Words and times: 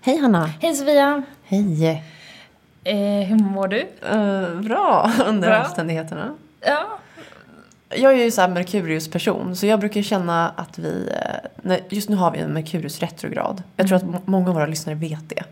Hej 0.00 0.16
Hanna! 0.18 0.46
Hej 0.60 0.74
Sofia! 0.74 1.22
Hej! 1.44 2.04
Eh, 2.84 2.96
hur 3.28 3.36
mår 3.38 3.68
du? 3.68 3.78
Uh, 4.12 4.60
bra 4.60 5.12
under 5.26 5.48
Bra. 5.48 5.64
omständigheterna. 5.64 6.34
Ja. 6.60 6.98
Jag 7.88 8.12
är 8.12 8.24
ju 8.24 8.30
så 8.30 8.40
här 8.40 8.48
Merkurius-person 8.48 9.56
så 9.56 9.66
jag 9.66 9.80
brukar 9.80 10.02
känna 10.02 10.48
att 10.48 10.78
vi... 10.78 11.08
eh, 11.24 11.48
när- 11.62 11.80
Just 11.88 12.08
nu 12.08 12.16
har 12.16 12.30
vi 12.30 12.38
en 12.38 12.52
Merkurius 12.52 13.00
retrograd. 13.00 13.62
Jag 13.76 13.86
tror 13.88 13.96
att 13.96 14.04
må- 14.04 14.22
många 14.24 14.48
av 14.48 14.54
våra 14.54 14.66
lyssnare 14.66 14.96
vet 14.96 15.28
det. 15.28 15.44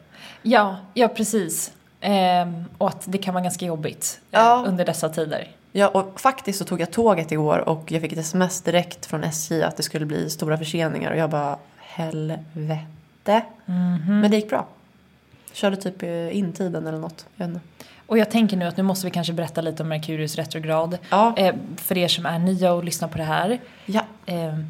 Ja, 0.42 0.76
ja 0.94 1.08
precis. 1.08 1.72
Ehm, 2.00 2.64
och 2.78 2.88
att 2.88 3.02
det 3.12 3.18
kan 3.18 3.34
vara 3.34 3.44
ganska 3.44 3.66
jobbigt 3.66 4.20
eh, 4.30 4.40
Ja. 4.40 4.64
under 4.66 4.84
dessa 4.84 5.08
tider. 5.08 5.48
Ja, 5.78 5.88
och 5.88 6.20
faktiskt 6.20 6.58
så 6.58 6.64
tog 6.64 6.80
jag 6.80 6.90
tåget 6.90 7.32
igår 7.32 7.68
och 7.68 7.92
jag 7.92 8.02
fick 8.02 8.12
ett 8.12 8.18
sms 8.18 8.62
direkt 8.62 9.06
från 9.06 9.24
SJ 9.24 9.62
att 9.62 9.76
det 9.76 9.82
skulle 9.82 10.06
bli 10.06 10.30
stora 10.30 10.58
förseningar 10.58 11.10
och 11.10 11.16
jag 11.16 11.30
bara 11.30 11.58
helvete. 11.76 13.42
Men 14.22 14.30
det 14.30 14.36
gick 14.36 14.48
bra. 14.48 14.66
Körde 15.52 15.76
typ 15.76 16.02
eh, 16.02 16.36
in 16.36 16.52
tiden 16.52 16.86
eller 16.86 16.98
något. 16.98 17.26
Jag. 17.36 17.60
Och 18.06 18.18
jag 18.18 18.30
tänker 18.30 18.56
nu 18.56 18.64
att 18.64 18.76
nu 18.76 18.82
måste 18.82 19.06
vi 19.06 19.10
kanske 19.10 19.32
berätta 19.32 19.60
lite 19.60 19.82
om 19.82 19.88
Merkurius 19.88 20.36
retrograd. 20.36 20.98
Ja. 21.10 21.34
Eh, 21.36 21.54
för 21.76 21.98
er 21.98 22.08
som 22.08 22.26
är 22.26 22.38
nya 22.38 22.72
och 22.72 22.84
lyssnar 22.84 23.08
på 23.08 23.18
det 23.18 23.24
här. 23.24 23.60
Ja. 23.86 24.04
Ehm, 24.26 24.66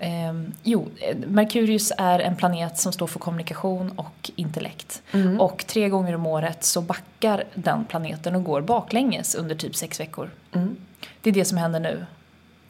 ehm, 0.00 0.52
jo, 0.62 0.88
eh, 0.96 1.16
Merkurius 1.16 1.92
är 1.98 2.18
en 2.18 2.36
planet 2.36 2.78
som 2.78 2.92
står 2.92 3.06
för 3.06 3.18
kommunikation 3.18 3.92
och 3.96 4.30
intellekt. 4.36 5.02
Mm. 5.12 5.40
Och 5.40 5.66
tre 5.66 5.88
gånger 5.88 6.14
om 6.14 6.26
året 6.26 6.64
så 6.64 6.80
backar 6.80 7.44
den 7.54 7.84
planeten 7.84 8.34
och 8.34 8.44
går 8.44 8.60
baklänges 8.60 9.34
under 9.34 9.54
typ 9.54 9.76
sex 9.76 10.00
veckor. 10.00 10.30
Mm. 10.52 10.76
Det 11.20 11.30
är 11.30 11.34
det 11.34 11.44
som 11.44 11.58
händer 11.58 11.80
nu. 11.80 12.06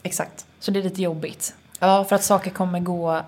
Exakt. 0.02 0.46
Så 0.58 0.70
det 0.70 0.78
är 0.78 0.82
lite 0.82 1.02
jobbigt. 1.02 1.54
Ja, 1.78 2.04
För 2.04 2.16
att 2.16 2.24
saker 2.24 2.50
kommer 2.50 2.80
gå 2.80 3.20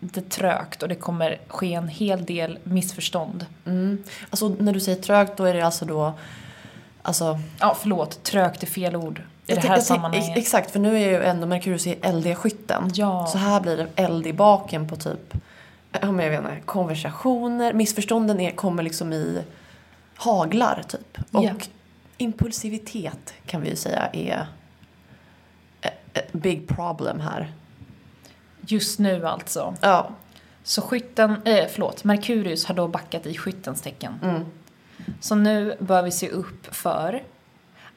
lite 0.00 0.22
trögt 0.22 0.82
och 0.82 0.88
det 0.88 0.94
kommer 0.94 1.38
ske 1.48 1.74
en 1.74 1.88
hel 1.88 2.24
del 2.24 2.58
missförstånd. 2.62 3.46
Mm. 3.66 4.04
Alltså 4.30 4.48
när 4.48 4.72
du 4.72 4.80
säger 4.80 5.02
trögt 5.02 5.36
då 5.36 5.44
är 5.44 5.54
det 5.54 5.62
alltså 5.62 5.84
då... 5.84 6.12
Alltså... 7.02 7.40
Ja, 7.60 7.76
förlåt, 7.80 8.22
trögt 8.22 8.62
är 8.62 8.66
fel 8.66 8.96
ord 8.96 9.22
i 9.48 9.52
jag 9.54 9.62
det 9.62 9.68
här 9.68 9.80
sammanhanget. 9.80 10.28
ex- 10.28 10.38
Exakt, 10.38 10.70
för 10.70 10.78
nu 10.80 10.96
är 10.96 11.08
ju 11.10 11.22
ändå 11.24 11.46
Merkurius 11.46 11.86
i 11.86 11.92
eldiga 12.02 12.34
skytten. 12.34 12.90
Ja. 12.94 13.26
Så 13.26 13.38
här 13.38 13.60
blir 13.60 13.76
det 13.76 13.88
eld 13.96 14.26
i 14.26 14.32
baken 14.32 14.88
på 14.88 14.96
typ, 14.96 15.34
ja 16.00 16.12
men 16.12 16.24
jag 16.24 16.30
vet 16.30 16.40
inte, 16.40 16.60
konversationer. 16.66 17.72
Missförstånden 17.72 18.40
är, 18.40 18.50
kommer 18.50 18.82
liksom 18.82 19.12
i 19.12 19.42
haglar 20.16 20.82
typ. 20.88 21.18
Och 21.32 21.44
Ja. 21.44 21.52
impulsivitet 22.18 23.34
kan 23.46 23.60
vi 23.60 23.70
ju 23.70 23.76
säga 23.76 24.08
är 24.12 24.46
ett 26.12 26.32
big 26.32 26.68
problem 26.68 27.20
här. 27.20 27.52
Just 28.60 28.98
nu 28.98 29.26
alltså. 29.26 29.74
Ja. 29.80 30.10
Så 30.62 30.82
skytten, 30.82 31.36
eh, 31.44 31.66
förlåt, 31.72 32.04
Merkurius 32.04 32.64
har 32.64 32.74
då 32.74 32.88
backat 32.88 33.26
i 33.26 33.34
skyttens 33.36 33.80
tecken. 33.82 34.14
Mm. 34.22 34.44
Så 35.20 35.34
nu 35.34 35.76
bör 35.80 36.02
vi 36.02 36.10
se 36.10 36.28
upp 36.28 36.74
för 36.74 37.22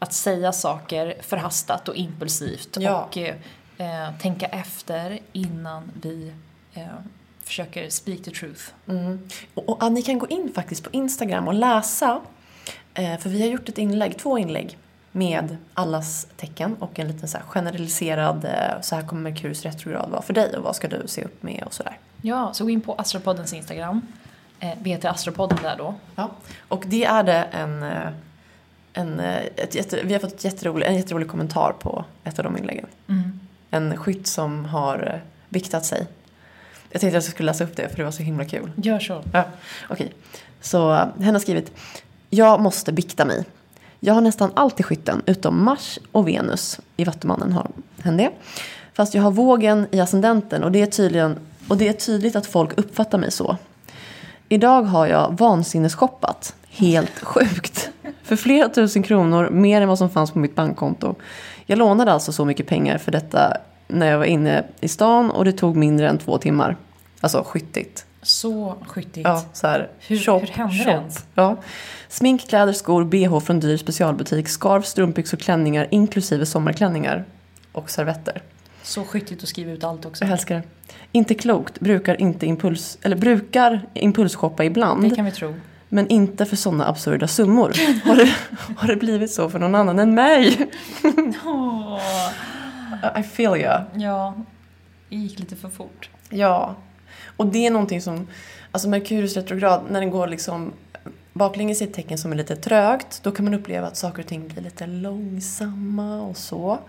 att 0.02 0.14
säga 0.14 0.52
saker 0.52 1.16
förhastat 1.22 1.88
och 1.88 1.96
impulsivt 1.96 2.78
Ja. 2.80 3.04
och 3.04 3.18
eh, 3.18 3.36
eh, 3.78 4.18
tänka 4.22 4.46
efter 4.46 5.20
innan 5.32 5.92
vi 6.02 6.34
eh, 6.74 6.84
försöker 7.44 7.90
speak 7.90 8.24
the 8.24 8.32
truth. 8.32 8.62
Mm. 8.88 9.30
Och, 9.54 9.84
och 9.84 9.92
ni 9.92 10.02
kan 10.02 10.20
gå 10.20 10.28
in 10.28 10.52
faktiskt 10.56 10.84
på 10.84 10.90
Instagram 10.92 11.48
och 11.48 11.54
läsa. 11.54 12.22
Eh, 12.94 13.18
för 13.18 13.30
vi 13.30 13.42
har 13.42 13.48
gjort 13.48 13.70
ett 13.70 13.78
inlägg, 13.78 14.18
två 14.18 14.38
inlägg 14.38 14.78
med 15.12 15.58
allas 15.74 16.28
tecken 16.38 16.76
och 16.80 17.00
en 17.00 17.08
liten 17.08 17.28
så 17.28 17.38
generaliserad 17.48 18.46
eh, 18.46 18.82
så 18.82 18.96
här 18.96 19.08
kommer 19.08 19.22
Merkurius 19.22 19.64
retrograd 19.64 20.10
vara 20.10 20.22
för 20.22 20.34
dig 20.34 20.58
och 20.58 20.64
vad 20.64 20.76
ska 20.76 20.88
du 20.88 21.04
se 21.06 21.24
upp 21.24 21.44
med 21.44 21.64
och 21.66 21.74
sådär. 21.74 21.98
Ja, 22.22 22.54
så 22.54 22.64
gå 22.64 22.70
in 22.70 22.82
på 22.82 22.94
Astropoddens 22.94 23.54
Instagram. 23.54 24.02
Eh, 24.60 24.74
vi 24.82 24.90
heter 24.90 25.10
Astropodden 25.10 25.58
där 25.64 25.78
då. 25.78 25.96
Ja. 26.16 26.30
Och 26.68 26.84
det 26.88 27.06
är 27.06 27.24
det 27.24 27.44
en, 27.52 27.84
eh, 27.84 28.10
en, 28.94 29.20
eh, 29.20 29.42
ett 29.56 29.76
jätte, 29.76 30.04
vi 30.04 30.14
har 30.14 30.20
fått 30.20 30.34
ett 30.34 30.44
jätterolig, 30.44 30.88
en 30.88 30.96
jätterolig 30.96 31.28
kommentar 31.28 31.74
på 31.80 32.06
ett 32.24 32.40
av 32.40 32.44
de 32.44 32.58
inläggen. 32.58 32.86
En 33.70 33.98
skytt 33.98 34.28
som 34.28 34.66
har 34.66 35.14
eh, 35.14 35.30
viktat 35.50 35.86
sig. 35.86 36.08
Jag 36.90 37.02
tänkte 37.02 37.18
att 37.18 37.24
jag 37.24 37.34
skulle 37.34 37.52
läsa 37.52 37.64
upp 37.64 37.76
det 37.76 37.90
för 37.90 37.98
det 37.98 38.04
var 38.04 38.12
så 38.12 38.24
himla 38.24 38.46
kul. 38.46 38.72
Gör 38.76 39.00
så. 39.00 39.24
Ja, 39.34 39.44
okej. 39.90 40.14
Så 40.62 40.94
eh, 40.94 41.06
hen 41.20 41.36
har 41.36 41.40
skrivit. 41.40 41.72
Jag 42.30 42.62
måste 42.62 42.92
bikta 42.92 43.26
mig. 43.26 43.46
Jag 44.00 44.14
har 44.14 44.22
nästan 44.22 44.52
allt 44.54 44.80
i 44.80 44.84
skytten 44.84 45.22
utom 45.26 45.64
Mars 45.64 46.00
och 46.12 46.28
Venus. 46.28 46.80
I 46.98 47.04
Vattumannen 47.04 47.52
har 47.52 47.68
hen 48.04 48.18
det. 48.18 48.32
Fast 48.94 49.14
jag 49.14 49.24
har 49.24 49.32
vågen 49.32 49.88
i 49.92 50.00
ascendenten 50.00 50.64
och 50.64 50.72
det 50.72 50.82
är 50.82 50.86
tydligen 50.86 51.40
och 51.68 51.78
det 51.78 51.88
är 51.88 51.94
tydligt 51.94 52.36
att 52.36 52.46
folk 52.46 52.78
uppfattar 52.78 53.18
mig 53.18 53.32
så. 53.32 53.58
Idag 54.50 54.84
har 54.84 55.08
jag 55.08 55.38
vansinneshoppat. 55.40 56.56
Helt 56.70 57.20
sjukt. 57.20 57.91
För 58.32 58.36
flera 58.36 58.70
tusen 58.70 59.04
kronor, 59.04 59.50
mer 59.50 59.82
än 59.82 59.88
vad 59.88 59.98
som 59.98 60.10
fanns 60.10 60.32
på 60.32 60.40
mitt 60.40 60.56
bankkonto. 60.56 61.16
Jag 61.66 61.80
lånade 61.80 62.12
alltså 62.12 62.32
så 62.32 62.46
mycket 62.46 62.68
pengar 62.68 62.98
för 62.98 63.12
detta 63.12 63.58
när 63.88 64.08
jag 64.08 64.18
var 64.18 64.26
inne 64.26 64.64
i 64.80 64.88
stan 64.88 65.32
och 65.32 65.46
det 65.46 65.52
tog 65.52 65.76
mindre 65.76 66.10
än 66.10 66.18
två 66.18 66.38
timmar. 66.38 66.76
Alltså 67.22 67.44
skyttigt. 67.48 68.06
Så 68.22 68.76
skyttigt. 68.88 69.24
Ja, 69.28 69.46
så 69.54 69.68
här. 69.68 69.90
Hur- 70.00 70.18
shop, 70.18 70.40
hur 70.40 70.48
hände 70.48 70.74
shop. 70.74 70.86
det 70.86 70.92
ens? 70.92 71.26
Ja. 71.36 71.58
Smink, 72.10 72.50
kläder, 72.50 72.74
skor, 72.74 73.04
bh 73.04 73.40
från 73.40 73.60
dyr 73.60 73.78
specialbutik, 73.78 74.50
scarf, 74.50 74.86
strumpbyxor, 74.86 75.38
klänningar 75.38 75.88
inklusive 75.92 76.46
sommarklänningar 76.46 77.26
och 77.72 77.90
servetter. 77.90 78.42
Så 78.84 79.04
skyttigt 79.04 79.44
att 79.44 79.50
skriva 79.50 79.72
ut 79.72 79.84
allt 79.84 80.06
också. 80.06 80.24
Jag 80.24 80.32
älskar 80.32 80.56
det. 80.56 80.64
Inte 81.12 81.34
klokt, 81.34 81.80
brukar 81.80 82.22
inte 82.22 82.46
impuls, 82.46 82.98
eller 83.02 83.16
brukar 83.16 83.88
impulsshoppa 83.94 84.64
ibland. 84.66 85.10
Det 85.10 85.16
kan 85.16 85.26
vi 85.26 85.32
tro. 85.32 85.54
Men 85.94 86.08
inte 86.08 86.46
för 86.46 86.56
sådana 86.56 86.88
absurda 86.88 87.28
summor. 87.28 87.74
Har 88.06 88.16
det, 88.16 88.36
har 88.78 88.88
det 88.88 88.96
blivit 88.96 89.32
så 89.32 89.50
för 89.50 89.60
någon 89.60 89.76
annan 89.76 90.00
än 90.00 90.14
mig? 90.14 90.70
I 93.20 93.24
feel 93.24 93.62
ya. 93.62 93.86
Ja, 93.96 94.34
det 95.10 95.16
gick 95.16 95.40
lite 95.40 95.56
för 95.56 95.70
fort. 95.70 96.10
Ja. 96.30 96.76
Och 97.38 97.46
det 97.46 97.68
är 97.68 97.72
någonting 97.72 98.02
som, 98.02 98.28
alltså 98.72 98.90
Merkurius 98.90 99.36
retrograd, 99.36 99.84
när 99.90 100.00
den 100.00 100.10
går 100.10 100.28
liksom 100.28 100.74
baklänges 101.34 101.82
i 101.82 101.86
ett 101.86 101.94
tecken 101.94 102.18
som 102.18 102.32
är 102.32 102.36
lite 102.36 102.56
trögt, 102.56 103.24
då 103.24 103.32
kan 103.32 103.46
man 103.46 103.54
uppleva 103.54 103.88
att 103.88 103.98
saker 103.98 104.22
och 104.22 104.28
ting 104.28 104.48
blir 104.48 104.64
lite 104.64 104.88
långsamma 104.88 106.22
och 106.22 106.38
så. 106.38 106.80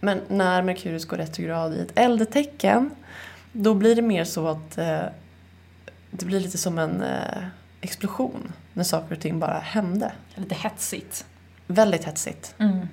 Men 0.00 0.20
när 0.28 0.62
Merkurius 0.62 1.04
går 1.04 1.16
retrograd 1.16 1.74
i 1.74 1.78
ett 1.78 1.98
eldetecken, 1.98 2.90
då 3.52 3.74
blir 3.74 3.96
det 3.96 4.02
mer 4.02 4.24
så 4.24 4.48
att 4.48 4.78
eh, 4.78 5.02
det 6.10 6.26
blir 6.26 6.40
lite 6.40 6.58
som 6.58 6.78
en 6.78 7.02
eh, 7.02 7.44
explosion 7.84 8.52
när 8.72 8.84
saker 8.84 9.14
och 9.14 9.20
ting 9.20 9.38
bara 9.40 9.58
hände. 9.58 10.12
Lite 10.34 10.54
hetsigt. 10.54 11.26
Väldigt 11.66 12.04
hetsigt. 12.04 12.54
Mm. 12.58 12.88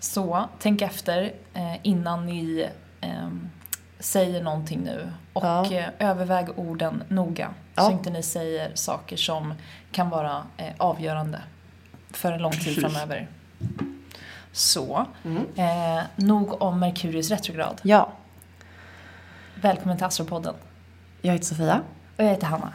Så 0.00 0.48
tänk 0.58 0.82
efter 0.82 1.32
eh, 1.54 1.76
innan 1.82 2.26
ni 2.26 2.68
eh, 3.00 3.28
säger 3.98 4.42
någonting 4.42 4.80
nu 4.80 5.12
och 5.32 5.44
Ja. 5.44 5.72
eh, 5.72 5.84
överväg 5.98 6.46
orden 6.58 7.02
noga. 7.08 7.50
Ja. 7.74 7.82
Så 7.82 7.90
inte 7.92 8.10
ni 8.10 8.22
säger 8.22 8.70
saker 8.74 9.16
som 9.16 9.54
kan 9.92 10.10
vara 10.10 10.42
eh, 10.56 10.72
avgörande 10.78 11.40
för 12.10 12.32
en 12.32 12.42
lång 12.42 12.52
tid 12.52 12.62
Precis. 12.64 12.82
framöver. 12.84 13.28
Så, 14.52 15.06
Mm. 15.24 15.46
eh, 15.56 16.04
nog 16.16 16.62
om 16.62 16.80
Merkurius 16.80 17.30
retrograd. 17.30 17.80
Ja, 17.84 18.12
Välkommen 19.60 19.96
till 19.96 20.06
Astropodden. 20.06 20.54
jag 21.22 21.32
heter 21.32 21.44
Sofia. 21.46 21.80
Och 22.16 22.24
jag 22.24 22.28
heter 22.30 22.46
Hanna. 22.46 22.74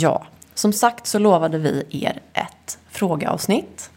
Ja, 0.00 0.22
som 0.54 0.72
sagt 0.72 1.06
så 1.06 1.18
lovade 1.18 1.58
vi 1.58 1.86
er 1.90 2.20
ett 2.32 2.78
frågeavsnitt. 2.90 3.90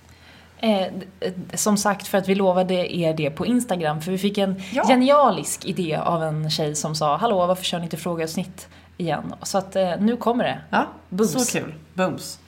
Eh, 0.59 0.87
d- 1.19 1.31
som 1.53 1.77
sagt, 1.77 2.07
för 2.07 2.17
att 2.17 2.27
vi 2.29 2.35
lovade 2.35 2.95
er 2.95 3.13
det 3.13 3.29
på 3.29 3.45
Instagram, 3.45 4.01
för 4.01 4.11
vi 4.11 4.17
fick 4.17 4.37
en 4.37 4.61
Ja. 4.71 4.83
genialisk 4.87 5.65
idé 5.65 5.95
av 5.95 6.23
en 6.23 6.49
tjej 6.49 6.75
som 6.75 6.95
sa 6.95 7.17
Hallå, 7.17 7.45
varför 7.47 7.63
kör 7.63 7.77
ni 7.79 7.83
inte 7.83 7.97
frågeavsnitt 7.97 8.67
igen? 8.97 9.33
Så 9.43 9.57
att 9.57 9.75
eh, 9.75 9.91
nu 9.99 10.17
kommer 10.17 10.43
det. 10.43 10.59
Ja, 10.69 10.87
Bums. 11.09 11.31
så 11.47 11.59
kul. 11.59 11.73
Bums. 11.93 12.39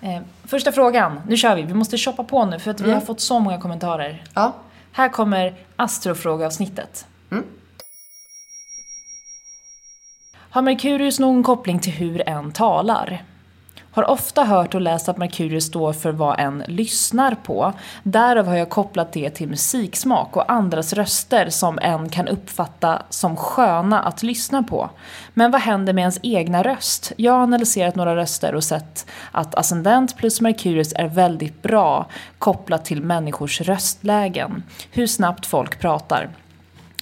Eh, 0.00 0.20
första 0.44 0.72
frågan, 0.72 1.20
nu 1.28 1.36
kör 1.36 1.56
vi. 1.56 1.62
Vi 1.62 1.74
måste 1.74 1.98
shoppa 1.98 2.24
på 2.24 2.44
nu 2.44 2.58
för 2.58 2.70
att 2.70 2.80
vi 2.80 2.84
Mm. 2.84 2.94
har 2.98 3.00
fått 3.06 3.20
så 3.20 3.38
många 3.40 3.60
kommentarer. 3.60 4.24
Ja, 4.34 4.52
Här 4.92 5.08
kommer 5.08 5.54
astrofrågeavsnittet. 5.76 7.06
Mm. 7.30 7.44
Har 10.54 10.62
Merkurius 10.62 11.18
någon 11.18 11.42
koppling 11.42 11.78
till 11.78 11.92
hur 11.92 12.28
en 12.28 12.52
talar? 12.52 13.22
Har 13.90 14.10
ofta 14.10 14.44
hört 14.44 14.74
och 14.74 14.80
läst 14.80 15.08
att 15.08 15.16
Merkurius 15.16 15.66
står 15.66 15.92
för 15.92 16.12
vad 16.12 16.40
en 16.40 16.64
lyssnar 16.68 17.34
på. 17.34 17.72
Därav 18.02 18.46
har 18.46 18.56
jag 18.56 18.70
kopplat 18.70 19.12
det 19.12 19.30
till 19.30 19.48
musiksmak 19.48 20.36
och 20.36 20.52
andras 20.52 20.92
röster 20.92 21.50
som 21.50 21.78
en 21.82 22.08
kan 22.08 22.28
uppfatta 22.28 23.02
som 23.10 23.36
sköna 23.36 24.02
att 24.02 24.22
lyssna 24.22 24.62
på. 24.62 24.90
Men 25.34 25.50
vad 25.50 25.60
händer 25.60 25.92
med 25.92 26.02
ens 26.02 26.20
egna 26.22 26.62
röst? 26.62 27.12
Jag 27.16 27.32
har 27.32 27.42
analyserat 27.42 27.94
några 27.94 28.16
röster 28.16 28.54
och 28.54 28.64
sett 28.64 29.06
att 29.32 29.54
ascendent 29.54 30.16
plus 30.16 30.40
Merkurius 30.40 30.92
är 30.92 31.08
väldigt 31.08 31.62
bra 31.62 32.06
kopplat 32.38 32.84
till 32.84 33.02
människors 33.02 33.60
röstlägen. 33.60 34.62
Hur 34.90 35.06
snabbt 35.06 35.46
folk 35.46 35.80
pratar. 35.80 36.28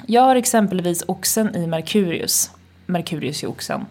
Jag 0.06 0.22
har 0.22 0.36
exempelvis 0.36 1.04
oxen 1.06 1.56
i 1.56 1.66
Merkurius. 1.66 2.50
Merkurius 2.92 3.42
i 3.42 3.46
oxen. 3.46 3.86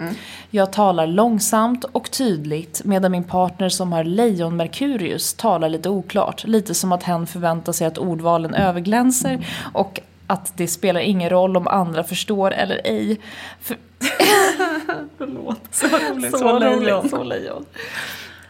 Jag 0.50 0.74
talar 0.74 1.07
långsamt 1.07 1.83
och 1.83 2.12
tydligt 2.12 2.81
medan 2.86 3.12
min 3.12 3.24
partner 3.24 3.69
som 3.69 3.94
har 3.94 4.03
lejon 4.03 4.57
Merkurius 4.57 5.33
talar 5.33 5.69
lite 5.69 5.89
oklart. 5.89 6.44
Lite 6.44 6.75
som 6.75 6.92
att 6.92 7.03
hen 7.03 7.27
förväntar 7.27 7.74
sig 7.74 7.88
att 7.88 7.98
ordvalen 7.98 8.53
överglänser 8.53 9.48
och 9.74 10.00
att 10.27 10.53
det 10.57 10.68
spelar 10.68 11.01
ingen 11.01 11.30
roll 11.30 11.57
om 11.57 11.68
andra 11.68 12.03
förstår 12.03 12.51
eller 12.51 12.81
ej. 12.83 13.19
För... 13.62 13.77
Förlåt. 15.18 15.62
Så 15.71 15.88
roligt. 15.88 16.39
Så, 16.39 16.59
lejon. 16.59 17.09
Så 17.09 17.24
lejon. 17.24 17.65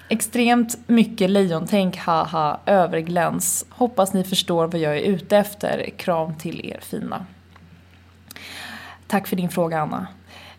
Extremt 0.10 0.78
mycket 0.88 1.30
lejontänk, 1.30 1.98
haha, 1.98 2.60
övergläns. 2.66 3.66
Hoppas 3.70 4.14
ni 4.14 4.24
förstår 4.24 4.68
vad 4.68 4.82
jag 4.82 4.98
är 4.98 5.02
ute 5.02 5.38
efter. 5.38 5.90
Kram 5.98 6.36
till 6.36 6.66
er 6.66 6.80
fina. 6.82 7.26
Tack 9.08 9.28
för 9.28 9.36
din 9.36 9.50
fråga 9.50 9.80
Anna. 9.82 10.08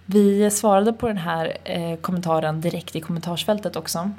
Vi 0.06 0.50
svarade 0.50 0.92
på 0.92 1.08
den 1.08 1.18
här 1.18 1.56
eh, 1.64 1.96
kommentaren 1.96 2.60
direkt 2.60 2.96
i 2.96 3.00
kommentarsfältet 3.00 3.76
också. 3.76 4.10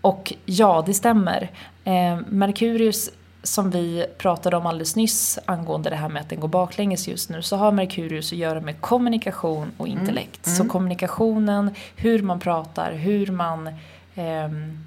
Och 0.00 0.32
ja, 0.44 0.82
det 0.86 0.94
stämmer. 0.94 1.50
Eh, 1.84 2.18
Merkurius 2.28 3.10
som 3.42 3.70
vi 3.70 4.06
pratade 4.18 4.56
om 4.56 4.66
alldeles 4.66 4.96
nyss 4.96 5.38
angående 5.44 5.90
det 5.90 5.96
här 5.96 6.08
med 6.08 6.22
att 6.22 6.28
den 6.28 6.40
går 6.40 6.48
baklänges 6.48 7.08
just 7.08 7.30
nu 7.30 7.42
så 7.42 7.56
har 7.56 7.72
Merkurius 7.72 8.32
att 8.32 8.38
göra 8.38 8.60
med 8.60 8.80
kommunikation 8.80 9.70
och 9.76 9.88
intellekt. 9.88 10.46
Så 10.46 10.64
kommunikationen, 10.64 11.70
hur 11.96 12.22
man 12.22 12.40
pratar, 12.40 12.92
hur 12.92 13.26
man 13.26 13.70
ehm, 14.14 14.84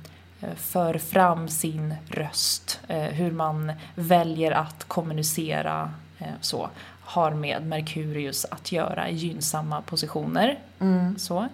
för 0.56 0.97
fram 0.97 1.47
sin 1.47 1.95
röst, 2.07 2.79
eh, 2.88 2.97
hur 2.97 3.31
man 3.31 3.71
väljer 3.95 4.51
att 4.51 4.83
kommunicera 4.83 5.91
eh, 6.19 6.27
så, 6.41 6.69
har 7.13 7.31
med 7.31 7.68
Merkurius 7.68 8.45
att 8.51 8.71
göra 8.71 9.10
i 9.10 9.15
gynnsamma 9.15 9.81
positioner. 9.81 10.60
Så. 11.18 11.48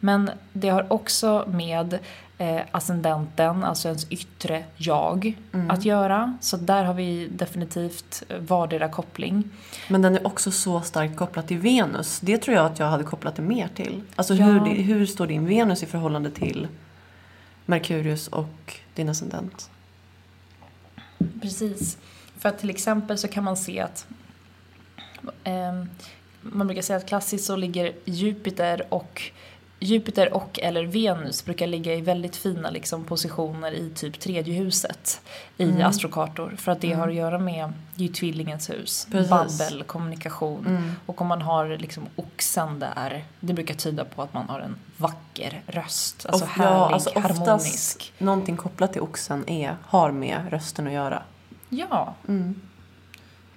Men 0.00 0.30
det 0.52 0.68
har 0.68 0.92
också 0.92 1.44
med 1.48 1.98
eh, 2.38 2.60
ascendenten, 2.70 3.64
alltså 3.64 3.88
ens 3.88 4.06
yttre 4.10 4.64
jag, 4.76 5.34
att 5.68 5.84
göra. 5.84 6.36
Så 6.40 6.56
där 6.56 6.84
har 6.84 6.94
vi 6.94 7.28
definitivt 7.28 8.22
vardera 8.40 8.88
koppling. 8.88 9.44
Men 9.88 10.02
den 10.02 10.14
är 10.16 10.26
också 10.26 10.50
så 10.50 10.80
starkt 10.80 11.16
kopplad 11.16 11.46
till 11.46 11.58
Venus. 11.58 12.20
Det 12.20 12.38
tror 12.38 12.56
jag 12.56 12.66
att 12.66 12.78
jag 12.78 12.86
hade 12.86 13.04
kopplat 13.04 13.36
det 13.36 13.42
mer 13.42 13.68
till. 13.74 14.02
Alltså 14.16 14.34
Ja. 14.34 14.46
hur, 14.46 14.82
hur 14.82 15.06
står 15.06 15.26
din 15.26 15.46
Venus 15.46 15.82
i 15.82 15.86
förhållande 15.86 16.30
till 16.30 16.68
Merkurius 17.66 18.28
och 18.28 18.74
din 18.94 19.08
ascendent? 19.08 19.70
Precis. 21.42 21.98
För 22.38 22.48
att 22.48 22.58
till 22.58 22.70
exempel 22.70 23.18
så 23.18 23.28
kan 23.28 23.44
man 23.44 23.56
se 23.56 23.80
att 23.80 24.06
man 26.42 26.66
brukar 26.66 26.82
säga 26.82 26.96
att 26.96 27.06
klassiskt 27.08 27.44
så 27.44 27.56
ligger 27.56 27.92
Jupiter 28.04 28.86
och 28.88 29.22
Jupiter 29.80 30.32
och 30.32 30.60
eller 30.62 30.84
Venus 30.84 31.44
brukar 31.44 31.66
ligga 31.66 31.94
i 31.94 32.00
väldigt 32.00 32.36
fina 32.36 32.70
liksom, 32.70 33.04
positioner 33.04 33.72
i 33.72 33.90
typ 33.90 34.20
tredje 34.20 34.54
huset 34.54 35.20
i 35.56 35.82
astrokartor. 35.82 36.54
För 36.58 36.72
att 36.72 36.80
det 36.80 36.92
har 36.92 37.08
att 37.08 37.14
göra 37.14 37.38
med 37.38 37.72
det 37.94 38.04
är 38.04 38.08
ju 38.08 38.12
tvillingens 38.14 38.70
hus, 38.70 39.06
Precis. 39.10 39.30
babbel, 39.30 39.82
kommunikation. 39.86 40.94
Och 41.06 41.20
om 41.20 41.26
man 41.26 41.42
har 41.42 41.68
liksom 41.78 42.06
oxen 42.16 42.78
där, 42.78 43.24
det 43.40 43.52
brukar 43.52 43.74
tyda 43.74 44.04
på 44.04 44.22
att 44.22 44.34
man 44.34 44.48
har 44.48 44.60
en 44.60 44.76
vacker 44.96 45.62
röst. 45.66 46.26
Alltså 46.26 46.44
Och- 46.44 46.50
härlig, 46.50 46.94
alltså 46.94 47.18
harmonisk. 47.18 48.12
någonting 48.18 48.56
kopplat 48.56 48.92
till 48.92 49.02
oxen 49.02 49.48
är, 49.48 49.76
har 49.86 50.10
med 50.10 50.40
rösten 50.50 50.86
att 50.86 50.92
göra. 50.92 51.22
Ja, 51.68 52.14
Mm. 52.28 52.60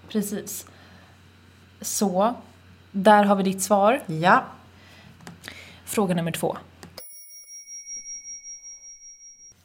precis. 0.10 0.65
Så, 1.81 2.33
där 2.91 3.23
har 3.23 3.35
vi 3.35 3.43
ditt 3.43 3.61
svar. 3.61 4.03
Ja. 4.07 4.43
Fråga 5.85 6.15
nummer 6.15 6.31
två. 6.31 6.57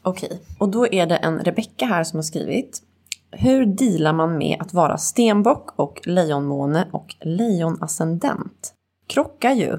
Okej, 0.03 0.43
och 0.59 0.69
då 0.69 0.87
är 0.87 1.07
det 1.07 1.17
en 1.17 1.39
Rebecka 1.39 1.87
här 1.87 2.05
som 2.05 2.17
har 2.17 2.23
skrivit. 2.23 2.83
Hur 3.31 3.67
dealar 3.67 4.13
man 4.13 4.39
med 4.39 4.57
att 4.61 4.75
vara 4.75 4.99
stenbock 4.99 5.79
och 5.79 6.01
lejonmåne 6.05 6.89
och 6.93 7.15
lejonascendent? 7.21 8.75
Krockar 9.07 9.53
ju. 9.53 9.79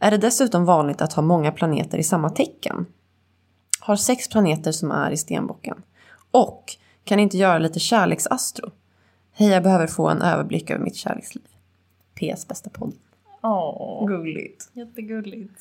Är 0.00 0.10
det 0.10 0.18
dessutom 0.18 0.64
vanligt 0.64 1.02
att 1.02 1.12
ha 1.12 1.22
många 1.22 1.52
planeter 1.52 1.98
i 1.98 2.02
samma 2.02 2.30
tecken? 2.30 2.86
Har 3.80 3.96
sex 3.96 4.28
planeter 4.28 4.72
som 4.72 4.90
är 4.90 5.10
i 5.10 5.16
stenbocken. 5.16 5.82
Och 6.30 6.64
kan 7.04 7.20
inte 7.20 7.36
göra 7.36 7.58
lite 7.58 7.80
kärleksastro? 7.80 8.70
Hej, 9.32 9.48
jag 9.48 9.62
behöver 9.62 9.86
få 9.86 10.08
en 10.08 10.22
överblick 10.22 10.70
över 10.70 10.84
mitt 10.84 10.96
kärleksliv. 10.96 11.44
PS 12.20 12.48
bästa 12.48 12.70
podd. 12.70 12.92
Åh, 13.42 14.06
Gulligt. 14.06 14.70
jättegulligt. 14.72 15.60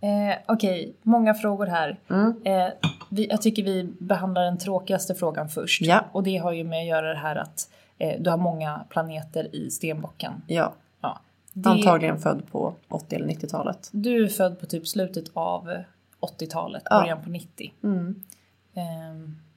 Eh, 0.00 0.38
Okej, 0.46 0.94
många 1.02 1.34
frågor 1.34 1.66
här. 1.66 1.98
Mm. 2.10 2.34
Eh, 2.44 2.68
vi, 3.08 3.26
jag 3.26 3.42
tycker 3.42 3.62
vi 3.62 3.84
behandlar 3.98 4.42
den 4.42 4.58
tråkigaste 4.58 5.14
frågan 5.14 5.48
först. 5.48 5.82
Ja. 5.82 6.04
Och 6.12 6.22
det 6.22 6.36
har 6.36 6.52
ju 6.52 6.64
med 6.64 6.80
att 6.80 6.86
göra 6.86 7.08
det 7.08 7.18
här 7.18 7.36
att 7.36 7.70
eh, 7.98 8.20
du 8.22 8.30
har 8.30 8.36
många 8.36 8.84
planeter 8.90 9.54
i 9.56 9.70
stenbocken. 9.70 10.32
Ja, 10.46 10.72
Ja. 11.00 11.20
Det, 11.52 11.68
antagligen 11.68 12.18
född 12.20 12.42
på 12.50 12.74
80 12.88 13.16
eller 13.16 13.26
90-talet. 13.26 13.88
Du 13.92 14.24
är 14.24 14.28
född 14.28 14.60
på 14.60 14.66
typ 14.66 14.88
slutet 14.88 15.24
av 15.34 15.70
80-talet, 16.20 16.82
Ja. 16.90 17.00
början 17.00 17.22
på 17.22 17.30
90. 17.30 17.72
Mm. 17.82 18.22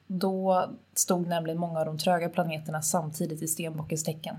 Då 0.06 0.68
stod 0.94 1.26
nämligen 1.26 1.58
många 1.58 1.80
av 1.80 1.86
de 1.86 1.98
tröga 1.98 2.28
planeterna 2.28 2.82
samtidigt 2.82 3.42
i 3.42 3.48
stenbockens 3.48 4.04
tecken. 4.04 4.36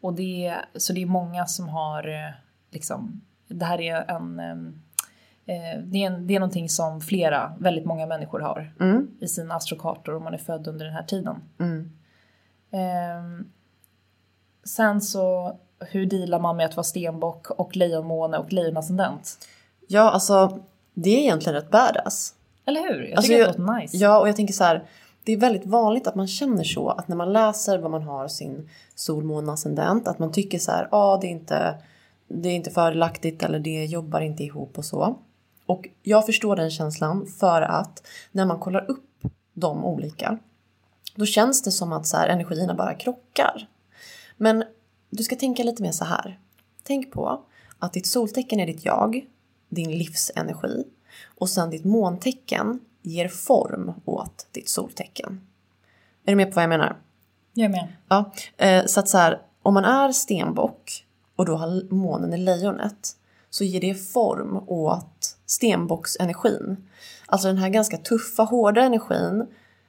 Och 0.00 0.14
det, 0.14 0.54
så 0.76 0.92
det 0.92 1.02
är 1.02 1.06
många 1.06 1.46
som 1.46 1.68
har 1.68 2.08
eh, 2.08 2.30
liksom, 2.70 3.20
det 3.48 3.64
här 3.64 3.80
är 3.80 4.10
en, 4.10 4.40
ehm, 4.40 4.82
eh, 5.46 5.82
det 5.84 6.04
är, 6.04 6.18
det 6.18 6.34
är 6.34 6.40
någonting 6.40 6.68
som 6.68 7.00
flera, 7.00 7.54
väldigt 7.58 7.84
många 7.84 8.06
människor 8.06 8.40
har 8.40 8.72
i 9.20 9.28
sina 9.28 9.54
astrokartor 9.54 10.14
om 10.16 10.24
man 10.24 10.34
är 10.34 10.38
född 10.38 10.66
under 10.68 10.84
den 10.84 10.94
här 10.94 11.02
tiden. 11.04 11.36
Ehm, 12.70 13.50
sen 14.64 15.00
så, 15.00 15.56
hur 15.78 16.06
dealar 16.06 16.38
man 16.38 16.56
med 16.56 16.66
att 16.66 16.76
vara 16.76 16.84
stenbock 16.84 17.50
och 17.50 17.76
lejonmåne 17.76 18.38
och 18.38 18.52
lejonascendent? 18.52 19.38
Ja, 19.88 20.10
alltså 20.10 20.62
det 20.94 21.10
är 21.10 21.18
egentligen 21.18 21.54
rätt 21.54 21.70
badass. 21.70 22.34
Eller 22.64 22.80
hur? 22.80 23.02
Jag 23.02 23.16
Alltså, 23.16 23.22
tycker 23.28 23.40
jag- 23.40 23.54
det 23.54 23.58
låter 23.58 23.80
nice. 23.80 23.96
Ja, 23.96 24.20
och 24.20 24.28
jag 24.28 24.36
tänker 24.36 24.54
så 24.54 24.64
här. 24.64 24.84
Det 25.24 25.32
är 25.32 25.36
väldigt 25.36 25.66
vanligt 25.66 26.06
att 26.06 26.14
man 26.14 26.28
känner 26.28 26.64
så 26.64 26.88
att 26.88 27.08
när 27.08 27.16
man 27.16 27.32
läser 27.32 27.78
vad 27.78 27.90
man 27.90 28.02
har 28.02 28.28
sin 28.28 28.68
sol, 28.94 29.24
måne, 29.24 29.52
ascendent 29.52 30.08
att 30.08 30.18
man 30.18 30.32
tycker 30.32 30.58
så 30.58 30.70
här, 30.70 30.88
ja 30.90 30.98
ah, 30.98 31.16
det 31.20 31.26
är 31.26 31.30
inte 31.30 31.74
det 32.28 32.48
är 32.48 32.52
inte 32.52 32.70
fördelaktigt 32.70 33.42
eller 33.42 33.58
det 33.58 33.84
jobbar 33.84 34.20
inte 34.20 34.44
ihop 34.44 34.78
och 34.78 34.84
så. 34.84 35.18
Och 35.66 35.88
jag 36.02 36.26
förstår 36.26 36.56
den 36.56 36.70
känslan 36.70 37.26
för 37.26 37.62
att 37.62 38.06
när 38.32 38.46
man 38.46 38.58
kollar 38.58 38.90
upp 38.90 39.22
de 39.54 39.84
olika 39.84 40.38
då 41.14 41.26
känns 41.26 41.62
det 41.62 41.70
som 41.70 41.92
att 41.92 42.06
så 42.06 42.16
här, 42.16 42.28
energierna 42.28 42.74
bara 42.74 42.94
krockar. 42.94 43.68
Men 44.36 44.64
du 45.10 45.22
ska 45.22 45.36
tänka 45.36 45.62
lite 45.62 45.82
mer 45.82 45.92
så 45.92 46.04
här. 46.04 46.38
Tänk 46.82 47.12
på 47.12 47.44
att 47.78 47.92
ditt 47.92 48.06
soltecken 48.06 48.60
är 48.60 48.66
ditt 48.66 48.84
jag, 48.84 49.26
din 49.68 49.98
livsenergi 49.98 50.84
och 51.38 51.48
sen 51.48 51.70
ditt 51.70 51.84
måntecken 51.84 52.80
ger 53.02 53.28
form 53.28 53.92
åt 54.04 54.46
ditt 54.52 54.68
soltecken. 54.68 55.40
Är 56.24 56.32
du 56.32 56.36
med 56.36 56.46
på 56.46 56.54
vad 56.54 56.62
jag 56.62 56.68
menar? 56.68 56.96
Jag 57.54 57.64
är 57.64 57.68
med. 57.68 57.88
Ja, 58.08 58.32
eh, 58.56 58.86
så 58.86 59.00
att 59.00 59.08
så 59.08 59.18
här, 59.18 59.40
om 59.62 59.74
man 59.74 59.84
är 59.84 60.12
stenbock 60.12 61.06
och 61.36 61.46
då 61.46 61.56
har 61.56 61.94
månen 61.94 62.32
i 62.32 62.36
lejonet 62.36 63.16
så 63.50 63.64
ger 63.64 63.80
det 63.80 63.94
form 63.94 64.56
åt 64.66 65.36
stenbocksenergin. 65.46 66.88
Alltså 67.26 67.48
den 67.48 67.58
här 67.58 67.68
ganska 67.68 67.96
tuffa, 67.96 68.42
hårda 68.42 68.82
energin 68.82 69.46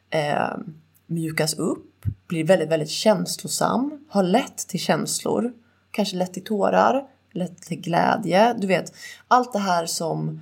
eh, 0.10 0.58
mjukas 1.06 1.54
upp, 1.54 2.06
blir 2.28 2.44
väldigt, 2.44 2.70
väldigt 2.70 2.90
känslosam, 2.90 4.06
har 4.10 4.24
lätt 4.24 4.58
till 4.58 4.80
känslor, 4.80 5.54
kanske 5.92 6.16
lätt 6.16 6.34
till 6.34 6.44
tårar, 6.44 7.08
lätt 7.32 7.62
till 7.62 7.82
glädje. 7.82 8.54
Du 8.58 8.68
vet, 8.68 8.94
allt 9.28 9.54
det 9.54 9.60
här 9.60 9.86
som 9.86 10.42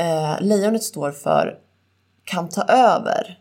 eh, 0.00 0.40
lejonet 0.40 0.82
står 0.82 1.12
för 1.12 1.58
kan 2.24 2.48
ta 2.48 2.62
över 2.62 3.38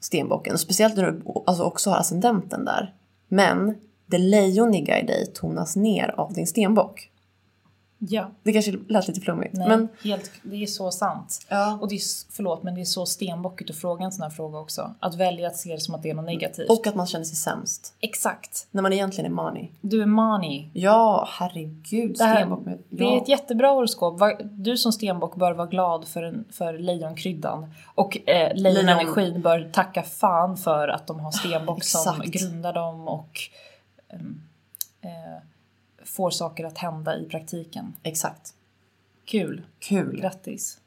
stenbocken. 0.00 0.58
Speciellt 0.58 0.96
när 0.96 1.06
du 1.10 1.22
alltså 1.46 1.62
också 1.64 1.90
har 1.90 1.96
ascendenten 1.96 2.64
där. 2.64 2.94
Men 3.28 3.74
det 4.06 4.18
lejoniga 4.18 5.00
i 5.00 5.06
dig 5.06 5.32
tonas 5.34 5.76
ner 5.76 6.14
av 6.16 6.32
din 6.32 6.46
stenbock. 6.46 7.10
Ja. 8.08 8.30
Det 8.42 8.52
kanske 8.52 8.72
lät 8.88 9.08
lite 9.08 9.20
flummigt. 9.20 9.54
Nej, 9.54 9.68
Men 9.68 9.88
helt, 10.04 10.30
det 10.42 10.62
är 10.62 10.66
så 10.66 10.90
sant. 10.90 11.46
Ja. 11.48 11.78
Och 11.80 11.88
det 11.88 11.94
är, 11.94 12.00
förlåt, 12.32 12.62
men 12.62 12.74
det 12.74 12.80
är 12.80 12.84
så 12.84 13.06
stenbockigt 13.06 13.70
att 13.70 13.76
fråga 13.76 14.04
en 14.04 14.12
sån 14.12 14.22
här 14.22 14.30
fråga 14.30 14.58
också. 14.58 14.94
Att 15.00 15.14
välja 15.14 15.48
att 15.48 15.56
se 15.56 15.72
det 15.72 15.80
som 15.80 15.94
att 15.94 16.02
det 16.02 16.10
är 16.10 16.14
något 16.14 16.24
negativt. 16.24 16.70
Och 16.70 16.86
att 16.86 16.94
man 16.94 17.06
känner 17.06 17.24
sig 17.24 17.36
sämst. 17.36 17.94
Exakt. 18.00 18.66
När 18.70 18.82
man 18.82 18.92
egentligen 18.92 19.30
är 19.30 19.34
mani. 19.34 19.70
Du 19.80 20.02
är 20.02 20.06
mani. 20.06 20.70
Ja, 20.72 21.28
herregud. 21.30 22.16
Det, 22.18 22.24
här, 22.24 22.36
stenbock 22.36 22.64
med... 22.64 22.78
det 22.88 23.04
är 23.04 23.22
ett 23.22 23.28
jättebra 23.28 23.68
horoskop. 23.68 24.20
Du 24.42 24.76
som 24.76 24.92
stenbock 24.92 25.36
bör 25.36 25.52
vara 25.52 25.66
glad 25.66 26.08
för, 26.08 26.22
en, 26.22 26.44
för 26.50 26.78
lejonkryddan. 26.78 27.74
Och 27.94 28.28
eh, 28.28 28.54
lejonenergin 28.54 29.42
bör 29.42 29.70
tacka 29.72 30.02
fan 30.02 30.56
för 30.56 30.88
att 30.88 31.06
de 31.06 31.20
har 31.20 31.30
stenbock 31.30 31.84
som 31.84 32.22
grundar 32.24 32.72
dem 32.72 33.08
och 33.08 33.40
ehm, 34.08 34.40
eh, 35.00 35.51
får 36.12 36.30
saker 36.30 36.64
att 36.64 36.78
hända 36.78 37.16
i 37.16 37.24
praktiken. 37.24 37.96
Exakt. 38.02 38.54
Kul. 39.24 39.62
Kul. 39.78 40.20
Grattis. 40.20 40.78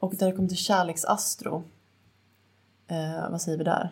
Och 0.00 0.14
när 0.20 0.26
det 0.30 0.36
kommer 0.36 0.48
till 0.48 0.56
kärleksastro. 0.58 1.64
Eh, 2.88 3.30
vad 3.30 3.42
säger 3.42 3.58
vi 3.58 3.64
där? 3.64 3.90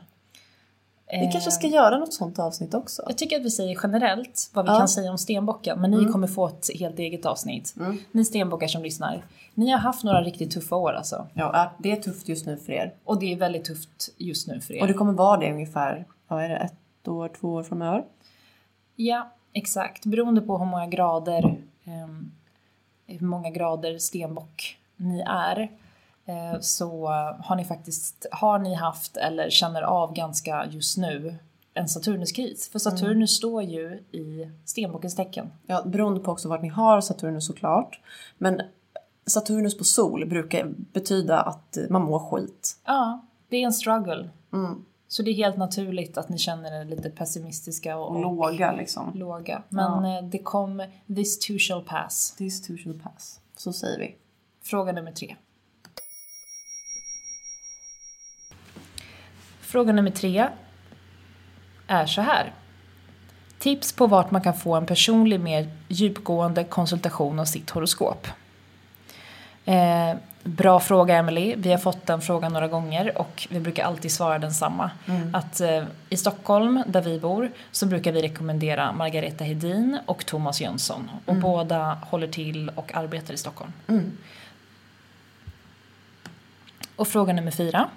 Vi 1.20 1.28
kanske 1.32 1.50
ska 1.50 1.66
göra 1.66 1.98
något 1.98 2.14
sånt 2.14 2.38
avsnitt 2.38 2.74
också. 2.74 3.02
Jag 3.06 3.18
tycker 3.18 3.36
att 3.38 3.44
vi 3.44 3.50
säger 3.50 3.78
generellt 3.82 4.50
vad 4.54 4.64
vi 4.64 4.70
Ja. 4.70 4.78
kan 4.78 4.88
säga 4.88 5.10
om 5.10 5.18
stenbocken, 5.18 5.80
men 5.80 5.90
ni 5.90 6.04
kommer 6.04 6.26
få 6.26 6.48
ett 6.48 6.70
helt 6.78 6.98
eget 6.98 7.26
avsnitt. 7.26 7.74
Ni 8.12 8.24
stenbockar 8.24 8.68
som 8.68 8.82
lyssnar. 8.82 9.24
Ni 9.54 9.70
har 9.70 9.78
haft 9.78 10.04
några 10.04 10.22
riktigt 10.22 10.50
tuffa 10.50 10.76
år 10.76 10.92
alltså. 10.92 11.26
Ja, 11.34 11.72
det 11.78 11.92
är 11.92 11.96
tufft 11.96 12.28
just 12.28 12.46
nu 12.46 12.56
för 12.56 12.72
er. 12.72 12.94
Och 13.04 13.18
det 13.20 13.32
är 13.32 13.36
väldigt 13.36 13.64
tufft 13.64 14.10
just 14.16 14.48
nu 14.48 14.60
för 14.60 14.74
er. 14.74 14.80
Och 14.80 14.86
det 14.88 14.94
kommer 14.94 15.12
vara 15.12 15.40
det 15.40 15.52
ungefär, 15.52 16.06
vad 16.28 16.44
är 16.44 16.48
det, 16.48 16.56
ett 16.56 17.08
år, 17.08 17.28
två 17.40 17.48
år 17.52 17.62
framöver? 17.62 18.04
Ja, 18.96 19.32
exakt. 19.52 20.06
Beroende 20.06 20.40
på 20.40 20.58
hur 20.58 20.66
många 20.66 20.86
grader, 20.86 21.62
ehm, 21.84 22.32
hur 23.06 23.26
många 23.26 23.50
grader 23.50 23.98
stenbock 23.98 24.78
ni 24.96 25.20
är 25.20 25.70
eh, 26.26 26.60
så 26.60 27.06
har 27.40 27.56
ni 27.56 27.64
faktiskt, 27.64 28.26
har 28.32 28.58
ni 28.58 28.74
haft 28.74 29.16
eller 29.16 29.50
känner 29.50 29.82
av 29.82 30.14
ganska 30.14 30.66
just 30.70 30.98
nu 30.98 31.38
en 31.74 31.88
Saturnuskris. 31.88 32.68
För 32.68 32.78
Saturnus 32.78 33.36
står 33.36 33.62
ju 33.62 34.02
i 34.12 34.50
stenbockens 34.64 35.16
tecken. 35.16 35.50
Ja, 35.66 35.82
beroende 35.86 36.20
på 36.20 36.32
också 36.32 36.48
vart 36.48 36.62
ni 36.62 36.68
har 36.68 37.00
Saturnus 37.00 37.46
såklart. 37.46 38.00
Men 38.38 38.62
Saturnus 39.26 39.78
på 39.78 39.84
sol 39.84 40.26
brukar 40.26 40.66
betyda 40.92 41.40
att 41.40 41.78
man 41.90 42.02
mår 42.02 42.18
skit. 42.18 42.76
Ja, 42.84 43.20
det 43.48 43.56
är 43.56 43.66
en 43.66 43.72
struggle. 43.72 44.30
Mm. 44.52 44.84
Så 45.12 45.22
det 45.22 45.30
är 45.30 45.34
helt 45.34 45.56
naturligt 45.56 46.18
att 46.18 46.28
ni 46.28 46.38
känner 46.38 46.80
er 46.80 46.84
lite 46.84 47.10
pessimistiska 47.10 47.96
och, 47.96 48.16
och 48.16 48.20
Låga 48.20 48.72
liksom. 48.72 49.12
låga. 49.14 49.62
Men 49.68 50.04
eh, 50.04 50.22
det 50.22 50.38
kommer, 50.38 50.90
this 51.14 51.38
too 51.38 51.58
shall 51.58 51.84
pass. 51.84 52.34
This 52.38 52.62
too 52.62 52.76
shall 52.76 53.00
pass. 53.00 53.40
Så 53.56 53.72
säger 53.72 53.98
vi. 53.98 54.16
Fråga 54.62 54.92
nummer 54.92 55.12
tre. 55.12 55.36
Fråga 59.60 59.92
nummer 59.92 60.10
tre 60.10 60.48
är 61.86 62.06
så 62.06 62.20
här. 62.20 62.54
Tips 63.58 63.92
på 63.92 64.06
vart 64.06 64.30
man 64.30 64.42
kan 64.42 64.54
få 64.54 64.74
en 64.74 64.86
personlig, 64.86 65.40
mer 65.40 65.70
djupgående 65.88 66.64
konsultation 66.64 67.38
av 67.38 67.44
sitt 67.44 67.70
horoskop. 67.70 68.26
Eh, 69.64 70.16
bra 70.44 70.80
fråga 70.80 71.16
Emily. 71.16 71.54
Vi 71.56 71.70
har 71.70 71.78
fått 71.78 72.06
den 72.06 72.20
frågan 72.20 72.52
några 72.52 72.68
gånger 72.68 73.18
och 73.18 73.48
vi 73.50 73.60
brukar 73.60 73.84
alltid 73.84 74.12
svara 74.12 74.38
densamma. 74.38 74.90
Att 75.32 75.60
eh, 75.60 75.84
i 76.08 76.16
Stockholm, 76.16 76.82
där 76.86 77.00
vi 77.02 77.18
bor, 77.20 77.50
så 77.70 77.86
brukar 77.86 78.12
vi 78.12 78.22
rekommendera 78.22 78.92
Margareta 78.92 79.44
Hedin 79.44 79.98
och 80.06 80.26
Thomas 80.26 80.60
Jönsson. 80.60 81.10
Och 81.26 81.36
båda 81.36 81.98
håller 82.02 82.26
till 82.26 82.68
och 82.68 82.94
arbetar 82.94 83.34
i 83.34 83.36
Stockholm. 83.36 83.72
Och 86.96 87.08
fråga 87.08 87.32
nummer 87.32 87.50
fyra. 87.50 87.88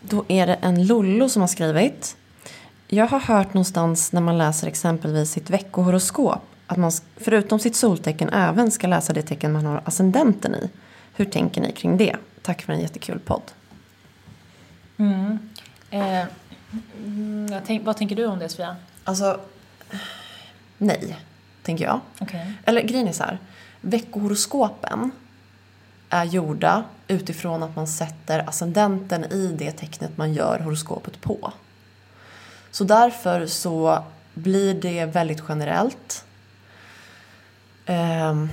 Då 0.00 0.24
är 0.28 0.46
det 0.46 0.54
en 0.54 0.86
Lollo 0.86 1.28
som 1.28 1.42
har 1.42 1.46
skrivit. 1.48 2.16
Jag 2.88 3.06
har 3.06 3.20
hört 3.20 3.54
någonstans 3.54 4.12
när 4.12 4.20
man 4.20 4.38
läser 4.38 4.68
exempelvis 4.68 5.30
sitt 5.30 5.50
veckohoroskop 5.50 6.42
att 6.66 6.76
man 6.76 6.92
förutom 7.16 7.58
sitt 7.58 7.76
soltecken 7.76 8.28
även 8.28 8.70
ska 8.70 8.86
läsa 8.86 9.12
det 9.12 9.22
tecken 9.22 9.52
man 9.52 9.66
har 9.66 9.82
ascendenten 9.84 10.54
i. 10.54 10.70
Hur 11.14 11.24
tänker 11.24 11.60
ni 11.60 11.72
kring 11.72 11.96
det? 11.96 12.16
Tack 12.42 12.62
för 12.62 12.72
en 12.72 12.80
jättekul 12.80 13.18
podd. 13.18 13.42
Eh, 15.90 16.26
mm, 17.04 17.62
tänk, 17.66 17.86
vad 17.86 17.96
tänker 17.96 18.16
du 18.16 18.26
om 18.26 18.38
det 18.38 18.48
Sofia? 18.48 18.76
Alltså, 19.04 19.40
nej, 20.78 21.16
tänker 21.62 21.84
jag. 21.84 22.00
Okej. 22.18 22.52
Eller 22.64 22.82
grejen 22.82 23.08
är 23.08 23.12
så 23.12 23.22
här. 23.22 23.38
Veckohoroskopen 23.80 25.10
är 26.08 26.24
gjorda 26.24 26.84
utifrån 27.08 27.62
att 27.62 27.76
man 27.76 27.86
sätter 27.86 28.48
ascendenten 28.48 29.24
i 29.24 29.54
det 29.58 29.72
tecknet 29.72 30.16
man 30.16 30.34
gör 30.34 30.58
horoskopet 30.58 31.20
på. 31.20 31.52
Så 32.74 32.84
därför 32.84 33.46
så 33.46 34.02
blir 34.34 34.74
det 34.74 35.04
väldigt 35.04 35.42
generellt. 35.48 36.24
Um, 37.86 38.48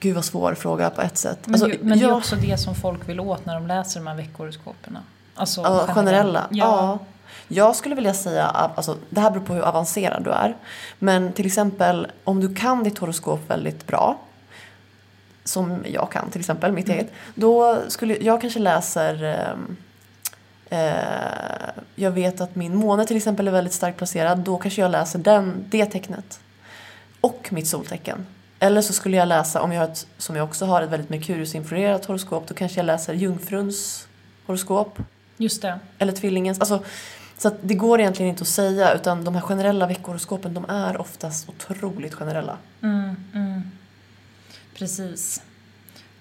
gud 0.00 0.14
vad 0.14 0.24
svår 0.24 0.54
fråga 0.54 0.90
på 0.90 1.02
ett 1.02 1.16
sätt. 1.18 1.38
Men, 1.44 1.54
Alltså, 1.54 1.68
ju, 1.68 1.78
men 1.82 1.98
det 1.98 2.04
är 2.04 2.08
jag- 2.08 2.16
också 2.16 2.36
det 2.36 2.58
som 2.58 2.74
folk 2.74 3.08
vill 3.08 3.20
åt 3.20 3.46
när 3.46 3.54
de 3.54 3.66
läser 3.66 4.00
de 4.00 4.06
här 4.06 4.14
veckohoroskoperna. 4.14 5.02
Alltså 5.34 5.60
Ja, 5.60 5.86
generella. 5.94 6.46
Ja. 6.50 6.66
Ja. 6.66 6.98
Jag 7.48 7.76
skulle 7.76 7.94
vilja 7.94 8.14
säga, 8.14 8.46
alltså, 8.46 8.96
det 9.10 9.20
här 9.20 9.30
beror 9.30 9.44
på 9.44 9.54
hur 9.54 9.62
avancerad 9.62 10.24
du 10.24 10.30
är. 10.30 10.56
Men 10.98 11.32
till 11.32 11.46
exempel 11.46 12.06
om 12.24 12.40
du 12.40 12.54
kan 12.54 12.84
ditt 12.84 12.98
horoskop 12.98 13.40
väldigt 13.50 13.86
bra. 13.86 14.18
Som 15.44 15.84
jag 15.86 16.10
kan 16.12 16.30
till 16.30 16.40
exempel, 16.40 16.72
mitt 16.72 16.88
eget. 16.88 17.12
Då 17.34 17.78
skulle 17.88 18.16
jag 18.16 18.40
kanske 18.40 18.58
läser 18.58 19.24
ehm, 19.24 19.76
eh, 20.70 21.82
jag 21.94 22.10
vet 22.10 22.40
att 22.40 22.56
min 22.56 22.76
måne 22.76 23.06
till 23.06 23.16
exempel 23.16 23.48
är 23.48 23.52
väldigt 23.52 23.72
starkt 23.72 23.98
placerad. 23.98 24.38
Då 24.38 24.58
kanske 24.58 24.80
jag 24.80 24.90
läser 24.90 25.18
den, 25.18 25.64
det 25.68 25.86
tecknet. 25.86 26.40
Och 27.20 27.48
mitt 27.50 27.66
soltecken. 27.66 28.26
Eller 28.58 28.82
så 28.82 28.92
skulle 28.92 29.16
jag 29.16 29.28
läsa, 29.28 29.62
om 29.62 29.72
jag 29.72 29.80
har 29.80 29.88
ett, 29.88 30.06
som 30.18 30.36
jag 30.36 30.44
också 30.44 30.64
har, 30.64 30.82
ett 30.82 30.90
väldigt 30.90 31.10
Merkurius-influerat 31.10 32.04
horoskop, 32.04 32.48
då 32.48 32.54
kanske 32.54 32.78
jag 32.78 32.86
läser 32.86 33.14
jungfruns 33.14 34.08
horoskop. 34.46 34.98
Just 35.36 35.62
det. 35.62 35.78
Eller 35.98 36.12
tvillingens. 36.12 36.60
Alltså, 36.60 36.84
så 37.38 37.50
det 37.62 37.74
går 37.74 38.00
egentligen 38.00 38.30
inte 38.30 38.42
att 38.42 38.48
säga, 38.48 38.94
utan 38.94 39.24
de 39.24 39.34
här 39.34 39.42
generella 39.42 39.86
veckohoroskopen, 39.86 40.54
de 40.54 40.64
är 40.68 41.00
oftast 41.00 41.48
otroligt 41.48 42.14
generella. 42.14 42.58
Mm, 42.82 43.16
mm. 43.34 43.62
Precis. 44.74 45.42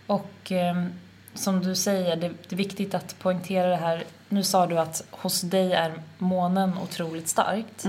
Och 0.08 0.52
eh, 0.52 0.86
som 1.34 1.64
du 1.64 1.76
säger, 1.76 2.16
det, 2.16 2.28
det 2.28 2.56
är 2.56 2.58
viktigt 2.58 2.94
att 2.94 3.20
poängtera 3.20 3.68
det 3.68 3.76
här. 3.76 4.04
Nu 4.36 4.44
sa 4.44 4.68
du 4.68 4.78
att 4.80 5.04
hos 5.12 5.42
dig 5.42 5.74
är 5.74 5.94
månen 6.18 6.78
otroligt 6.84 7.28
starkt. 7.28 7.86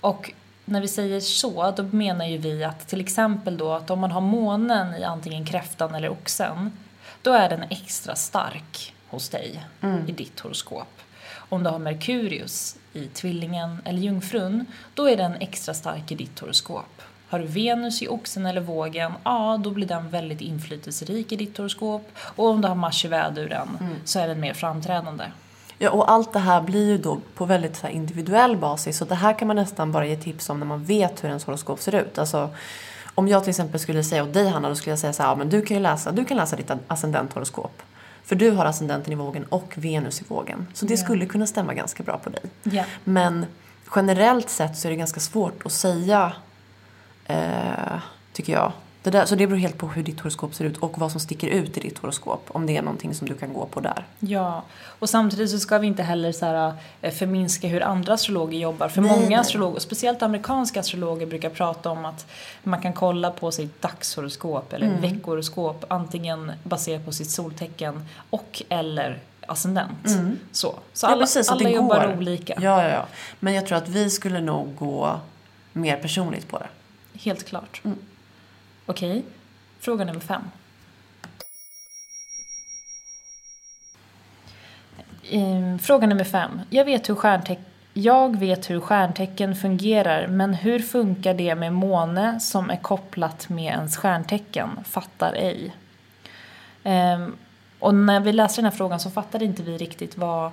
Och 0.00 0.32
när 0.64 0.80
vi 0.80 0.88
säger 0.88 1.20
så, 1.20 1.70
då 1.70 1.82
menar 1.82 2.24
ju 2.24 2.38
vi 2.38 2.64
att 2.64 2.88
till 2.88 3.00
exempel 3.00 3.56
då 3.56 3.72
att 3.72 3.90
om 3.90 3.98
man 3.98 4.10
har 4.10 4.20
månen 4.20 4.94
i 4.94 5.04
antingen 5.04 5.44
kräftan 5.44 5.94
eller 5.94 6.08
oxen, 6.08 6.72
då 7.22 7.32
är 7.32 7.48
den 7.48 7.62
extra 7.62 8.14
stark 8.14 8.94
hos 9.08 9.28
dig 9.28 9.64
i 10.06 10.12
ditt 10.12 10.40
horoskop. 10.40 11.00
Om 11.34 11.62
du 11.62 11.70
har 11.70 11.78
Merkurius 11.78 12.76
i 12.92 13.06
tvillingen 13.06 13.82
eller 13.84 13.98
jungfrun, 13.98 14.66
då 14.94 15.08
är 15.08 15.16
den 15.16 15.34
extra 15.34 15.74
stark 15.74 16.12
i 16.12 16.14
ditt 16.14 16.40
horoskop. 16.40 17.02
Har 17.28 17.38
du 17.38 17.46
Venus 17.46 18.02
i 18.02 18.08
oxen 18.08 18.46
eller 18.46 18.60
vågen, 18.60 19.12
ja 19.24 19.60
då 19.64 19.70
blir 19.70 19.86
den 19.86 20.10
väldigt 20.10 20.40
inflytelserik 20.40 21.32
i 21.32 21.36
ditt 21.36 21.58
horoskop. 21.58 22.08
Och 22.16 22.46
om 22.46 22.60
du 22.60 22.68
har 22.68 22.74
Mars 22.74 23.04
i 23.04 23.08
väduren 23.08 23.68
så 24.04 24.18
är 24.18 24.28
den 24.28 24.40
mer 24.40 24.54
framträdande. 24.54 25.24
Ja, 25.82 25.90
och 25.90 26.10
allt 26.10 26.32
det 26.32 26.38
här 26.38 26.60
blir 26.60 26.86
ju 26.88 26.98
då 26.98 27.18
på 27.34 27.44
väldigt 27.44 27.76
så 27.76 27.86
individuell 27.88 28.56
basis. 28.56 28.96
Så 28.98 29.04
det 29.04 29.14
här 29.14 29.38
kan 29.38 29.48
man 29.48 29.56
nästan 29.56 29.92
bara 29.92 30.06
ge 30.06 30.16
tips 30.16 30.50
om 30.50 30.58
när 30.58 30.66
man 30.66 30.84
vet 30.84 31.24
hur 31.24 31.28
ens 31.28 31.44
horoskop 31.44 31.80
ser 31.80 31.94
ut. 31.94 32.18
Alltså, 32.18 32.50
om 33.14 33.28
jag 33.28 33.42
till 33.42 33.50
exempel 33.50 33.80
skulle 33.80 34.04
säga 34.04 34.22
åt 34.22 34.32
dig 34.34 34.48
Hanna, 34.48 34.68
då 34.68 34.74
skulle 34.74 34.92
jag 34.92 34.98
säga 34.98 35.12
så 35.12 35.22
här, 35.22 35.30
ja, 35.30 35.34
men 35.36 35.48
du 35.48 35.62
kan 35.62 35.76
ju 35.76 35.82
läsa, 35.82 36.12
du 36.12 36.24
kan 36.24 36.36
läsa 36.36 36.56
ditt 36.56 36.70
ascendenthoroskop. 36.88 37.82
För 38.24 38.36
du 38.36 38.50
har 38.50 38.64
ascendenten 38.64 39.12
i 39.12 39.16
vågen 39.16 39.44
och 39.44 39.72
Venus 39.76 40.20
i 40.20 40.24
vågen. 40.28 40.66
Så 40.74 40.86
det 40.86 40.94
Ja. 40.94 40.98
skulle 41.04 41.26
kunna 41.26 41.46
stämma 41.46 41.74
ganska 41.74 42.02
bra 42.02 42.18
på 42.18 42.30
dig. 42.30 42.42
Ja. 42.62 42.84
Men 43.04 43.46
generellt 43.96 44.48
sett 44.50 44.76
så 44.78 44.88
är 44.88 44.90
det 44.90 44.96
ganska 44.96 45.20
svårt 45.20 45.66
att 45.66 45.72
säga, 45.72 46.32
eh, 47.24 47.98
tycker 48.32 48.52
jag. 48.52 48.72
Det 49.02 49.10
där, 49.10 49.24
så 49.26 49.34
det 49.34 49.46
beror 49.46 49.58
helt 49.58 49.78
på 49.78 49.88
hur 49.88 50.02
ditt 50.02 50.20
horoskop 50.20 50.54
ser 50.54 50.64
ut 50.64 50.76
och 50.78 50.98
vad 50.98 51.10
som 51.10 51.20
sticker 51.20 51.48
ut 51.48 51.76
i 51.76 51.80
ditt 51.80 51.98
horoskop. 51.98 52.44
Om 52.48 52.66
det 52.66 52.76
är 52.76 52.82
någonting 52.82 53.14
som 53.14 53.28
du 53.28 53.34
kan 53.34 53.52
gå 53.52 53.66
på 53.66 53.80
där. 53.80 54.06
Ja, 54.18 54.62
och 54.98 55.08
samtidigt 55.10 55.50
så 55.50 55.58
ska 55.58 55.78
vi 55.78 55.86
inte 55.86 56.02
heller 56.02 56.32
så 56.32 56.46
här, 56.46 56.72
eh, 57.02 57.12
förminska 57.14 57.68
hur 57.68 57.82
andra 57.82 58.14
astrologer 58.14 58.58
jobbar. 58.58 58.88
För 58.88 59.00
Nej, 59.02 59.20
många 59.20 59.40
astrologer, 59.40 59.80
speciellt 59.80 60.22
amerikanska 60.22 60.80
astrologer, 60.80 61.26
brukar 61.26 61.50
prata 61.50 61.90
om 61.90 62.04
att 62.04 62.26
man 62.62 62.80
kan 62.82 62.92
kolla 62.92 63.30
på 63.30 63.52
sitt 63.52 63.82
dagshoroskop 63.82 64.72
eller 64.72 64.86
Mm. 64.86 65.00
veckohoroskop 65.00 65.84
antingen 65.88 66.52
baserat 66.62 67.04
på 67.04 67.12
sitt 67.12 67.30
soltecken 67.30 68.04
och 68.30 68.62
eller 68.68 69.18
ascendent. 69.46 70.08
Så, 70.52 70.74
så 70.92 71.06
alla, 71.06 71.14
Mm. 71.16 71.22
precis, 71.26 71.48
alla 71.50 71.70
jobbar 71.70 72.06
går. 72.06 72.16
olika. 72.16 72.54
Ja, 72.60 72.82
ja, 72.82 72.88
ja. 72.88 73.06
Men 73.40 73.54
jag 73.54 73.66
tror 73.66 73.78
att 73.78 73.88
vi 73.88 74.10
skulle 74.10 74.40
nog 74.40 74.76
gå 74.76 75.20
mer 75.72 75.96
personligt 75.96 76.48
på 76.48 76.58
det. 76.58 76.66
Helt 77.18 77.44
klart. 77.46 77.80
Mm. 77.84 77.98
Okej, 78.92 79.22
fråga 79.80 80.04
nummer 80.04 80.20
fem. 80.20 80.42
Ehm, 85.30 85.78
Fråga 85.78 86.06
nummer 86.06 86.24
fem. 86.24 86.60
Jag 86.70 86.84
vet, 86.84 87.08
hur 87.08 87.14
stjärnteck- 87.14 87.64
jag 87.92 88.38
vet 88.38 88.70
hur 88.70 88.80
stjärntecken 88.80 89.54
fungerar, 89.56 90.26
men 90.26 90.54
hur 90.54 90.78
funkar 90.78 91.34
det 91.34 91.54
med 91.54 91.72
måne 91.72 92.40
som 92.40 92.70
är 92.70 92.76
kopplat 92.76 93.48
med 93.48 93.64
ens 93.72 93.96
stjärntecken? 93.96 94.70
Fattar 94.84 95.32
ej. 95.34 95.74
Ehm, 96.84 97.36
och 97.78 97.94
när 97.94 98.20
vi 98.20 98.32
läste 98.32 98.60
den 98.60 98.70
här 98.70 98.76
frågan 98.78 99.00
så 99.00 99.10
fattade 99.10 99.44
inte 99.44 99.62
vi 99.62 99.78
riktigt 99.78 100.18
vad, 100.18 100.46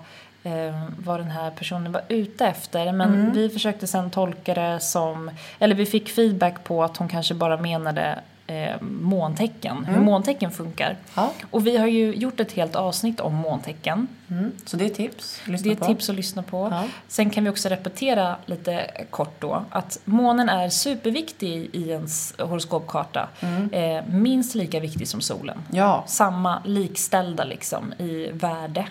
eh, 0.44 0.84
vad 0.98 1.20
den 1.20 1.32
här 1.32 1.52
personen 1.52 1.92
var 1.92 2.02
ute 2.08 2.46
efter. 2.46 2.92
Men 2.94 3.34
vi 3.34 3.50
försökte 3.50 3.88
sen 3.88 4.12
tolka 4.12 4.54
det 4.54 4.80
som, 4.80 5.32
eller 5.60 5.76
vi 5.76 5.86
fick 5.86 6.10
feedback 6.10 6.64
på 6.64 6.84
att 6.84 6.98
hon 6.98 7.08
kanske 7.08 7.34
bara 7.34 7.58
menade 7.58 8.20
eh, 8.50 8.82
måntecken, 8.82 9.86
hur 9.86 10.00
måntecken 10.02 10.52
funkar. 10.52 10.98
Ja. 11.16 11.32
Och 11.52 11.68
vi 11.68 11.78
har 11.78 11.88
ju 11.88 12.14
gjort 12.16 12.40
ett 12.40 12.52
helt 12.52 12.76
avsnitt 12.76 13.20
om 13.20 13.36
måntecken. 13.36 14.08
Mm. 14.30 14.52
Så 14.66 14.78
det 14.78 14.86
är 14.86 14.90
tips. 14.90 15.42
Lyssna 15.46 15.70
Det 15.70 15.76
är 15.76 15.80
på. 15.80 15.86
tips 15.86 16.10
att 16.10 16.16
lyssna 16.16 16.44
på. 16.44 16.68
Ja. 16.72 16.84
Sen 17.08 17.30
kan 17.30 17.44
vi 17.44 17.50
också 17.50 17.70
repetera 17.70 18.36
lite 18.46 18.92
kort 19.10 19.42
då 19.42 19.64
att 19.70 20.00
månen 20.06 20.50
är 20.50 20.70
superviktig 20.70 21.70
i 21.74 21.90
ens 21.90 22.34
horoskopkarta. 22.40 23.30
Eh, 23.72 24.06
minst 24.08 24.56
lika 24.56 24.80
viktig 24.80 25.08
som 25.08 25.22
solen. 25.22 25.58
Ja. 25.72 26.04
Samma, 26.08 26.62
likställda 26.66 27.44
liksom 27.44 27.94
i 27.98 28.30
värde. 28.34 28.86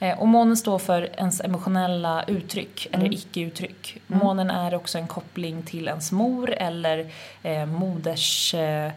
Eh, 0.00 0.20
och 0.20 0.28
månen 0.28 0.56
står 0.56 0.78
för 0.78 1.02
ens 1.16 1.40
emotionella 1.40 2.24
uttryck 2.26 2.86
eller 2.92 3.14
icke-uttryck. 3.14 4.00
Månen 4.06 4.50
är 4.50 4.74
också 4.74 4.98
en 4.98 5.06
koppling 5.06 5.62
till 5.62 5.88
ens 5.88 6.12
mor 6.12 6.50
eller 6.50 7.10
eh, 7.42 7.66
moders 7.66 8.54
eh, 8.54 8.92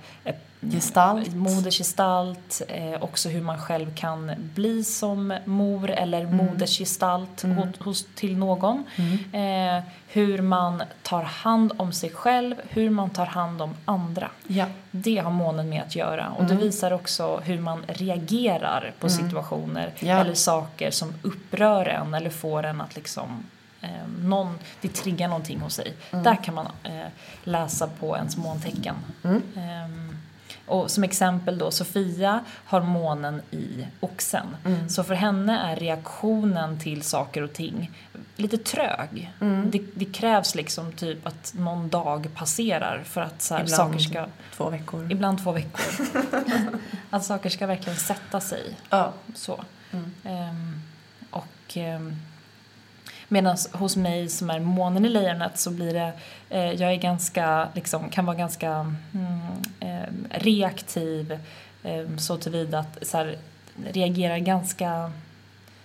Gestalt. 0.61 1.35
Modersgestalt, 1.35 2.61
eh, 2.67 3.03
också 3.03 3.29
hur 3.29 3.41
man 3.41 3.57
själv 3.61 3.95
kan 3.95 4.31
bli 4.55 4.83
som 4.83 5.33
mor 5.45 5.89
eller 5.91 6.25
modersgestalt 6.25 7.41
hos, 7.41 7.79
hos, 7.79 8.05
till 8.15 8.37
någon. 8.37 8.83
Eh, 9.33 9.83
hur 10.07 10.41
man 10.41 10.83
tar 11.03 11.23
hand 11.23 11.71
om 11.77 11.91
sig 11.93 12.09
själv, 12.09 12.55
hur 12.69 12.89
man 12.89 13.09
tar 13.09 13.25
hand 13.25 13.61
om 13.61 13.73
andra. 13.85 14.29
Ja. 14.47 14.65
Det 14.91 15.17
har 15.17 15.31
månen 15.31 15.69
med 15.69 15.81
att 15.81 15.95
göra 15.95 16.29
och 16.37 16.45
det 16.45 16.55
visar 16.55 16.91
också 16.91 17.41
hur 17.43 17.59
man 17.59 17.83
reagerar 17.87 18.93
på 18.99 19.09
situationer 19.09 19.91
Ja. 19.99 20.19
eller 20.19 20.33
saker 20.33 20.91
som 20.91 21.13
upprör 21.21 21.85
en 21.85 22.13
eller 22.13 22.29
får 22.29 22.63
en 22.63 22.81
att 22.81 22.95
liksom 22.95 23.43
eh, 23.81 23.89
någon, 24.21 24.59
det 24.81 24.87
triggar 24.93 25.27
någonting 25.27 25.59
hos 25.59 25.73
sig. 25.75 25.93
Där 26.11 26.43
kan 26.43 26.53
man 26.55 26.67
eh, 26.83 26.91
läsa 27.43 27.87
på 27.99 28.17
ens 28.17 28.37
måntecken. 28.37 28.95
Och 30.71 30.91
som 30.91 31.03
exempel 31.03 31.57
då, 31.57 31.71
Sofia 31.71 32.39
har 32.65 32.81
månen 32.81 33.41
i 33.51 33.87
oxen. 33.99 34.45
Så 34.89 35.03
för 35.03 35.13
henne 35.13 35.59
är 35.59 35.75
reaktionen 35.75 36.79
till 36.79 37.01
saker 37.01 37.41
och 37.41 37.53
ting 37.53 37.91
lite 38.35 38.57
trög. 38.57 39.31
Det, 39.65 39.81
det 39.93 40.05
krävs 40.05 40.55
liksom 40.55 40.91
typ 40.91 41.27
att 41.27 41.53
någon 41.57 41.89
dag 41.89 42.27
passerar 42.35 43.03
för 43.03 43.21
att 43.21 43.41
så 43.41 43.53
här, 43.53 43.61
Ibland 43.61 43.77
saker 43.77 43.99
ska... 43.99 44.25
två 44.55 44.69
veckor. 44.69 45.11
Ibland 45.11 45.43
två 45.43 45.51
veckor. 45.51 46.07
att 47.09 47.25
saker 47.25 47.49
ska 47.49 47.67
verkligen 47.67 47.99
sätta 47.99 48.39
sig. 48.39 48.75
Ja. 48.89 49.13
Så. 49.35 49.63
Ehm, 50.23 50.81
och 51.29 51.77
um, 51.77 52.15
medan 53.31 53.57
hos 53.71 53.95
mig 53.95 54.29
som 54.29 54.49
är 54.49 54.59
månen 54.59 55.05
i 55.05 55.09
lejonet 55.09 55.59
så 55.59 55.71
blir 55.71 55.93
det, 55.93 56.13
eh, 56.49 56.71
jag 56.71 56.91
är 56.91 56.95
ganska, 56.95 57.67
liksom, 57.73 58.09
kan 58.09 58.25
vara 58.25 58.37
ganska 58.37 58.69
mm, 59.13 59.39
ehm, 59.79 60.27
reaktiv 60.29 61.39
um, 61.83 62.19
så 62.19 62.37
tillvida 62.37 62.79
att 62.79 62.97
så 63.01 63.17
här, 63.17 63.37
reagerar 63.91 64.37
ganska 64.37 65.11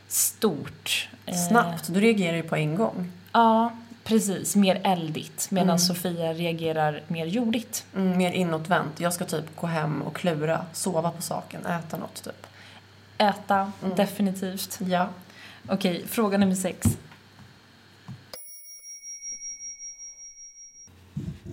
stort. 0.09 1.09
Eh, 1.27 1.35
Snabbt, 1.35 1.95
du 1.95 2.01
reagerar 2.01 2.37
ju 2.37 2.43
på 2.43 2.57
en 2.57 2.75
gång. 2.75 3.13
ja, 3.33 3.73
precis. 4.05 4.57
Mer 4.57 4.81
eldigt. 4.85 5.51
Medan 5.51 5.79
Sofia 5.79 6.33
reagerar 6.33 7.03
mer 7.09 7.27
jordigt. 7.27 7.87
Mm, 7.95 8.19
mer 8.19 8.33
inåtvänt. 8.33 9.01
Jag 9.01 9.13
ska 9.13 9.25
typ 9.25 9.57
gå 9.57 9.67
hem 9.67 10.03
och 10.03 10.17
klura, 10.17 10.67
sova 10.73 11.11
på 11.11 11.23
saken, 11.23 11.67
äta 11.67 11.97
något 11.97 12.23
typ. 12.25 12.47
Äta, 13.19 13.73
definitivt. 13.97 14.79
Ja. 14.81 15.09
Okej, 15.69 16.05
fråga 16.07 16.39
nummer 16.39 16.55
sex. 16.55 16.87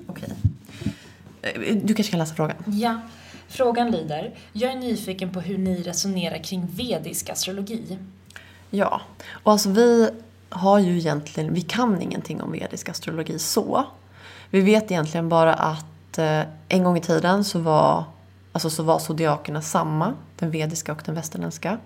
Okej. 0.07 0.29
Eh, 0.29 0.91
Du 1.83 1.93
kanske 1.93 2.11
kan 2.11 2.19
läsa 2.19 2.35
frågan? 2.35 2.57
Ja. 2.65 3.01
Frågan 3.47 3.91
lyder, 3.91 4.31
jag 4.53 4.71
är 4.71 4.75
nyfiken 4.75 5.33
på 5.33 5.41
hur 5.41 5.57
ni 5.57 5.83
resonerar 5.83 6.43
kring 6.43 6.67
vedisk 6.67 7.29
astrologi. 7.29 7.97
Ja. 8.69 9.01
Och 9.31 9.51
alltså 9.51 9.69
vi 9.69 10.09
har 10.49 10.79
ju 10.79 10.97
egentligen, 10.97 11.53
vi 11.53 11.61
kan 11.61 12.01
ingenting 12.01 12.41
om 12.41 12.51
vedisk 12.51 12.89
astrologi 12.89 13.39
så. 13.39 13.85
Vi 14.49 14.61
vet 14.61 14.91
egentligen 14.91 15.29
bara 15.29 15.53
att 15.53 16.17
eh, 16.17 16.41
en 16.69 16.83
gång 16.83 16.97
i 16.97 17.01
tiden 17.01 17.43
så 17.43 17.59
var, 17.59 18.03
alltså 18.51 18.69
så 18.69 18.83
var 18.83 18.99
zodiakerna 18.99 19.61
samma, 19.61 20.13
den 20.39 20.51
vediska 20.51 20.91
och 20.91 21.01
den 21.05 21.15
västerländska. 21.15 21.77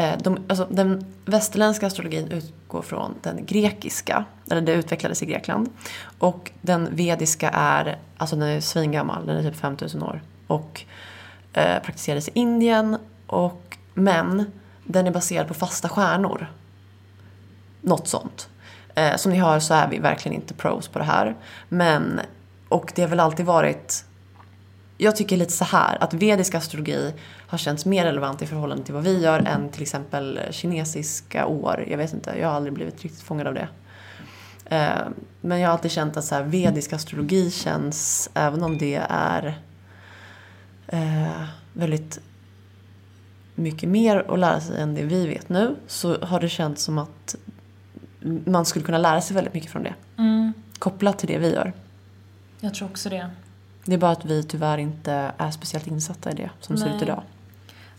Eh, 0.00 0.18
de, 0.18 0.38
alltså 0.48 0.66
den 0.70 1.04
västerländska 1.24 1.86
astrologin 1.86 2.28
utgår 2.28 2.82
från 2.82 3.14
den 3.22 3.46
grekiska, 3.46 4.24
eller 4.50 4.60
det 4.60 4.72
utvecklades 4.72 5.22
i 5.22 5.26
Grekland. 5.26 5.70
Och 6.18 6.50
den 6.60 6.96
vediska 6.96 7.50
är, 7.50 7.98
alltså 8.16 8.36
den 8.36 8.48
är 8.48 8.60
svingammal, 8.60 9.26
den 9.26 9.36
är 9.36 9.50
typ 9.50 9.60
5000 9.60 10.02
år. 10.02 10.22
Och 10.46 10.84
eh, 11.52 11.82
praktiserades 11.82 12.28
i 12.28 12.32
Indien. 12.34 12.96
Och, 13.26 13.78
men 13.94 14.52
den 14.84 15.06
är 15.06 15.10
baserad 15.10 15.48
på 15.48 15.54
fasta 15.54 15.88
stjärnor. 15.88 16.52
Något 17.80 18.08
sånt. 18.08 18.48
Eh, 18.94 19.16
som 19.16 19.32
ni 19.32 19.38
hör 19.38 19.60
så 19.60 19.74
är 19.74 19.88
vi 19.88 19.98
verkligen 19.98 20.36
inte 20.36 20.54
pros 20.54 20.88
på 20.88 20.98
det 20.98 21.04
här. 21.04 21.36
Men, 21.68 22.20
och 22.68 22.92
det 22.94 23.02
har 23.02 23.08
väl 23.08 23.20
alltid 23.20 23.46
varit 23.46 24.04
jag 25.02 25.16
tycker 25.16 25.36
lite 25.36 25.52
så 25.52 25.64
här 25.64 25.98
att 26.00 26.14
vedisk 26.14 26.54
astrologi 26.54 27.14
har 27.46 27.58
känts 27.58 27.86
mer 27.86 28.04
relevant 28.04 28.42
i 28.42 28.46
förhållande 28.46 28.84
till 28.84 28.94
vad 28.94 29.04
vi 29.04 29.18
gör 29.22 29.38
än 29.38 29.68
till 29.68 29.82
exempel 29.82 30.40
kinesiska 30.50 31.46
år. 31.46 31.84
Jag 31.90 31.98
vet 31.98 32.12
inte, 32.12 32.34
jag 32.40 32.48
har 32.48 32.54
aldrig 32.54 32.72
blivit 32.74 33.02
riktigt 33.02 33.22
fångad 33.22 33.46
av 33.46 33.54
det. 33.54 33.68
Eh, 34.64 35.08
men 35.40 35.60
jag 35.60 35.68
har 35.68 35.72
alltid 35.72 35.90
känt 35.90 36.16
att 36.16 36.24
så 36.24 36.34
här, 36.34 36.42
vedisk 36.42 36.92
astrologi 36.92 37.50
känns, 37.50 38.30
även 38.34 38.62
om 38.62 38.78
det 38.78 39.00
är 39.08 39.60
eh, 40.86 41.44
väldigt 41.72 42.20
mycket 43.54 43.88
mer 43.88 44.24
att 44.28 44.38
lära 44.38 44.60
sig 44.60 44.80
än 44.80 44.94
det 44.94 45.02
vi 45.02 45.26
vet 45.26 45.48
nu, 45.48 45.76
så 45.86 46.24
har 46.24 46.40
det 46.40 46.48
känts 46.48 46.82
som 46.82 46.98
att 46.98 47.36
man 48.44 48.64
skulle 48.64 48.84
kunna 48.84 48.98
lära 48.98 49.20
sig 49.20 49.34
väldigt 49.34 49.54
mycket 49.54 49.70
från 49.70 49.82
det. 49.82 49.94
Mm, 50.18 50.52
Kopplat 50.78 51.18
till 51.18 51.28
det 51.28 51.38
vi 51.38 51.54
gör. 51.54 51.72
jag 52.60 52.74
tror 52.74 52.88
också 52.88 53.08
det. 53.08 53.30
Det 53.90 53.96
är 53.96 53.98
bara 53.98 54.10
att 54.10 54.24
vi 54.24 54.42
tyvärr 54.42 54.78
inte 54.78 55.32
är 55.38 55.50
speciellt 55.50 55.86
insatta 55.86 56.30
i 56.30 56.34
det 56.34 56.50
som 56.60 56.76
ser 56.76 56.86
ut 56.86 56.92
Nej. 56.92 57.02
idag. 57.02 57.22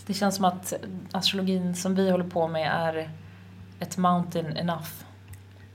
Det 0.06 0.14
känns 0.14 0.36
som 0.36 0.46
att 0.46 0.74
astrologin 1.12 1.76
som 1.76 1.96
vi 1.96 2.12
håller 2.12 2.28
på 2.28 2.48
med 2.48 2.72
är 2.74 3.10
ett 3.80 3.98
mountain 3.98 4.58
enough. 4.58 4.90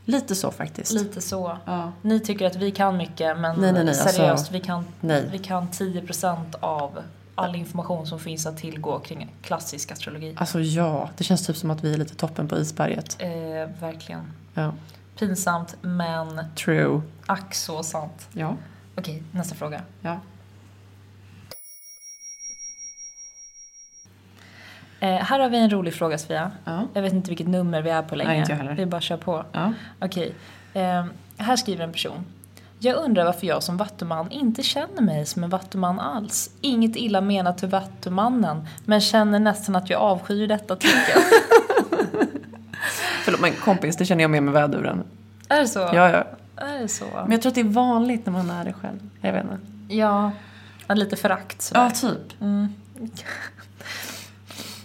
Lite 0.04 0.34
så 0.34 0.50
faktiskt. 0.50 0.92
Lite 0.92 1.20
så. 1.20 1.58
Ja. 1.64 1.92
Ni 2.02 2.20
tycker 2.20 2.46
att 2.46 2.56
vi 2.56 2.70
kan 2.70 2.96
mycket 2.96 3.38
men 3.38 3.60
Nej, 3.60 3.72
nej, 3.72 3.84
nej, 3.84 3.88
alltså- 4.00 4.08
seriöst, 4.08 4.50
vi, 4.52 4.60
kan, 4.60 4.84
nej. 5.00 5.28
vi 5.32 5.38
kan 5.38 5.68
10% 5.68 6.54
av 6.60 6.98
all 7.34 7.56
information 7.56 8.06
som 8.06 8.20
finns 8.20 8.46
att 8.46 8.56
tillgå 8.56 8.98
kring 8.98 9.34
klassisk 9.42 9.92
astrologi. 9.92 10.34
Alltså 10.38 10.60
ja, 10.60 11.10
det 11.16 11.24
känns 11.24 11.46
typ 11.46 11.56
som 11.56 11.70
att 11.70 11.84
vi 11.84 11.94
är 11.94 11.98
lite 11.98 12.14
toppen 12.14 12.48
på 12.48 12.58
isberget. 12.58 13.16
Eh, 13.18 13.30
verkligen. 13.80 14.32
Ja. 14.54 14.72
Pinsamt 15.18 15.76
men 15.80 16.44
True. 16.64 17.02
ack 17.26 17.54
så 17.54 17.82
sant. 17.82 18.28
Ja. 18.32 18.56
Okej, 18.98 19.22
nästa 19.32 19.54
fråga. 19.54 19.82
Ja. 20.00 20.20
Eh, 25.00 25.14
här 25.14 25.38
har 25.38 25.48
vi 25.48 25.58
en 25.58 25.70
rolig 25.70 25.94
fråga 25.94 26.18
Sofia. 26.18 26.50
Ja. 26.64 26.82
Jag 26.94 27.02
vet 27.02 27.12
inte 27.12 27.30
vilket 27.30 27.48
nummer 27.48 27.82
vi 27.82 27.90
är 27.90 28.02
på 28.02 28.16
längre. 28.16 28.30
Nej, 28.30 28.40
inte 28.40 28.52
jag 28.52 28.56
heller. 28.56 28.74
Vi 28.74 28.86
bara 28.86 29.00
kör 29.00 29.16
på. 29.16 29.44
Ja. 29.52 29.72
Okej. 30.00 30.34
Eh, 30.74 31.04
här 31.36 31.56
skriver 31.56 31.84
en 31.84 31.92
person. 31.92 32.24
Jag 32.78 32.96
undrar 32.96 33.24
varför 33.24 33.46
jag 33.46 33.62
som 33.62 33.76
vattuman 33.76 34.30
inte 34.30 34.62
känner 34.62 35.02
mig 35.02 35.26
som 35.26 35.44
en 35.44 35.50
vattuman 35.50 36.00
alls. 36.00 36.50
Inget 36.60 36.96
illa 36.96 37.20
menat 37.20 37.58
till 37.58 37.68
vattumannen, 37.68 38.68
men 38.84 39.00
känner 39.00 39.38
nästan 39.38 39.76
att 39.76 39.90
jag 39.90 40.00
avskyr 40.00 40.46
detta 40.46 40.76
tecken. 40.76 41.22
Förlåt 43.24 43.40
men 43.40 43.52
kompis, 43.52 43.96
det 43.96 44.04
känner 44.04 44.24
jag 44.24 44.30
med 44.30 44.42
med 44.42 44.54
väduren. 44.54 45.04
är 45.48 45.60
det 45.60 45.68
så? 45.68 45.78
Ja, 45.78 46.10
ja. 46.10 46.24
Är 46.56 46.78
det 46.78 46.88
så? 46.88 47.04
Men 47.14 47.30
jag 47.32 47.42
tror 47.42 47.50
att 47.50 47.54
det 47.54 47.60
är 47.60 47.64
vanligt 47.64 48.26
när 48.26 48.32
man 48.32 48.50
är 48.50 48.64
det 48.64 48.72
själv. 48.72 49.10
Jag 49.20 49.32
vet 49.32 49.44
inte. 49.44 49.94
Ja, 49.94 50.32
lite 50.88 51.16
förakt 51.16 51.62
sådär. 51.62 51.82
Ja, 51.84 51.90
typ. 51.90 52.40
Mm. 52.40 52.74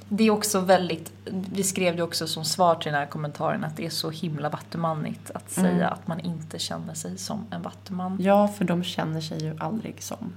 Det 0.10 0.23
är 0.23 0.31
också 0.31 0.60
väldigt, 0.60 1.12
vi 1.53 1.63
skrev 1.63 1.95
det 1.95 2.03
också 2.03 2.27
som 2.27 2.45
svar 2.45 2.75
till 2.75 2.91
den 2.91 2.99
här 2.99 3.07
kommentaren 3.07 3.63
att 3.63 3.77
det 3.77 3.86
är 3.86 3.89
så 3.89 4.10
himla 4.10 4.49
vattumannigt 4.49 5.31
att 5.31 5.51
säga 5.51 5.69
Mm. 5.69 5.93
att 5.93 6.07
man 6.07 6.19
inte 6.19 6.60
känner 6.60 6.93
sig 6.93 7.17
som 7.17 7.45
en 7.51 7.62
vattuman. 7.62 8.17
Ja, 8.21 8.47
för 8.47 8.65
de 8.65 8.84
känner 8.84 9.21
sig 9.21 9.43
ju 9.43 9.55
aldrig 9.60 10.03
som. 10.03 10.34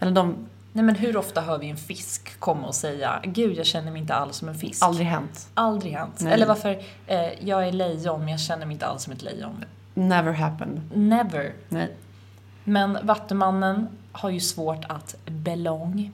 Eller 0.00 0.12
de, 0.12 0.34
Nej 0.72 0.84
men 0.84 0.94
hur 0.94 1.16
ofta 1.16 1.40
hör 1.40 1.58
vi 1.58 1.68
en 1.70 1.76
fisk 1.76 2.38
komma 2.40 2.66
och 2.66 2.74
säga 2.74 3.20
Gud 3.24 3.56
jag 3.58 3.66
känner 3.66 3.90
mig 3.92 4.00
inte 4.00 4.14
alls 4.14 4.36
som 4.36 4.48
en 4.48 4.54
fisk. 4.54 4.82
aldrig 4.84 5.06
hänt. 5.06 5.48
Aldrig 5.54 5.92
hänt. 5.92 6.20
Nej. 6.20 6.32
Eller 6.32 6.46
varför, 6.46 6.82
eh, 7.06 7.46
jag 7.48 7.68
är 7.68 7.72
lejon 7.72 8.20
men 8.20 8.28
jag 8.28 8.40
känner 8.40 8.66
mig 8.66 8.72
inte 8.72 8.86
alls 8.86 9.02
som 9.02 9.12
ett 9.12 9.22
lejon. 9.22 9.64
Never 9.96 10.32
happened. 10.32 10.80
Never. 10.94 11.52
Nej. 11.68 11.92
Men 12.64 12.98
vattumannen 13.02 13.88
har 14.12 14.30
ju 14.30 14.40
svårt 14.40 14.84
att 14.88 15.14
belong. 15.26 16.12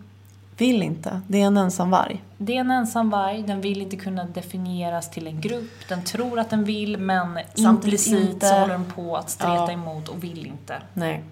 Vill 0.57 0.83
inte. 0.83 1.21
Det 1.29 1.41
är 1.43 1.47
en 1.47 1.57
ensam 1.57 1.91
varg. 1.91 2.23
Det 2.39 2.57
är 2.57 2.61
en 2.61 2.71
ensam 2.71 3.11
varg, 3.11 3.43
den 3.43 3.61
vill 3.61 3.83
inte 3.83 3.97
kunna 3.97 4.25
definieras 4.25 5.11
till 5.11 5.27
en 5.27 5.41
grupp. 5.41 5.89
Den 5.89 6.05
tror 6.05 6.39
att 6.39 6.51
den 6.51 6.65
vill 6.65 6.99
men 6.99 7.39
Samtidigt 7.55 7.67
implicit 8.07 8.31
inte. 8.31 8.49
så 8.49 8.55
håller 8.55 8.73
den 8.73 8.85
på 8.85 9.17
att 9.17 9.31
streta 9.31 9.55
Ja. 9.55 9.73
emot 9.73 10.09
och 10.09 10.25
vill 10.25 10.47
inte. 10.47 10.83
Nej. 10.95 11.23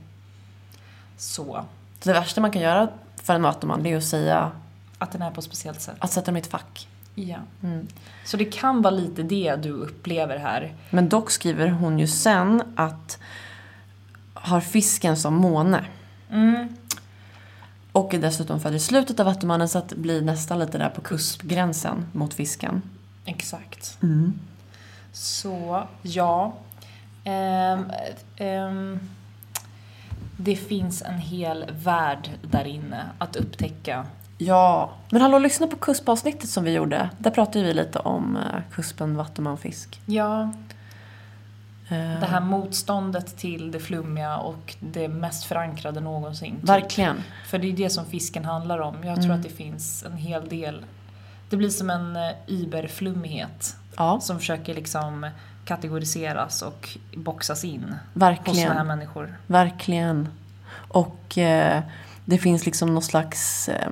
Så, 1.17 1.65
det 2.03 2.13
värsta 2.13 2.41
man 2.41 2.51
kan 2.51 2.63
göra 2.63 2.89
för 3.23 3.35
en 3.35 3.43
vattuman 3.43 3.83
det 3.83 3.93
är 3.93 3.97
att 3.97 4.05
säga 4.05 4.51
att 4.99 5.13
den 5.13 5.23
är 5.23 5.31
på 5.31 5.39
ett 5.41 5.45
speciellt 5.45 5.81
sätt. 5.81 5.97
att 5.99 6.11
sätta 6.13 6.27
dem 6.27 6.37
i 6.37 6.41
ett 6.41 6.47
fack. 6.47 6.89
Ja. 7.28 7.38
Mm. 7.62 7.87
Så 8.24 8.37
det 8.37 8.44
kan 8.44 8.83
vara 8.83 8.94
lite 8.94 9.22
det 9.22 9.56
du 9.56 9.70
upplever 9.70 10.38
här. 10.38 10.74
Men 10.90 11.09
dock 11.09 11.30
skriver 11.30 11.68
hon 11.68 11.98
ju 11.98 12.06
sen 12.06 12.62
att 12.76 13.18
har 14.35 14.61
fisken 14.61 15.16
som 15.16 15.35
måne. 15.35 15.85
Mm. 16.30 16.68
Och 17.92 18.14
är 18.14 18.18
dessutom 18.18 18.61
född 18.61 18.74
i 18.74 18.78
slutet 18.78 19.20
av 19.20 19.26
Vattumannen 19.26 19.68
så 19.68 19.78
att 19.78 19.88
det 19.88 19.96
blir 19.96 20.22
nästan 20.22 20.59
lite 20.59 20.78
där 20.78 20.88
på 20.88 21.00
kuspgränsen 21.00 22.06
mot 22.12 22.35
fisken. 22.35 22.83
Exakt. 23.24 23.98
Mm. 24.02 24.33
Så, 25.12 25.87
ja. 26.02 26.54
Ehm, 27.24 27.85
ehm, 28.37 29.00
det 30.37 30.56
finns 30.56 31.02
en 31.02 31.18
hel 31.18 31.64
värld 31.70 32.30
där 32.42 32.64
inne 32.64 33.06
att 33.18 33.37
upptäcka. 33.37 34.06
Ja, 34.42 34.90
men 35.11 35.22
hallå 35.22 35.38
lyssna 35.38 35.66
på 35.66 35.76
kuspavsnittet 35.76 36.50
som 36.50 36.64
vi 36.64 36.72
gjorde. 36.72 37.11
Där 37.18 37.31
pratade 37.31 37.64
vi 37.64 37.74
lite 37.74 37.98
om 37.98 38.37
eh, 38.37 38.42
kuspen, 38.74 39.16
vattuman, 39.16 39.59
fisk. 39.59 40.00
Ja, 40.07 40.50
Eh, 41.92 42.20
det 42.20 42.26
här 42.26 42.40
motståndet 42.40 43.37
till 43.38 43.70
det 43.70 43.81
flummiga 43.81 44.37
och 44.37 44.74
det 44.81 45.09
mest 45.09 45.44
förankrade 45.44 46.00
någonsin. 46.00 46.57
typ. 46.61 46.68
Verkligen. 46.68 47.22
För 47.46 47.59
det 47.59 47.68
är 47.68 47.72
det 47.72 47.90
som 47.90 48.05
fisken 48.07 48.44
handlar 48.44 48.79
om. 48.81 48.94
Jag 49.05 49.14
tror 49.16 49.24
Mm. 49.24 49.37
att 49.37 49.42
det 49.42 49.48
finns 49.55 50.03
en 50.03 50.16
hel 50.16 50.48
del. 50.48 50.85
Det 51.48 51.57
blir 51.57 51.68
som 51.70 51.90
en 51.90 52.16
eh, 52.16 52.22
überflummighet 52.46 53.76
Ja, 53.96 54.20
som 54.20 54.38
försöker 54.38 54.74
liksom 54.74 55.31
kategoriseras 55.64 56.62
och 56.62 56.88
boxas 57.16 57.64
in 57.64 57.83
hos 57.83 57.92
verkligen. 58.12 58.68
såna 58.68 58.79
här 58.79 58.85
människor. 58.87 59.37
Verkligen. 59.46 60.29
Och 60.88 61.38
eh, 61.38 61.83
det 62.24 62.38
finns 62.38 62.66
liksom 62.66 62.94
någon 62.94 63.03
slags, 63.03 63.68
eh, 63.68 63.88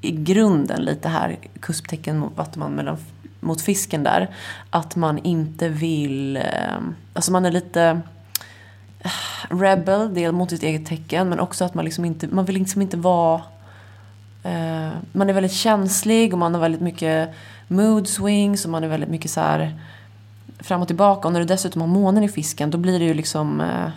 i 0.00 0.10
grunden 0.10 0.84
lite 0.84 1.08
här, 1.08 1.38
kusptecken 1.60 2.18
mot 2.18 2.36
vattuman 2.36 2.72
mellan, 2.72 2.96
mot 3.40 3.60
fisken 3.60 4.02
där. 4.02 4.34
Att 4.70 4.96
man 4.96 5.18
inte 5.18 5.68
vill, 5.68 6.36
ehm, 6.36 6.94
alltså 7.12 7.32
man 7.32 7.44
är 7.44 7.50
lite 7.50 8.00
eh, 9.00 9.10
rebel, 9.50 10.14
del 10.14 10.32
mot 10.32 10.50
sitt 10.50 10.62
eget 10.62 10.86
tecken. 10.86 11.28
Men 11.28 11.40
också 11.40 11.64
att 11.64 11.74
man 11.74 11.84
liksom 11.84 12.04
inte, 12.04 12.28
man 12.28 12.44
vill 12.44 12.54
liksom 12.54 12.82
inte 12.82 12.96
vara, 12.96 13.42
eh, 14.42 14.90
man 15.12 15.30
är 15.30 15.32
väldigt 15.32 15.52
känslig 15.52 16.32
och 16.32 16.38
man 16.38 16.54
har 16.54 16.60
väldigt 16.60 16.80
mycket 16.80 17.34
mood 17.68 18.08
swings 18.08 18.64
och 18.64 18.70
man 18.70 18.84
är 18.84 18.88
väldigt 18.88 19.10
mycket 19.10 19.30
så 19.30 19.40
här 19.40 19.80
fram 20.58 20.80
och 20.80 20.86
tillbaka. 20.86 21.28
Och 21.28 21.32
när 21.32 21.40
du 21.40 21.46
dessutom 21.46 21.80
har 21.80 21.88
månen 21.88 22.22
i 22.24 22.28
fisken 22.28 22.70
då 22.70 22.78
blir 22.78 22.98
det 22.98 23.04
ju 23.04 23.14
liksom 23.14 23.60
eh, 23.60 23.90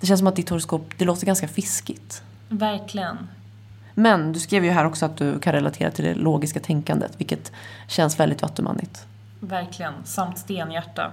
det 0.00 0.06
känns 0.06 0.20
som 0.20 0.26
att 0.26 0.36
ditt 0.36 0.50
horoskop, 0.50 0.92
det 0.98 1.04
låter 1.04 1.26
ganska 1.26 1.48
fiskigt. 1.48 2.22
Verkligen. 2.48 3.18
Men 3.94 4.32
du 4.32 4.40
skrev 4.40 4.64
ju 4.64 4.70
här 4.70 4.84
också 4.84 5.06
att 5.06 5.16
du 5.16 5.38
kan 5.38 5.52
relatera 5.52 5.90
till 5.90 6.04
det 6.04 6.14
logiska 6.14 6.60
tänkandet, 6.60 7.12
vilket 7.20 7.52
känns 7.88 8.20
väldigt 8.20 8.42
vattumannigt. 8.42 9.06
Verkligen. 9.40 9.94
Samt 10.04 10.38
stenhjärta. 10.38 11.12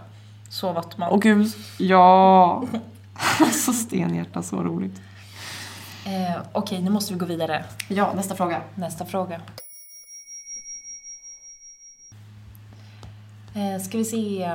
Så 0.49 0.73
Vattman. 0.73 1.09
Åh 1.11 1.19
gud, 1.19 1.47
ja! 1.77 2.63
Alltså 3.39 3.73
stenhjärta, 3.73 4.43
så 4.43 4.63
roligt. 4.63 5.01
Eh, 6.05 6.41
Okej, 6.51 6.81
nu 6.81 6.89
måste 6.89 7.13
vi 7.13 7.19
gå 7.19 7.25
vidare. 7.25 7.63
Ja, 7.87 8.13
nästa 8.15 8.35
fråga. 8.35 8.61
Nästa 8.75 9.05
fråga. 9.05 9.41
Eh, 13.55 13.81
ska 13.81 13.97
vi 13.97 14.05
se. 14.05 14.49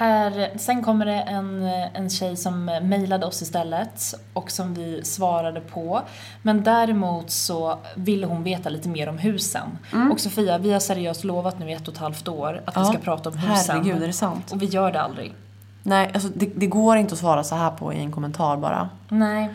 Här, 0.00 0.50
sen 0.58 0.82
kommer 0.82 1.06
det 1.06 1.12
en, 1.20 1.62
en 1.94 2.10
tjej 2.10 2.36
som 2.36 2.64
mejlade 2.64 3.26
oss 3.26 3.42
istället 3.42 4.14
och 4.32 4.50
som 4.50 4.74
vi 4.74 5.04
svarade 5.04 5.60
på. 5.60 6.02
Men 6.42 6.62
däremot 6.64 7.30
så 7.30 7.78
ville 7.94 8.26
hon 8.26 8.42
veta 8.42 8.68
lite 8.68 8.88
mer 8.88 9.08
om 9.08 9.18
husen. 9.18 9.78
Och 10.12 10.20
Sofia, 10.20 10.58
vi 10.58 10.72
har 10.72 10.80
seriöst 10.80 11.24
lovat 11.24 11.58
nu 11.58 11.70
i 11.70 11.72
ett 11.72 11.88
och 11.88 11.94
ett 11.94 12.00
halvt 12.00 12.28
år 12.28 12.62
att 12.64 12.76
vi 12.76 12.80
Ja. 12.80 12.84
ska 12.84 12.98
prata 12.98 13.28
om 13.28 13.36
husen. 13.38 13.76
Herregud, 13.76 14.02
är 14.02 14.06
det 14.06 14.12
sant? 14.12 14.52
Och 14.52 14.62
vi 14.62 14.66
gör 14.66 14.92
det 14.92 15.00
aldrig. 15.00 15.34
Nej, 15.82 16.10
alltså 16.14 16.28
det, 16.34 16.50
det 16.56 16.66
går 16.66 16.96
inte 16.96 17.12
att 17.12 17.18
svara 17.20 17.44
så 17.44 17.54
här 17.54 17.70
på 17.70 17.92
i 17.94 18.00
en 18.00 18.12
kommentar 18.12 18.56
bara. 18.56 18.88
Nej. 19.08 19.48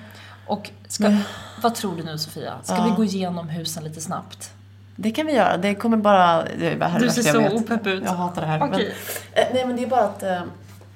Och 0.47 0.71
ska, 0.87 1.17
vad 1.61 1.75
tror 1.75 1.95
du 1.95 2.03
nu 2.03 2.17
Sofia? 2.17 2.53
Ska 2.63 2.75
Ja. 2.75 2.83
vi 2.85 2.91
gå 2.91 3.03
igenom 3.03 3.49
husen 3.49 3.83
lite 3.83 4.01
snabbt? 4.01 4.51
Det 4.95 5.11
kan 5.11 5.25
vi 5.25 5.33
göra, 5.33 5.57
det 5.57 5.75
kommer 5.75 5.97
bara... 5.97 6.43
Det 6.43 6.85
här 6.85 6.99
Du 6.99 7.09
ser 7.09 7.21
så 7.21 7.55
opepp 7.55 7.87
ut. 7.87 8.03
Jag 8.03 8.11
hatar 8.11 8.41
det 8.41 8.47
här. 8.47 8.63
Okej. 8.63 8.93
Men, 9.35 9.43
eh, 9.43 9.49
nej 9.53 9.65
men 9.67 9.75
det 9.75 9.83
är 9.83 9.87
bara 9.87 10.03
att... 10.03 10.23
Eh, 10.23 10.41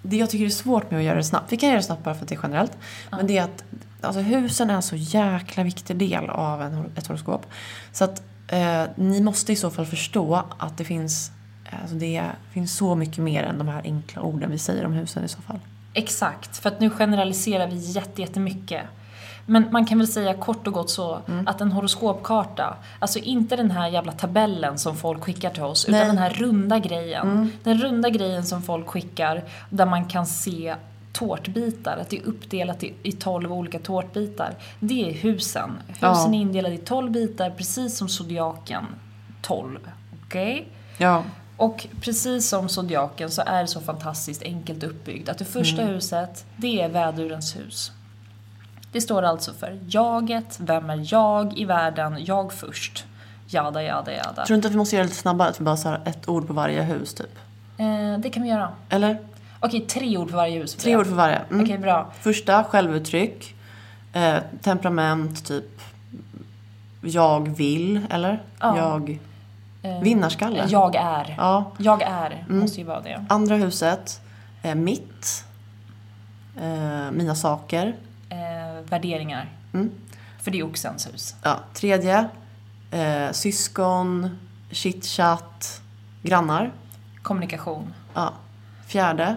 det 0.02 0.18
jag 0.18 0.30
tycker 0.30 0.46
är 0.46 0.50
svårt 0.50 0.92
med 0.92 0.98
att 0.98 1.04
göra 1.06 1.16
det 1.16 1.24
snabbt, 1.24 1.52
vi 1.52 1.58
kan 1.58 1.70
göra 1.70 1.78
det 1.78 1.84
snabbt 1.84 2.04
bara 2.04 2.16
för 2.16 2.22
att 2.22 2.30
det 2.30 2.36
är 2.36 2.40
generellt. 2.44 2.78
Men 3.12 3.28
det 3.28 3.38
är 3.38 3.44
att 3.44 3.64
alltså, 4.02 4.22
husen 4.22 4.70
är 4.70 4.74
en 4.74 4.82
så 4.82 4.96
jäkla 4.96 5.64
viktig 5.64 5.96
del 5.98 6.30
av 6.30 6.62
en, 6.62 6.92
ett 6.96 7.08
horoskop. 7.08 7.46
Så 7.92 8.04
att 8.04 8.22
eh, 8.48 8.84
ni 8.96 9.22
måste 9.22 9.54
i 9.54 9.56
så 9.56 9.70
fall 9.70 9.86
förstå 9.86 10.44
att 10.58 10.78
det 10.78 10.84
finns, 10.84 11.32
alltså, 11.82 11.96
det 11.96 12.24
finns 12.54 12.78
så 12.78 12.96
mycket 12.96 13.18
mer 13.24 13.44
än 13.44 13.58
de 13.58 13.68
här 13.68 13.82
enkla 13.84 14.22
orden 14.22 14.52
vi 14.52 14.58
säger 14.58 14.86
om 14.86 14.94
husen 14.94 15.24
i 15.24 15.28
så 15.28 15.42
fall. 15.42 15.60
Exakt, 15.94 16.58
för 16.58 16.70
att 16.70 16.80
nu 16.80 16.90
generaliserar 16.90 17.68
vi 17.68 17.76
jätte- 17.76 18.22
jättemycket. 18.22 18.82
Men 19.50 19.72
man 19.72 19.86
kan 19.86 19.98
väl 19.98 20.08
säga 20.08 20.34
kort 20.34 20.68
och 20.68 20.74
gott 20.74 20.90
så 20.90 21.22
att 21.46 21.62
en 21.62 21.72
horoskopkarta, 21.72 22.78
alltså 23.00 23.20
inte 23.20 23.56
den 23.56 23.72
här 23.72 23.88
jävla 23.88 24.12
tabellen 24.12 24.78
som 24.78 24.98
folk 24.98 25.24
skickar 25.24 25.50
till 25.50 25.64
oss, 25.64 25.88
Nej. 25.88 26.00
utan 26.00 26.08
den 26.08 26.18
här 26.24 26.30
runda 26.30 26.80
grejen. 26.80 27.52
Den 27.64 27.78
runda 27.78 28.10
grejen 28.10 28.46
som 28.46 28.62
folk 28.62 28.88
skickar 28.88 29.44
där 29.70 29.86
man 29.86 30.06
kan 30.06 30.26
se 30.26 30.76
tårtbitar, 31.14 31.98
att 32.02 32.10
det 32.10 32.18
är 32.18 32.24
uppdelat 32.24 32.84
i, 32.84 32.94
i 33.04 33.12
12 33.12 33.54
olika 33.54 33.80
tårtbitar. 33.80 34.56
Det 34.80 35.10
är 35.10 35.14
husen. 35.14 35.70
Husen 35.88 36.00
Ja. 36.02 36.28
är 36.30 36.34
indelade 36.34 36.76
i 36.76 36.78
12 36.78 37.12
bitar, 37.12 37.50
precis 37.50 37.98
som 37.98 38.10
zodiaken 38.10 38.86
12. 39.42 39.80
Okej? 40.26 40.68
Ja. 40.98 41.24
Och 41.58 41.88
precis 42.02 42.50
som 42.50 42.70
zodiaken 42.70 43.32
så 43.32 43.42
är 43.46 43.62
det 43.62 43.68
så 43.68 43.82
fantastiskt 43.82 44.44
enkelt 44.44 44.84
uppbyggt 44.84 45.30
att 45.30 45.38
det 45.38 45.46
första 45.46 45.82
huset, 45.82 46.46
det 46.58 46.82
är 46.82 46.90
vädurens 46.90 47.56
hus. 47.56 47.92
Det 48.92 49.02
står 49.02 49.24
alltså 49.24 49.54
för 49.54 49.80
jaget, 49.88 50.58
vem 50.62 50.90
är 50.90 51.02
jag 51.14 51.58
i 51.58 51.66
världen, 51.66 52.26
jag 52.26 52.54
först. 52.54 53.06
Jada, 53.48 53.84
jada, 53.84 54.12
jada. 54.12 54.34
Tror 54.34 54.48
du 54.48 54.56
inte 54.56 54.68
att 54.68 54.74
vi 54.74 54.78
måste 54.78 54.96
göra 54.96 55.04
det 55.04 55.10
lite 55.10 55.22
snabbare? 55.22 55.50
Att 55.50 55.60
vi 55.60 55.64
bara 55.64 55.76
har 55.86 56.02
ett 56.06 56.30
ord 56.30 56.48
på 56.48 56.54
varje 56.54 56.82
hus 56.82 57.14
typ? 57.14 57.40
Eh, 57.78 58.18
det 58.20 58.30
kan 58.30 58.44
vi 58.44 58.50
göra. 58.50 58.72
Eller? 58.90 59.18
Okej, 59.60 59.82
tre 59.82 60.18
ord 60.18 60.30
för 60.30 60.38
varje 60.38 60.60
hus. 60.60 60.76
Tre 60.76 60.98
ord 60.98 61.06
för 61.06 61.16
varje. 61.16 61.36
Mm. 61.36 61.64
Okej, 61.64 61.78
bra. 61.78 62.12
Första, 62.20 62.64
självuttryck. 62.64 63.56
Eh, 64.14 64.38
temperament, 64.62 65.46
typ. 65.46 65.82
Jag 67.02 67.48
vill, 67.58 68.02
eller? 68.10 68.44
Ja. 68.60 68.78
Jag... 68.78 69.20
Eh, 69.82 70.02
Vinnarskalle. 70.02 70.66
Jag 70.70 70.96
är. 70.96 71.36
Ja. 71.38 71.72
Jag 71.78 72.02
är, 72.02 72.46
måste 72.48 72.78
ju 72.78 72.84
vara 72.84 73.02
det. 73.02 73.26
Andra 73.30 73.56
huset. 73.56 74.22
Eh, 74.62 74.76
mitt. 74.76 75.44
Eh, 76.62 77.12
mina 77.12 77.36
saker. 77.36 77.96
Värderingar. 78.90 79.50
Mm. 79.74 79.92
För 80.40 80.52
det 80.52 80.60
är 80.60 80.64
oxens 80.64 81.08
hus. 81.08 81.36
Ja. 81.44 81.60
Tredje. 81.74 82.30
Eh, 82.92 83.32
syskon. 83.32 84.38
Chitchat. 84.72 85.82
Grannar. 86.24 86.72
Kommunikation. 87.22 87.94
Ja. 88.14 88.34
Fjärde. 88.88 89.36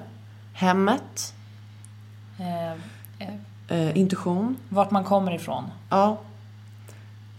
Hemmet. 0.52 1.34
Eh, 2.38 2.72
eh, 2.72 3.34
Eh, 3.68 3.96
intuition. 3.98 4.56
vart 4.68 4.90
man 4.90 5.04
kommer 5.04 5.34
ifrån. 5.34 5.64
Ja. 5.90 6.18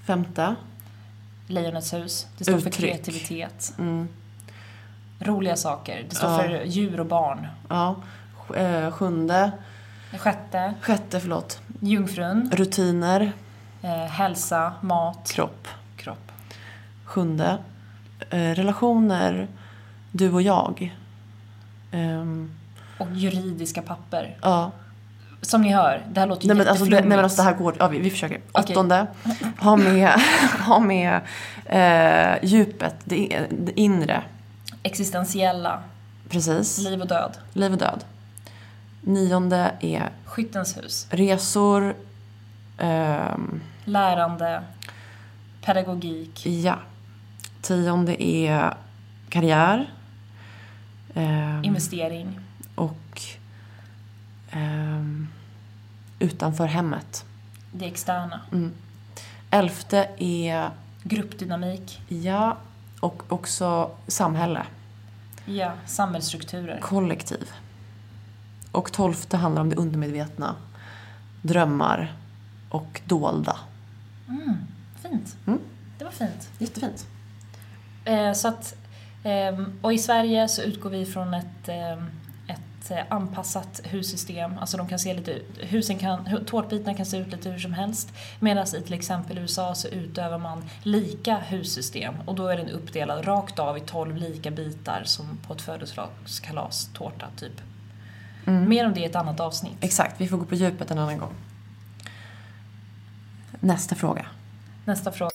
Femte. 0.05 0.55
Lejonets 1.47 1.93
hus. 1.93 2.27
Det 2.37 2.43
står 2.43 2.53
för 2.59 2.67
Uttryck. 2.69 2.73
kreativitet. 2.91 3.73
Mm. 3.79 4.07
Roliga 5.19 5.55
saker. 5.55 6.05
Det 6.09 6.15
står 6.15 6.29
Ja. 6.29 6.37
för 6.37 6.63
djur 6.65 6.99
och 6.99 7.05
barn. 7.05 7.47
Ja. 7.69 7.95
Eh, 8.55 8.91
sjunde. 8.91 9.51
Sjätte, 10.17 10.73
Sjätte, 10.81 11.19
förlåt. 11.19 11.61
Jungfrun. 11.87 12.49
Rutiner. 12.53 13.31
Eh, 13.81 13.89
hälsa, 14.05 14.73
mat, 14.81 15.31
Kropp. 15.33 15.67
kropp. 15.97 16.31
Sjunde. 17.05 17.57
Eh, 18.29 18.37
relationer. 18.39 19.47
Du 20.11 20.31
och 20.31 20.41
jag. 20.41 20.97
Ehm, 21.91 22.51
Och 22.99 23.07
juridiska 23.13 23.81
papper. 23.81 24.37
ja. 24.41 24.71
Som 25.41 25.61
ni 25.61 25.73
hör, 25.73 26.05
det 26.11 26.19
här 26.19 26.27
låter 26.27 26.47
Nej 26.47 26.57
men, 26.57 26.67
alltså, 26.67 26.85
det, 26.85 26.91
nej 26.91 27.03
men 27.03 27.19
alltså 27.19 27.41
det 27.41 27.43
här 27.49 27.55
går, 27.57 27.75
ja 27.79 27.87
vi, 27.87 27.99
vi 27.99 28.09
försöker. 28.09 28.41
Okej. 28.51 28.73
Åttonde. 28.75 29.07
Ha 29.59 29.75
med, 29.75 30.09
ha 30.59 30.79
med 30.79 31.21
eh, 31.65 32.45
djupet, 32.49 32.95
det, 33.03 33.47
det 33.51 33.79
inre. 33.79 34.23
Existentiella, 34.83 35.83
Precis. 36.29 36.77
liv 36.77 37.01
och 37.01 37.07
död. 37.07 37.37
Liv 37.53 37.71
och 37.71 37.77
död. 37.77 38.03
Nionde 39.03 39.75
är 39.79 40.09
Skyttens 40.25 40.77
hus. 40.77 41.07
resor. 41.09 41.95
ehm, 42.77 43.61
Lärande, 43.85 44.63
pedagogik, 45.61 46.45
ja. 46.45 46.79
Tionde 47.61 48.23
är 48.23 48.73
karriär. 49.29 49.93
ehm, 51.13 51.63
investering, 51.63 52.39
och 52.75 53.21
ehm, 54.51 55.27
utanför 56.19 56.65
hemmet. 56.65 57.25
det 57.71 57.85
externa, 57.85 58.39
Elfte 59.49 60.09
är, 60.17 60.69
gruppdynamik, 61.03 62.01
ja, 62.07 62.57
och 62.99 63.23
också 63.31 63.91
samhälle. 64.07 64.65
ja, 65.45 65.71
samhällsstrukturer. 65.85 66.79
Kollektiv. 66.81 67.49
Och 68.73 68.91
tolfte 68.91 69.37
handlar 69.37 69.61
om 69.61 69.69
det 69.69 69.75
undermedvetna. 69.75 70.55
Drömmar 71.41 72.13
och 72.69 73.01
dolda. 73.05 73.57
Fint. 75.01 75.37
Mm. 75.47 75.59
Det 75.97 76.03
var 76.03 76.11
fint. 76.11 76.49
Jättefint. 76.59 77.07
Eh, 78.05 78.33
så 78.33 78.47
att, 78.47 78.75
ehm, 79.23 79.79
och 79.81 79.93
i 79.93 79.97
Sverige 79.97 80.47
så 80.47 80.61
utgår 80.61 80.89
vi 80.89 81.05
från 81.05 81.33
ett, 81.33 81.67
ehm, 81.67 82.09
ett 82.47 82.91
eh, 82.91 83.03
anpassat 83.09 83.81
hussystem. 83.83 84.57
Alltså 84.59 84.77
de 84.77 84.87
kan 84.87 84.99
se 84.99 85.13
lite, 85.13 85.39
husen 85.59 85.99
kan, 85.99 86.45
tårtbitarna 86.45 86.93
kan 86.93 87.05
se 87.05 87.17
ut 87.17 87.31
lite 87.31 87.49
hur 87.49 87.59
som 87.59 87.73
helst. 87.73 88.13
Medan 88.39 88.67
i 88.67 88.81
till 88.81 88.93
exempel 88.93 89.37
USA 89.37 89.75
så 89.75 89.87
utövar 89.87 90.37
man 90.37 90.63
lika 90.83 91.37
hussystem 91.49 92.13
och 92.25 92.35
då 92.35 92.47
är 92.47 92.57
den 92.57 92.69
uppdelad 92.69 93.27
rakt 93.27 93.59
av 93.59 93.77
i 93.77 93.81
12 93.81 94.15
lika 94.15 94.51
bitar 94.51 95.01
som 95.05 95.37
på 95.47 95.53
ett 95.53 95.61
födelsedagskalas 95.61 96.89
tårta 96.93 97.27
typ. 97.37 97.61
Mm. 98.47 98.69
Mer 98.69 98.85
om 98.85 98.93
det 98.93 98.99
i 98.99 99.05
ett 99.05 99.15
annat 99.15 99.39
avsnitt. 99.39 99.77
Exakt, 99.81 100.21
vi 100.21 100.27
får 100.27 100.37
gå 100.37 100.45
på 100.45 100.55
djupet 100.55 100.91
en 100.91 100.97
annan 100.97 101.17
gång. 101.17 101.33
Nästa 103.59 103.95
fråga. 103.95 104.25
Nästa 104.85 105.11
fråga. 105.11 105.31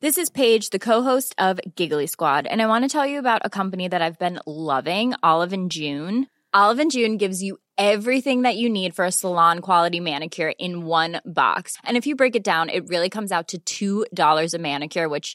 This 0.00 0.18
is 0.18 0.30
Paige, 0.30 0.70
the 0.70 0.78
co-host 0.78 1.34
of 1.38 1.58
Giggly 1.74 2.06
Squad, 2.06 2.46
and 2.46 2.60
I 2.60 2.66
want 2.66 2.84
to 2.84 2.88
tell 2.88 3.06
you 3.06 3.18
about 3.18 3.40
a 3.44 3.48
company 3.48 3.88
that 3.88 4.02
I've 4.02 4.18
been 4.18 4.38
loving, 4.46 5.14
Olive 5.22 5.54
and 5.54 5.72
June. 5.72 6.26
Olive 6.54 6.82
and 6.82 6.90
June 6.90 7.16
gives 7.16 7.42
you 7.42 7.56
everything 7.78 8.42
that 8.42 8.56
you 8.56 8.68
need 8.68 8.94
for 8.94 9.04
a 9.04 9.10
salon 9.10 9.60
quality 9.60 10.00
manicure 10.00 10.52
in 10.58 10.86
one 10.86 11.20
box. 11.24 11.76
And 11.82 11.96
if 11.96 12.06
you 12.06 12.14
break 12.14 12.36
it 12.36 12.44
down, 12.44 12.68
it 12.68 12.88
really 12.88 13.08
comes 13.08 13.32
out 13.32 13.54
to 13.66 14.04
$2 14.06 14.54
a 14.54 14.58
manicure, 14.58 15.08
which 15.08 15.34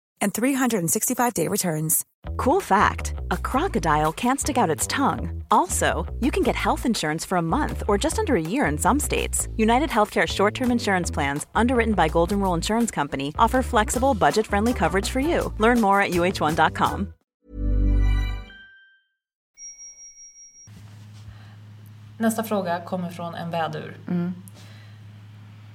and 0.21 0.33
365-day 0.33 1.47
returns. 1.47 2.05
Cool 2.37 2.61
fact 2.61 3.13
a 3.31 3.37
crocodile 3.37 4.11
can't 4.11 4.39
stick 4.39 4.57
out 4.57 4.69
its 4.69 4.87
tongue. 4.87 5.43
Also, 5.51 6.05
you 6.19 6.31
can 6.31 6.43
get 6.43 6.55
health 6.55 6.85
insurance 6.85 7.25
for 7.25 7.37
a 7.37 7.41
month 7.41 7.83
or 7.87 7.97
just 7.97 8.19
under 8.19 8.35
a 8.35 8.41
year 8.41 8.65
in 8.65 8.77
some 8.77 8.99
states. 8.99 9.47
United 9.57 9.89
Healthcare 9.89 10.27
short 10.27 10.53
term 10.53 10.71
insurance 10.71 11.11
plans, 11.11 11.45
underwritten 11.55 11.93
by 11.93 12.07
Golden 12.07 12.39
Rule 12.39 12.55
Insurance 12.55 12.91
Company, 12.91 13.33
offer 13.37 13.61
flexible, 13.61 14.13
budget 14.13 14.47
friendly 14.47 14.73
coverage 14.73 15.09
for 15.09 15.19
you. 15.19 15.53
Learn 15.59 15.81
more 15.81 16.01
at 16.01 16.11
uh1.com. 16.11 17.13
Nästa 22.21 22.43
fråga 22.43 22.81
kommer 22.85 23.09
från 23.09 23.35
en 23.35 23.51
vädur. 23.51 23.97
Mm. 24.07 24.33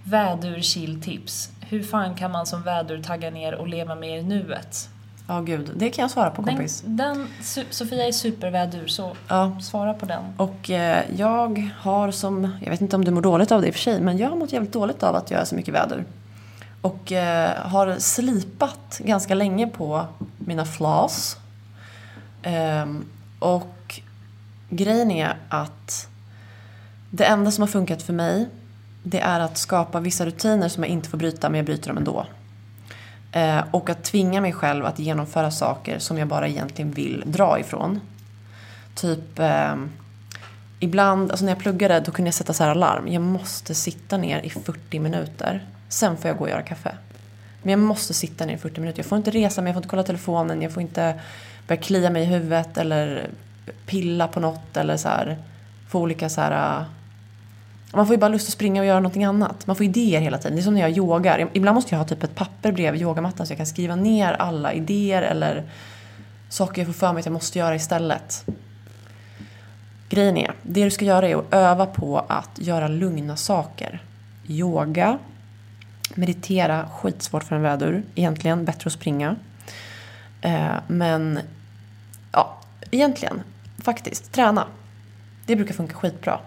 Vädur 0.04 0.60
chilltips. 0.60 1.50
Hur 1.68 1.82
fan 1.82 2.14
kan 2.14 2.30
man 2.32 2.46
som 2.46 2.62
vädur 2.62 3.02
tagga 3.02 3.30
ner 3.30 3.54
och 3.54 3.68
leva 3.68 3.94
mer 3.94 4.18
i 4.18 4.22
nuet? 4.22 4.88
Ja, 5.28 5.40
gud. 5.40 5.70
Det 5.76 5.90
kan 5.90 6.02
jag 6.02 6.10
svara 6.10 6.30
på 6.30 6.42
Den, 6.42 6.54
kompis. 6.56 6.82
den, 6.86 7.26
Su- 7.42 7.64
Sofia 7.70 8.06
är 8.06 8.12
supervädur, 8.12 8.86
så 8.86 9.16
Ja. 9.28 9.56
svara 9.62 9.94
på 9.94 10.06
den. 10.06 10.22
Och 10.36 10.70
eh, 10.70 11.04
jag 11.16 11.70
har 11.78 12.10
som, 12.10 12.56
jag 12.62 12.70
vet 12.70 12.80
inte 12.80 12.96
om 12.96 13.04
du 13.04 13.10
mår 13.10 13.20
dåligt 13.22 13.52
av 13.52 13.60
det 13.60 13.66
i 13.66 13.70
och 13.70 13.74
för 13.74 13.80
sig, 13.80 14.00
men 14.00 14.18
jag 14.18 14.28
har 14.30 14.36
mått 14.36 14.52
jävligt 14.52 14.72
dåligt 14.72 15.02
av 15.02 15.16
att 15.16 15.30
göra 15.30 15.44
så 15.46 15.54
mycket 15.54 15.74
väder. 15.74 16.04
Och 16.80 17.12
eh, 17.12 17.50
har 17.68 17.96
slipat 17.98 19.00
ganska 19.04 19.34
länge 19.34 19.66
på 19.66 20.06
mina 20.38 20.64
flaws. 20.64 21.36
Ehm, 22.42 23.04
och 23.38 24.00
grejen 24.70 25.10
är 25.10 25.36
att 25.48 26.08
det 27.10 27.24
enda 27.24 27.50
som 27.50 27.62
har 27.62 27.68
funkat 27.68 28.02
för 28.02 28.12
mig 28.12 28.48
det 29.08 29.20
är 29.20 29.40
att 29.40 29.58
skapa 29.58 30.00
vissa 30.00 30.26
rutiner 30.26 30.68
som 30.68 30.82
jag 30.82 30.90
inte 30.90 31.08
får 31.08 31.18
bryta 31.18 31.48
men 31.48 31.58
jag 31.58 31.66
bryter 31.66 31.88
dem 31.88 31.98
ändå. 31.98 32.26
Eh, 33.32 33.64
och 33.70 33.90
att 33.90 34.04
tvinga 34.04 34.40
mig 34.40 34.52
själv 34.52 34.86
att 34.86 34.98
genomföra 34.98 35.50
saker 35.50 35.98
som 35.98 36.18
jag 36.18 36.28
bara 36.28 36.48
egentligen 36.48 36.90
vill 36.90 37.22
dra 37.26 37.58
ifrån. 37.60 38.00
Typ 38.94 39.38
Eh, 39.38 39.76
ibland, 40.78 41.30
alltså 41.30 41.44
när 41.44 41.52
jag 41.52 41.58
pluggade 41.58 42.00
då 42.00 42.12
kunde 42.12 42.28
jag 42.28 42.34
sätta 42.34 42.52
så 42.52 42.64
här 42.64 42.70
alarm. 42.70 43.08
Jag 43.08 43.22
måste 43.22 43.74
sitta 43.74 44.16
ner 44.16 44.40
i 44.40 44.50
40 44.50 44.98
minuter. 44.98 45.66
Sen 45.88 46.16
får 46.16 46.28
jag 46.28 46.38
gå 46.38 46.44
och 46.44 46.50
göra 46.50 46.62
kaffe. 46.62 46.96
Men 47.62 47.70
jag 47.70 47.80
måste 47.80 48.14
sitta 48.14 48.46
ner 48.46 48.54
i 48.54 48.58
40 48.58 48.80
minuter. 48.80 48.98
Jag 48.98 49.06
får 49.06 49.18
inte 49.18 49.30
resa 49.30 49.62
mig, 49.62 49.70
jag 49.70 49.74
får 49.74 49.80
inte 49.80 49.88
kolla 49.88 50.02
telefonen, 50.02 50.62
jag 50.62 50.72
får 50.72 50.82
inte 50.82 51.20
börja 51.68 51.82
klia 51.82 52.10
mig 52.10 52.22
i 52.22 52.26
huvudet 52.26 52.78
eller 52.78 53.28
pilla 53.86 54.28
på 54.28 54.40
något 54.40 54.76
eller 54.76 54.96
så 54.96 55.08
här. 55.08 55.38
Få 55.88 56.00
olika 56.00 56.28
så 56.28 56.40
här... 56.40 56.80
Eh, 56.80 56.86
man 57.92 58.06
får 58.06 58.14
ju 58.14 58.20
bara 58.20 58.28
lust 58.28 58.48
att 58.48 58.52
springa 58.52 58.80
och 58.80 58.86
göra 58.86 59.00
någonting 59.00 59.24
annat. 59.24 59.66
Man 59.66 59.76
får 59.76 59.86
idéer 59.86 60.20
hela 60.20 60.38
tiden. 60.38 60.56
Det 60.56 60.60
är 60.60 60.62
som 60.62 60.74
när 60.74 60.80
jag 60.80 60.90
yogar. 60.90 61.48
Ibland 61.52 61.74
måste 61.74 61.94
jag 61.94 61.98
ha 61.98 62.08
typ 62.08 62.22
ett 62.22 62.34
papper 62.34 62.72
bredvid 62.72 63.02
yogamattan 63.02 63.46
så 63.46 63.52
jag 63.52 63.56
kan 63.56 63.66
skriva 63.66 63.96
ner 63.96 64.32
alla 64.32 64.72
idéer 64.72 65.22
eller 65.22 65.64
saker 66.48 66.82
jag 66.82 66.86
får 66.86 66.94
för 66.94 67.12
mig 67.12 67.20
att 67.20 67.26
jag 67.26 67.32
måste 67.32 67.58
göra 67.58 67.74
istället. 67.74 68.44
Grejen 70.08 70.36
är, 70.36 70.52
det 70.62 70.84
du 70.84 70.90
ska 70.90 71.04
göra 71.04 71.28
är 71.28 71.36
att 71.36 71.54
öva 71.54 71.86
på 71.86 72.18
att 72.28 72.50
göra 72.58 72.88
lugna 72.88 73.36
saker. 73.36 74.02
Yoga, 74.46 75.18
meditera, 76.14 76.88
skitsvårt 76.88 77.44
för 77.44 77.56
en 77.56 77.62
vädur. 77.62 78.02
Egentligen 78.14 78.64
bättre 78.64 78.88
att 78.88 78.92
springa. 78.92 79.36
Eh, 80.40 80.74
men, 80.86 81.38
ja, 82.32 82.58
egentligen, 82.90 83.42
faktiskt, 83.78 84.32
träna. 84.32 84.66
Det 85.46 85.56
brukar 85.56 85.74
funka 85.74 85.94
skitbra. 85.94 86.40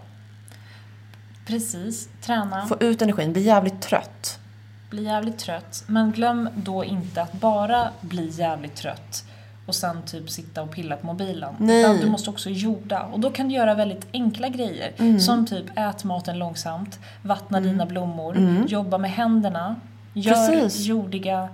Precis, 1.50 2.08
träna, 2.22 2.66
Få 2.66 2.76
ut 2.80 3.02
energin, 3.02 3.32
bli 3.32 3.42
jävligt 3.42 3.80
trött. 3.82 4.38
bli 4.90 5.04
jävligt 5.04 5.38
trött. 5.38 5.84
Men 5.86 6.12
glöm 6.12 6.48
då 6.54 6.84
inte 6.84 7.22
att 7.22 7.32
bara 7.32 7.88
bli 8.00 8.28
jävligt 8.28 8.76
trött 8.76 9.24
och 9.66 9.74
sen 9.74 10.02
typ 10.02 10.30
sitta 10.30 10.62
och 10.62 10.70
pilla 10.70 10.96
på 10.96 11.06
mobilen. 11.06 11.54
Nej. 11.58 11.80
Utan 11.80 11.96
du 11.96 12.06
måste 12.10 12.30
också 12.30 12.50
jorda. 12.50 13.02
Och 13.02 13.20
då 13.20 13.30
kan 13.30 13.48
du 13.48 13.54
göra 13.54 13.74
väldigt 13.74 14.06
enkla 14.12 14.48
grejer. 14.48 14.92
Mm. 14.98 15.20
Som 15.20 15.46
typ 15.46 15.64
ät 15.76 16.04
maten 16.04 16.38
långsamt, 16.38 16.98
vattna 17.22 17.60
dina 17.60 17.86
blommor, 17.86 18.64
jobba 18.68 18.98
med 18.98 19.10
händerna. 19.10 19.76
Gör 20.12 20.48
Mm. 20.48 20.60
Precis. 20.60 20.86
jordiga, 20.86 21.48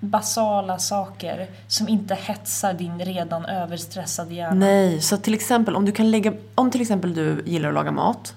basala 0.00 0.78
saker 0.78 1.46
som 1.68 1.88
inte 1.88 2.14
hetsar 2.14 2.72
din 2.72 2.98
redan 3.00 3.44
överstressade 3.44 4.34
hjärna. 4.34 4.54
Nej, 4.54 5.00
så 5.00 5.16
till 5.16 5.34
exempel 5.34 5.76
om 5.76 5.84
du 5.84 5.92
kan 5.92 6.10
lägga, 6.10 6.32
om 6.54 6.70
till 6.70 6.80
exempel 6.80 7.14
du 7.14 7.42
gillar 7.46 7.68
att 7.68 7.74
laga 7.74 7.90
mat 7.90 8.34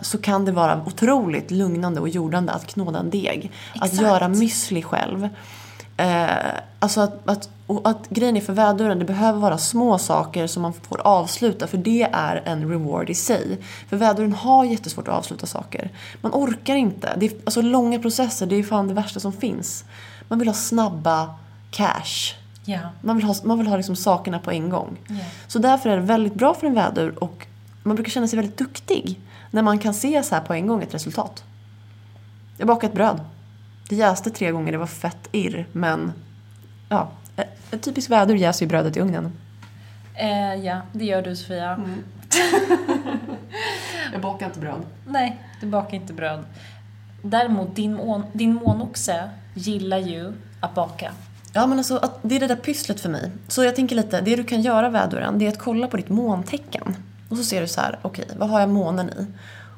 så 0.00 0.18
kan 0.18 0.44
det 0.44 0.52
vara 0.52 0.82
otroligt 0.86 1.50
lugnande 1.50 2.00
och 2.00 2.08
jordande 2.08 2.52
att 2.52 2.66
knåda 2.66 2.98
en 2.98 3.10
deg. 3.10 3.52
Att 3.74 3.84
Exakt. 3.84 4.02
göra 4.02 4.28
müsli 4.28 4.82
själv. 4.82 5.28
Eh, 6.00 6.30
alltså 6.78 7.00
att, 7.00 7.28
att, 7.28 7.50
och 7.66 7.88
att 7.88 8.08
grejen 8.08 8.36
är 8.36 8.40
för 8.40 8.52
väduren, 8.52 8.98
det 8.98 9.04
behöver 9.04 9.38
vara 9.38 9.58
små 9.58 9.98
saker 9.98 10.46
som 10.46 10.62
man 10.62 10.72
får 10.72 11.00
avsluta 11.00 11.66
för 11.66 11.78
det 11.78 12.08
är 12.12 12.42
en 12.44 12.68
reward 12.70 13.10
i 13.10 13.14
sig. 13.14 13.58
För 13.88 13.96
väduren 13.96 14.32
har 14.32 14.64
jättesvårt 14.64 15.08
att 15.08 15.14
avsluta 15.14 15.46
saker. 15.46 15.90
Man 16.20 16.32
orkar 16.32 16.74
inte. 16.74 17.14
Det 17.16 17.26
är, 17.26 17.32
alltså 17.44 17.62
långa 17.62 17.98
processer, 17.98 18.46
det 18.46 18.56
är 18.56 18.62
fan 18.62 18.88
det 18.88 18.94
värsta 18.94 19.20
som 19.20 19.32
finns. 19.32 19.84
Man 20.28 20.38
vill 20.38 20.48
ha 20.48 20.54
snabba 20.54 21.34
cash. 21.70 22.34
Ja. 22.64 22.78
Man 23.00 23.16
vill 23.16 23.24
ha, 23.24 23.34
man 23.44 23.58
vill 23.58 23.66
ha 23.66 23.76
liksom 23.76 23.96
sakerna 23.96 24.38
på 24.38 24.50
en 24.50 24.70
gång. 24.70 24.96
Ja. 25.08 25.24
Så 25.46 25.58
därför 25.58 25.90
är 25.90 25.96
det 25.96 26.02
väldigt 26.02 26.34
bra 26.34 26.54
för 26.54 26.66
en 26.66 26.74
vädur 26.74 27.24
och 27.24 27.46
man 27.82 27.96
brukar 27.96 28.10
känna 28.10 28.28
sig 28.28 28.36
väldigt 28.36 28.58
duktig 28.58 29.20
när 29.50 29.62
man 29.62 29.78
kan 29.78 29.94
se 29.94 30.22
så 30.22 30.34
här 30.34 30.42
på 30.42 30.54
en 30.54 30.66
gång 30.66 30.82
ett 30.82 30.94
resultat. 30.94 31.44
Jag 32.58 32.66
bakade 32.66 32.86
ett 32.86 32.94
bröd. 32.94 33.20
Det 33.88 33.96
jäste 33.96 34.30
tre 34.30 34.50
gånger, 34.50 34.72
det 34.72 34.78
var 34.78 34.86
fett 34.86 35.28
irr, 35.32 35.66
men 35.72 36.12
ja, 36.88 37.10
en 37.70 37.78
typisk 37.78 38.10
vädur 38.10 38.34
jäser 38.34 38.66
ju 38.66 38.68
brödet 38.68 38.96
i 38.96 39.00
ugnen. 39.00 39.32
Eh, 40.14 40.54
ja, 40.54 40.80
det 40.92 41.04
gör 41.04 41.22
du 41.22 41.36
Sofia. 41.36 41.70
Mm. 41.70 42.04
Jag 44.12 44.20
bakar 44.20 44.46
inte 44.46 44.60
bröd. 44.60 44.82
Nej, 45.06 45.38
du 45.60 45.66
bakar 45.66 45.96
inte 45.96 46.12
bröd. 46.12 46.44
Däremot, 47.22 47.76
din, 47.76 47.94
mån, 47.94 48.22
din 48.32 48.54
månoxe 48.54 49.30
gillar 49.54 49.98
ju 49.98 50.32
att 50.60 50.74
baka. 50.74 51.12
Ja 51.52 51.66
men 51.66 51.78
alltså 51.78 52.10
det 52.22 52.36
är 52.36 52.40
det 52.40 52.46
där 52.46 52.56
pysslet 52.56 53.00
för 53.00 53.08
mig. 53.08 53.30
Så 53.48 53.64
jag 53.64 53.76
tänker 53.76 53.96
lite, 53.96 54.20
det 54.20 54.36
du 54.36 54.44
kan 54.44 54.62
göra 54.62 54.88
väduren 54.88 55.38
det 55.38 55.46
är 55.46 55.48
att 55.48 55.58
kolla 55.58 55.86
på 55.86 55.96
ditt 55.96 56.08
måntecken. 56.08 56.96
Och 57.30 57.36
så 57.36 57.44
ser 57.44 57.60
du 57.60 57.68
så 57.68 57.80
här, 57.80 57.98
okej 58.02 58.24
vad 58.36 58.48
har 58.48 58.60
jag 58.60 58.68
månen 58.68 59.10
i? 59.10 59.26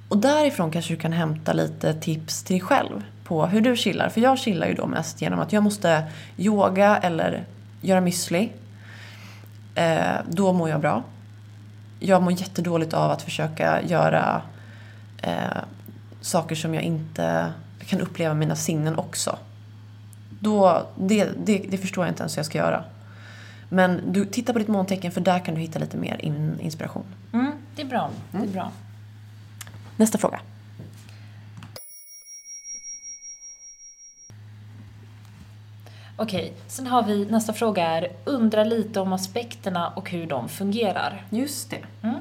Och 0.09 0.19
därifrån 0.19 0.71
kanske 0.71 0.95
du 0.95 1.01
kan 1.01 1.13
hämta 1.13 1.53
lite 1.53 1.95
tips 1.95 2.43
till 2.43 2.55
dig 2.55 2.61
själv 2.61 3.03
på 3.25 3.47
hur 3.47 3.61
du 3.61 3.77
chillar. 3.77 4.09
För 4.09 4.21
jag 4.21 4.39
chillar 4.39 4.67
ju 4.67 4.75
då 4.75 4.87
mest 4.87 5.23
genom 5.23 5.41
att 5.41 5.53
jag 5.53 5.63
måste 5.63 6.05
yoga 6.37 6.97
eller 6.97 7.45
göra 7.81 8.01
müsli. 8.01 8.49
Eh, 9.75 10.21
då 10.29 10.53
mår 10.53 10.69
jag 10.69 10.81
bra. 10.81 11.03
Jag 12.01 12.23
mår 12.23 12.33
jättedåligt 12.33 12.95
av 12.95 13.11
att 13.11 13.23
försöka 13.23 13.83
göra 13.83 14.43
eh, 15.23 15.63
saker 16.21 16.55
som 16.55 16.75
jag 16.75 16.83
inte 16.83 17.53
kan 17.87 18.01
uppleva 18.01 18.35
mina 18.35 18.57
sinnen 18.57 18.99
också. 18.99 19.39
Då, 20.41 20.87
det, 20.97 21.29
det, 21.45 21.67
det 21.71 21.79
förstår 21.79 22.05
jag 22.05 22.13
inte 22.13 22.23
ens 22.23 22.37
hur 22.37 22.39
jag 22.39 22.47
ska 22.47 22.59
göra. 22.59 22.85
Men 23.73 24.13
du, 24.13 24.27
titta 24.27 24.53
på 24.53 24.59
ditt 24.59 24.69
måntecken 24.69 25.13
för 25.13 25.21
där 25.21 25.39
kan 25.39 25.55
du 25.55 25.61
hitta 25.61 25.79
lite 25.79 25.97
mer 25.97 26.21
in, 26.21 26.61
inspiration. 26.61 27.05
Mm, 27.33 27.53
det 27.77 27.83
är 27.83 27.87
bra. 27.87 28.11
Det 28.31 28.39
är 28.39 28.47
bra. 28.47 28.73
Nästa 29.97 30.19
fråga. 30.19 30.41
Okej, 36.17 36.53
sen 36.67 36.87
har 36.87 37.03
vi 37.03 37.27
nästa 37.27 37.53
fråga 37.53 37.87
är 37.87 38.13
undra 38.25 38.65
lite 38.65 39.01
om 39.01 39.13
aspekterna 39.13 39.89
och 39.89 40.11
hur 40.11 40.27
de 40.27 40.49
fungerar. 40.49 41.27
Just 41.31 41.71
det. 41.71 41.85
Mm. 42.03 42.17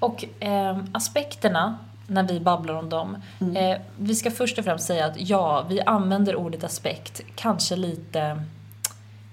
Och 0.00 0.24
eh, 0.42 0.78
aspekterna, 0.92 1.78
när 2.06 2.22
vi 2.22 2.40
babblar 2.40 2.74
om 2.74 2.88
dem. 2.88 3.16
Eh, 3.56 3.80
vi 3.98 4.14
ska 4.14 4.30
först 4.30 4.58
och 4.58 4.64
främst 4.64 4.86
säga 4.86 5.06
att 5.06 5.20
ja, 5.20 5.66
vi 5.68 5.80
använder 5.80 6.36
ordet 6.36 6.64
aspekt 6.64 7.20
kanske 7.34 7.76
lite 7.76 8.42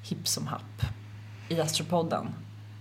hipp 0.03 0.27
som 0.27 0.47
happ 0.47 1.02
i 1.53 1.61
Astropodden. 1.61 2.27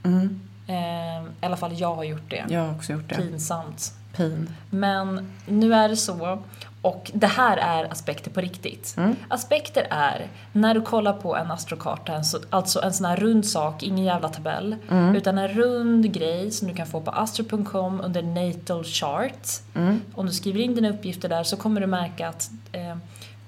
Mm. 0.02 0.40
Eh, 0.66 1.24
I 1.40 1.46
alla 1.46 1.56
fall 1.56 1.80
jag 1.80 1.94
har 1.94 2.04
gjort 2.04 2.30
det. 2.30 2.44
Jag 2.48 2.60
har 2.60 2.74
också 2.74 2.92
gjort 2.92 3.08
det. 3.08 3.14
Pinsamt. 3.14 3.92
Pin. 4.16 4.50
Men 4.70 5.32
nu 5.46 5.74
är 5.74 5.88
det 5.88 5.96
så. 5.96 6.42
Och 6.82 7.10
det 7.14 7.26
här 7.26 7.56
är 7.56 7.92
aspekter 7.92 8.30
på 8.30 8.40
riktigt. 8.40 8.94
Mm. 8.96 9.16
Aspekter 9.28 9.86
är 9.90 10.26
när 10.52 10.74
du 10.74 10.82
kollar 10.82 11.12
på 11.12 11.36
en 11.36 11.50
astrokarta, 11.50 12.22
alltså 12.50 12.82
en 12.82 12.92
sån 12.92 13.06
här 13.06 13.16
rund 13.16 13.46
sak, 13.46 13.82
ingen 13.82 14.04
jävla 14.04 14.28
tabell. 14.28 14.76
Mm. 14.90 15.16
Utan 15.16 15.38
en 15.38 15.48
rund 15.48 16.12
grej 16.12 16.50
som 16.50 16.68
du 16.68 16.74
kan 16.74 16.86
få 16.86 17.00
på 17.00 17.10
astro.com 17.10 18.00
under 18.00 18.22
natal 18.22 18.84
chart. 18.84 19.48
Mm. 19.74 20.00
Om 20.14 20.26
du 20.26 20.32
skriver 20.32 20.60
in 20.60 20.74
dina 20.74 20.90
uppgifter 20.90 21.28
där 21.28 21.44
så 21.44 21.56
kommer 21.56 21.80
du 21.80 21.86
märka 21.86 22.28
att 22.28 22.50
eh, 22.72 22.96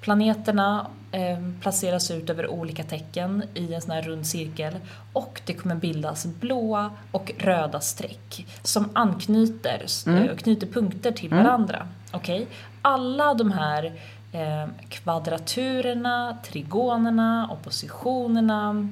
planeterna 0.00 0.86
placeras 1.60 2.10
ut 2.10 2.30
över 2.30 2.48
olika 2.48 2.82
tecken 2.84 3.42
i 3.54 3.74
en 3.74 3.82
sån 3.82 3.90
här 3.90 4.02
rund 4.02 4.26
cirkel. 4.26 4.74
Och 5.12 5.40
det 5.46 5.54
kommer 5.54 5.74
bildas 5.74 6.26
blåa 6.26 6.90
och 7.12 7.32
röda 7.38 7.80
streck 7.80 8.46
som 8.62 8.88
anknyter, 8.92 9.84
eh, 10.06 10.36
knyter 10.36 10.66
punkter 10.66 11.12
till 11.12 11.30
varandra. 11.30 11.88
Okej? 12.12 12.46
Alla 12.82 13.34
de 13.34 13.52
här 13.52 13.84
eh, 14.32 14.68
kvadraturerna, 14.88 16.36
trigonerna, 16.44 17.48
oppositionerna, 17.52 18.88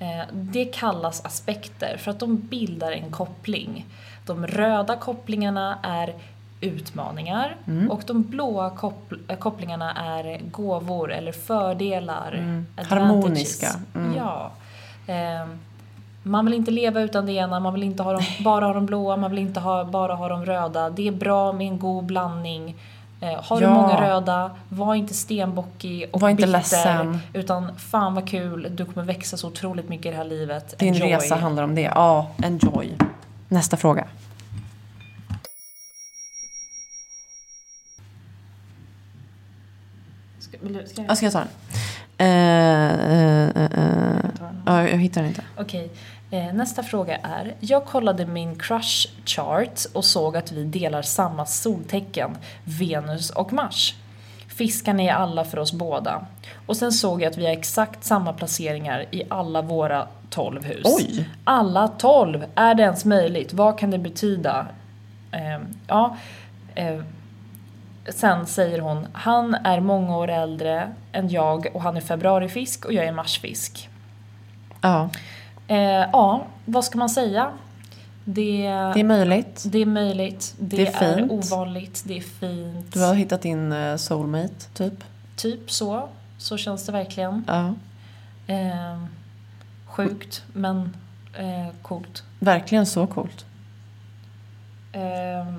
Eh, 0.00 0.24
Det 0.32 0.64
kallas 0.64 1.24
aspekter 1.24 1.96
för 1.96 2.10
att 2.10 2.18
de 2.20 2.36
bildar 2.36 2.92
en 2.92 3.10
koppling. 3.10 3.86
De 4.26 4.46
röda 4.46 4.96
kopplingarna 4.96 5.78
är 5.82 6.14
utmaningar 6.60 7.56
och 7.90 8.02
de 8.06 8.22
blåa 8.22 8.70
koppl- 8.70 9.18
eh, 9.28 9.36
kopplingarna 9.36 9.92
är 9.92 10.40
gåvor 10.50 11.12
eller 11.12 11.32
fördelar. 11.32 12.26
advantages. 12.76 12.88
Harmoniska. 12.90 13.68
Mm. 13.94 14.16
Ja. 14.16 14.50
Eh, 15.06 15.46
Man 16.22 16.44
vill 16.44 16.54
inte 16.54 16.70
leva 16.70 17.00
utan 17.00 17.26
det 17.26 17.32
ena, 17.32 17.60
man 17.60 17.74
vill 17.74 17.82
inte 17.82 18.02
ha 18.02 18.12
dem, 18.12 18.22
bara 18.44 18.64
ha 18.66 18.72
de 18.72 18.86
blåa, 18.86 19.16
man 19.16 19.30
vill 19.30 19.38
inte 19.38 19.60
ha, 19.60 19.84
bara 19.84 20.14
ha 20.14 20.28
de 20.28 20.44
röda. 20.46 20.90
Det 20.90 21.08
är 21.08 21.12
bra 21.12 21.52
med 21.52 21.66
en 21.66 21.78
god 21.78 22.04
blandning 22.04 22.76
Eh, 23.20 23.42
har 23.44 23.56
du 23.58 23.62
Ja. 23.64 23.74
många 23.74 24.00
röda, 24.08 24.50
var 24.68 24.94
inte 24.94 25.14
stenbockig 25.14 26.08
och 26.12 26.20
Var 26.20 26.28
inte 26.28 26.40
bitter, 26.40 26.52
ledsen. 26.58 27.18
Utan 27.32 27.76
fan 27.76 28.14
vad 28.14 28.28
kul, 28.28 28.68
du 28.70 28.84
kommer 28.84 29.06
växa 29.06 29.36
så 29.36 29.46
otroligt 29.46 29.88
mycket 29.88 30.06
i 30.06 30.10
det 30.10 30.16
här 30.16 30.24
livet. 30.24 30.78
Din 30.78 30.94
Enjoy. 30.94 31.12
resa 31.12 31.36
handlar 31.36 31.62
om 31.62 31.74
det. 31.74 31.80
Ja, 31.94 32.26
enjoy. 32.42 32.92
Nästa 33.48 33.76
fråga. 33.76 34.04
Vill 40.60 40.88
ska 40.88 41.02
jag? 41.02 41.10
Ja, 41.10 41.16
ska 41.16 41.26
jag 41.26 41.32
ta 41.32 41.38
den? 41.38 41.48
Eh, 42.18 42.26
eh, 42.26 43.48
eh, 43.48 44.30
den? 44.38 44.62
Ja, 44.66 44.88
jag 44.88 44.98
hittar 44.98 45.20
den 45.20 45.28
inte. 45.28 45.42
Okej, 45.56 45.90
nästa 46.52 46.82
fråga 46.82 47.16
är. 47.16 47.54
Jag 47.60 47.84
kollade 47.84 48.26
min 48.26 48.58
crush 48.58 49.08
chart 49.24 49.80
och 49.92 50.04
såg 50.04 50.36
att 50.36 50.52
vi 50.52 50.64
delar 50.64 51.02
samma 51.02 51.46
soltecken, 51.46 52.36
Venus 52.64 53.30
och 53.30 53.52
Mars. 53.52 53.94
Fiskarna 54.48 55.02
är 55.02 55.12
alla 55.12 55.44
för 55.44 55.58
oss 55.58 55.72
båda. 55.72 56.26
Och 56.66 56.76
sen 56.76 56.92
såg 56.92 57.22
jag 57.22 57.30
att 57.30 57.38
vi 57.38 57.46
har 57.46 57.52
exakt 57.52 58.04
samma 58.04 58.32
placeringar 58.32 59.04
i 59.10 59.22
alla 59.28 59.62
våra 59.62 60.08
12 60.30 60.64
hus. 60.64 60.82
Oj! 60.84 61.28
Alla 61.44 61.88
12! 61.88 62.44
Är 62.54 62.74
det 62.74 62.82
ens 62.82 63.04
möjligt? 63.04 63.52
Vad 63.52 63.78
kan 63.78 63.90
det 63.90 63.98
betyda? 63.98 64.66
Eh, 65.32 65.60
ja, 65.86 66.16
eh, 66.74 67.00
sen 68.10 68.46
säger 68.46 68.78
hon, 68.78 69.06
han 69.12 69.54
är 69.54 69.80
många 69.80 70.16
år 70.16 70.28
äldre 70.30 70.94
än 71.12 71.28
jag 71.28 71.66
och 71.74 71.82
han 71.82 71.96
är 71.96 72.00
februarifisk 72.00 72.84
och 72.84 72.92
jag 72.92 73.04
är 73.04 73.12
marsfisk. 73.12 73.88
Ja, 74.80 75.10
Eh, 75.70 75.78
ja, 76.12 76.46
vad 76.64 76.84
ska 76.84 76.98
man 76.98 77.08
säga? 77.08 77.50
Det, 78.24 78.62
det 78.94 79.00
är 79.00 79.04
möjligt. 79.04 79.64
det 79.66 79.78
är 79.78 79.86
möjligt, 79.86 80.54
det, 80.58 80.76
Det 80.76 80.86
är 80.86 81.02
är, 81.02 81.16
fint. 81.16 81.32
ovanligt, 81.32 82.02
det 82.06 82.16
är 82.16 82.20
fint. 82.20 82.92
Du 82.92 83.00
har 83.00 83.14
hittat 83.14 83.42
din 83.42 83.72
eh, 83.72 83.96
soulmate, 83.96 84.54
typ. 84.74 85.04
Typ 85.36 85.70
så, 85.70 86.08
så 86.38 86.56
känns 86.56 86.86
det 86.86 86.92
verkligen. 86.92 87.44
Ja, 87.46 87.74
Eh, 88.54 89.02
sjukt, 89.86 90.44
men 90.52 90.96
eh, 91.34 91.74
coolt. 91.82 92.22
verkligen 92.38 92.86
så 92.86 93.06
coolt. 93.06 93.46
Eh, 94.92 95.54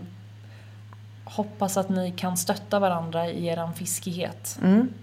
hoppas 1.30 1.78
att 1.78 1.90
ni 1.90 2.12
kan 2.12 2.38
stötta 2.38 2.80
varandra 2.80 3.30
i 3.30 3.48
er 3.48 3.72
fiskighet. 3.76 4.60
Mm. 4.62 4.94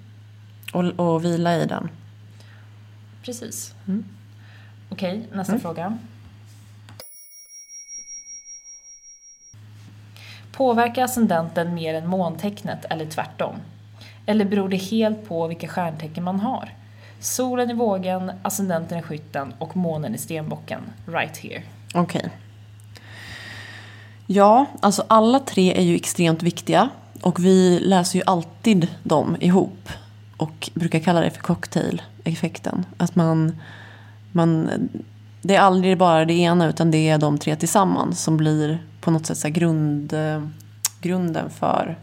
Och, 0.73 0.85
och 0.85 1.25
vila 1.25 1.57
i 1.57 1.67
den. 1.67 1.89
Precis. 3.25 3.75
Mm. 3.89 4.05
Okej, 4.91 5.29
nästa 5.33 5.59
fråga. 5.59 5.99
Påverkar 10.53 11.05
ascendenten 11.05 11.75
mer 11.75 11.95
än 11.95 12.07
måntecknet 12.07 12.85
eller 12.85 13.07
tvärtom? 13.07 13.57
Eller 14.27 14.45
beror 14.45 14.69
det 14.69 14.77
helt 14.77 15.29
på 15.29 15.47
vilka 15.47 15.69
stjärntecken 15.69 16.25
man 16.25 16.41
har? 16.41 16.71
Solen 17.21 17.71
i 17.71 17.75
vågen, 17.75 18.33
ascendenten 18.43 18.99
i 18.99 19.03
skytten 19.03 19.55
och 19.59 19.77
månen 19.77 20.15
i 20.15 20.19
stenbocken. 20.19 20.83
Right 21.07 21.37
here. 21.37 21.63
Okej. 21.95 22.31
Ja, 24.27 24.67
alltså 24.81 25.05
alla 25.09 25.41
tre 25.41 25.75
är 25.75 25.83
ju 25.83 25.95
extremt 25.95 26.43
viktiga. 26.43 26.89
Och 27.23 27.45
vi 27.45 27.81
läser 27.81 28.19
ju 28.19 28.23
alltid 28.27 28.89
dem 29.03 29.37
ihop. 29.41 29.89
Och 30.37 30.71
brukar 30.75 30.99
kalla 30.99 31.21
det 31.21 31.31
för 31.31 31.41
cocktail-effekten. 31.41 32.87
Att 32.97 33.17
man, 33.17 33.61
man... 34.33 34.71
Det 35.43 35.57
är 35.57 35.61
aldrig 35.61 35.99
bara 35.99 36.25
det 36.25 36.35
ena 36.35 36.67
utan 36.67 36.91
det 36.91 37.09
är 37.09 37.19
de 37.19 37.39
tre 37.39 37.57
tillsammans 37.57 38.23
som 38.23 38.37
blir 38.37 38.83
på 39.01 39.11
något 39.11 39.27
sätt 39.27 39.39
så 39.39 39.49
grund, 39.49 40.15
grunden 41.01 41.51
för 41.51 41.99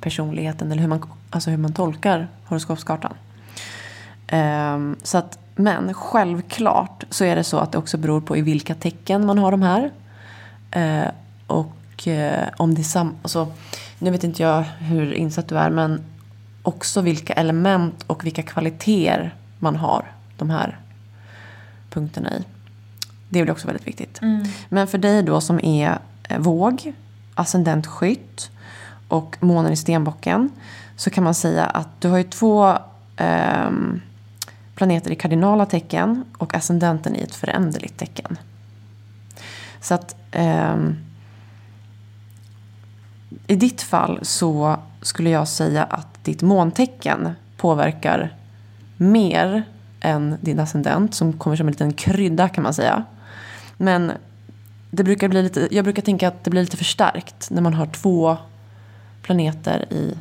personligheten. 0.00 0.72
Eller 0.72 0.82
hur 0.82 0.88
man, 0.88 1.02
alltså 1.30 1.50
hur 1.50 1.58
man 1.58 1.72
tolkar 1.72 2.28
horoskopskartan. 2.44 3.14
Um, 4.32 4.96
så 5.02 5.18
att, 5.18 5.38
men 5.54 5.94
självklart 5.94 7.04
så 7.10 7.24
är 7.24 7.36
det 7.36 7.44
så 7.44 7.58
att 7.58 7.72
det 7.72 7.78
också 7.78 7.98
beror 7.98 8.20
på 8.20 8.36
i 8.36 8.42
vilka 8.42 8.74
tecken 8.74 9.26
man 9.26 9.38
har 9.38 9.50
de 9.50 9.62
här. 9.62 9.90
Uh, 10.76 11.10
och 11.46 12.08
eh, 12.08 12.48
om 12.56 12.74
det 12.74 12.80
är 12.80 12.84
sam... 12.84 13.16
Alltså, 13.22 13.52
nu 13.98 14.10
vet 14.10 14.24
inte 14.24 14.42
jag 14.42 14.62
hur 14.62 15.12
insatt 15.12 15.48
du 15.48 15.58
är 15.58 15.70
men 15.70 16.04
också 16.62 17.00
vilka 17.00 17.32
element 17.32 18.04
och 18.06 18.26
vilka 18.26 18.42
kvaliteter 18.42 19.34
man 19.58 19.76
har 19.76 20.12
de 20.36 20.50
här 20.50 20.78
punkterna 21.90 22.32
i. 22.32 22.44
Det 23.28 23.38
är 23.38 23.42
väl 23.42 23.52
också 23.52 23.66
väldigt 23.66 23.86
viktigt. 23.86 24.18
Men 24.68 24.86
för 24.86 24.98
dig 24.98 25.22
då 25.22 25.40
som 25.40 25.60
är 25.64 25.98
eh, 26.28 26.38
våg, 26.38 26.92
ascendent 27.34 27.86
skytt 27.86 28.50
och 29.08 29.36
månen 29.40 29.72
i 29.72 29.76
stenbocken 29.76 30.50
så 30.96 31.10
kan 31.10 31.24
man 31.24 31.34
säga 31.34 31.64
att 31.64 32.00
du 32.00 32.08
har 32.08 32.18
ju 32.18 32.24
två 32.24 32.78
ehm, 33.16 34.00
planeter 34.74 35.10
i 35.10 35.16
kardinala 35.16 35.66
tecken 35.66 36.24
och 36.38 36.54
ascendenten 36.54 37.16
i 37.16 37.20
ett 37.20 37.34
föränderligt 37.34 37.98
tecken. 37.98 38.38
Så 39.80 39.94
att 39.94 40.16
ehm, 40.30 40.96
i 43.46 43.56
ditt 43.56 43.82
fall 43.82 44.18
så 44.22 44.76
skulle 45.02 45.30
jag 45.30 45.48
säga 45.48 45.84
att 45.84 46.24
ditt 46.24 46.42
måntecken 46.42 47.30
påverkar 47.56 48.34
mer 48.96 49.62
än 50.00 50.36
din 50.40 50.60
ascendent 50.60 51.14
som 51.14 51.32
kommer 51.32 51.56
som 51.56 51.66
en 51.66 51.72
liten 51.72 51.92
krydda 51.92 52.48
kan 52.48 52.64
man 52.64 52.74
säga. 52.74 53.04
Men 53.76 54.12
det 54.90 55.04
brukar 55.04 55.28
bli 55.28 55.42
lite, 55.42 55.68
jag 55.70 55.84
brukar 55.84 56.02
tänka 56.02 56.28
att 56.28 56.44
det 56.44 56.50
blir 56.50 56.60
lite 56.62 56.76
förstärkt 56.76 57.50
när 57.50 57.62
man 57.62 57.74
har 57.74 57.86
två 57.86 58.36
planeter 59.22 59.92
i, 59.92 60.14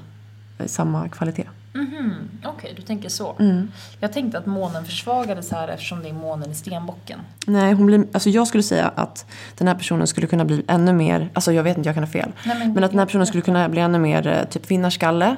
i 0.63 0.67
samma 0.67 1.09
kvalitet. 1.09 1.47
Mhm, 1.75 2.13
Okej, 2.45 2.73
du 2.75 2.81
tänker 2.81 3.09
så. 3.09 3.35
Mm. 3.39 3.71
Jag 3.99 4.13
tänkte 4.13 4.37
att 4.37 4.45
månen 4.45 4.85
försvagades 4.85 5.51
här 5.51 5.67
eftersom 5.67 6.03
det 6.03 6.09
är 6.09 6.13
månen 6.13 6.51
i 6.51 6.55
stenbocken. 6.55 7.19
Nej, 7.47 7.73
hon 7.73 7.85
blir, 7.85 8.05
alltså 8.13 8.29
jag 8.29 8.47
skulle 8.47 8.63
säga 8.63 8.91
att 8.95 9.25
den 9.57 9.67
här 9.67 9.75
personen 9.75 10.07
skulle 10.07 10.27
kunna 10.27 10.45
bli 10.45 10.63
ännu 10.67 10.93
mer, 10.93 11.29
alltså 11.33 11.51
jag 11.53 11.63
vet 11.63 11.77
inte, 11.77 11.89
jag 11.89 11.95
kan 11.95 12.03
ha 12.03 12.11
fel. 12.11 12.31
Nej, 12.45 12.59
men 12.59 12.73
men 12.73 12.83
att 12.83 12.91
den 12.91 12.99
här 12.99 13.05
personen 13.05 13.27
skulle 13.27 13.41
kunna 13.41 13.69
bli 13.69 13.81
ännu 13.81 13.99
mer 13.99 14.27
eh, 14.27 14.43
typ 14.43 14.71
vinnarskalle, 14.71 15.35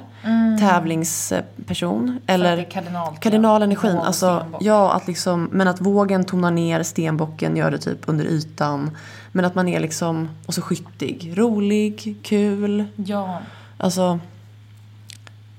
tävlingsperson. 0.59 2.07
För 2.07 2.15
att 2.15 2.27
det 2.27 2.33
Eller 2.33 2.63
kardinal, 2.63 3.17
kardinalenergin. 3.19 3.97
Alltså, 3.97 4.45
ja, 4.59 4.93
att 4.93 5.07
liksom, 5.07 5.49
men 5.51 5.67
att 5.67 5.81
vågen 5.81 6.25
tonar 6.25 6.51
ner, 6.51 6.83
stenbocken 6.83 7.55
gör 7.57 7.71
det 7.71 7.77
typ 7.77 7.99
under 8.05 8.25
ytan. 8.25 8.97
Men 9.31 9.45
att 9.45 9.55
man 9.55 9.67
är 9.67 9.79
liksom, 9.79 10.29
och 10.45 10.53
så 10.53 10.61
skyttig, 10.61 11.33
rolig, 11.35 12.17
kul. 12.23 12.85
Ja, 12.95 13.39
Alltså, 13.79 14.19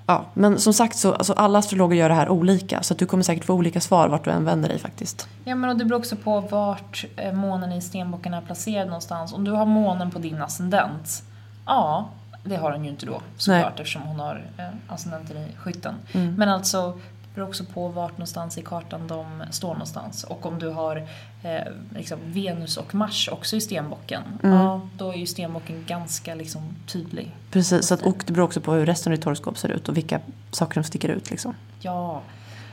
ja. 0.08 0.24
Men 0.34 0.58
som 0.58 0.72
sagt 0.72 0.96
så, 0.96 1.14
alltså 1.14 1.32
alla 1.32 1.58
astrologer 1.58 1.96
gör 1.96 2.08
det 2.08 2.14
här 2.14 2.28
olika. 2.28 2.82
Så 2.82 2.94
du 2.94 3.06
kommer 3.06 3.22
säkert 3.22 3.44
få 3.44 3.54
olika 3.54 3.80
svar 3.80 4.08
vart 4.08 4.24
du 4.24 4.30
än 4.30 4.44
vänder 4.44 4.68
dig 4.68 4.78
faktiskt. 4.78 5.28
Ja 5.44 5.54
men 5.54 5.70
och 5.70 5.76
det 5.76 5.84
beror 5.84 5.98
också 5.98 6.16
på 6.16 6.40
vart 6.40 7.04
eh, 7.16 7.32
månen 7.32 7.72
i 7.72 7.80
stenbocken 7.80 8.34
är 8.34 8.40
placerad 8.40 8.86
någonstans. 8.86 9.32
Om 9.32 9.44
du 9.44 9.50
har 9.50 9.66
månen 9.66 10.10
på 10.10 10.18
din 10.18 10.42
ascendent, 10.42 11.22
ja, 11.66 12.08
det 12.44 12.56
har 12.56 12.72
hon 12.72 12.84
ju 12.84 12.90
inte 12.90 13.06
då 13.06 13.20
såklart 13.36 13.80
eftersom 13.80 14.02
hon 14.02 14.20
har 14.20 14.44
eh, 14.56 14.64
ascendenten 14.94 15.36
i 15.36 15.56
skytten. 15.56 15.94
Men 16.12 16.48
alltså, 16.48 16.98
beror 17.38 17.48
också 17.48 17.64
på 17.64 17.88
vart 17.88 18.12
någonstans 18.12 18.58
i 18.58 18.62
kartan 18.62 19.06
de 19.06 19.42
står 19.50 19.72
någonstans. 19.72 20.24
Och 20.24 20.46
om 20.46 20.58
du 20.58 20.68
har 20.68 20.96
eh, 21.42 21.72
liksom 21.94 22.18
Venus 22.24 22.76
och 22.76 22.94
Mars 22.94 23.28
också 23.32 23.56
i 23.56 23.60
stenbocken, 23.60 24.22
ja, 24.42 24.80
då 24.96 25.12
är 25.12 25.16
ju 25.16 25.26
stenbocken 25.26 25.84
ganska 25.86 26.34
liksom 26.34 26.62
tydlig. 26.86 27.36
Precis, 27.50 27.86
så 27.86 27.94
att, 27.94 28.02
och 28.02 28.22
det 28.26 28.32
beror 28.32 28.44
också 28.44 28.60
på 28.60 28.72
hur 28.72 28.86
resten 28.86 29.12
av 29.12 29.16
ditt 29.16 29.24
horoskop 29.24 29.58
ser 29.58 29.68
ut 29.68 29.88
och 29.88 29.96
vilka 29.96 30.20
saker 30.50 30.74
som 30.74 30.84
sticker 30.84 31.08
ut. 31.08 31.30
Liksom. 31.30 31.54
Ja, 31.80 32.22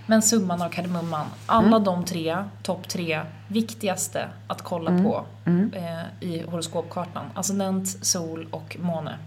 men 0.06 0.22
summan 0.22 0.62
av 0.62 0.70
kardemumman. 0.70 1.26
Alla 1.46 1.80
de 1.80 2.06
tre, 2.06 2.44
topp 2.64 2.88
tre, 2.88 3.22
viktigaste 3.48 4.28
att 4.48 4.62
kolla 4.62 4.92
på 5.04 5.26
eh, 5.74 6.28
i 6.30 6.44
horoskopkartan. 6.50 7.26
Ascendent, 7.34 8.06
sol 8.06 8.48
och 8.52 8.78
måne. 8.80 9.18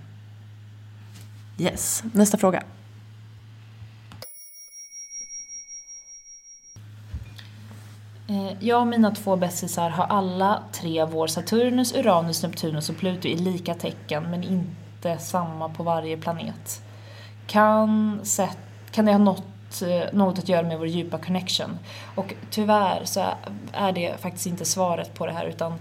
Yes, 1.58 2.04
nästa 2.12 2.38
fråga. 2.38 2.62
Jag 8.60 8.80
och 8.80 8.86
mina 8.86 9.10
två 9.10 9.36
bästisar 9.36 9.90
har 9.90 10.04
alla 10.04 10.62
tre 10.72 11.04
vår 11.04 11.26
Saturnus, 11.26 11.94
Uranus, 11.94 12.42
Neptunus 12.42 12.90
och 12.90 12.96
Pluto 12.96 13.28
i 13.28 13.36
lika 13.36 13.74
tecken 13.74 14.30
men 14.30 14.44
inte 14.44 15.18
samma 15.18 15.68
på 15.68 15.82
varje 15.82 16.16
planet. 16.16 16.82
Kan, 17.46 18.20
sett, 18.24 18.58
kan 18.90 19.04
det 19.04 19.12
ha 19.12 19.18
något, 19.18 19.82
eh, 19.82 20.12
något 20.12 20.38
att 20.38 20.48
göra 20.48 20.62
med 20.66 20.78
vår 20.78 20.86
djupa 20.86 21.18
connection? 21.18 21.78
Och 22.14 22.34
tyvärr 22.50 23.00
så 23.04 23.24
är 23.72 23.92
det 23.92 24.20
faktiskt 24.20 24.46
inte 24.46 24.64
svaret 24.64 25.14
på 25.14 25.26
det 25.26 25.32
här 25.32 25.44
utan 25.46 25.72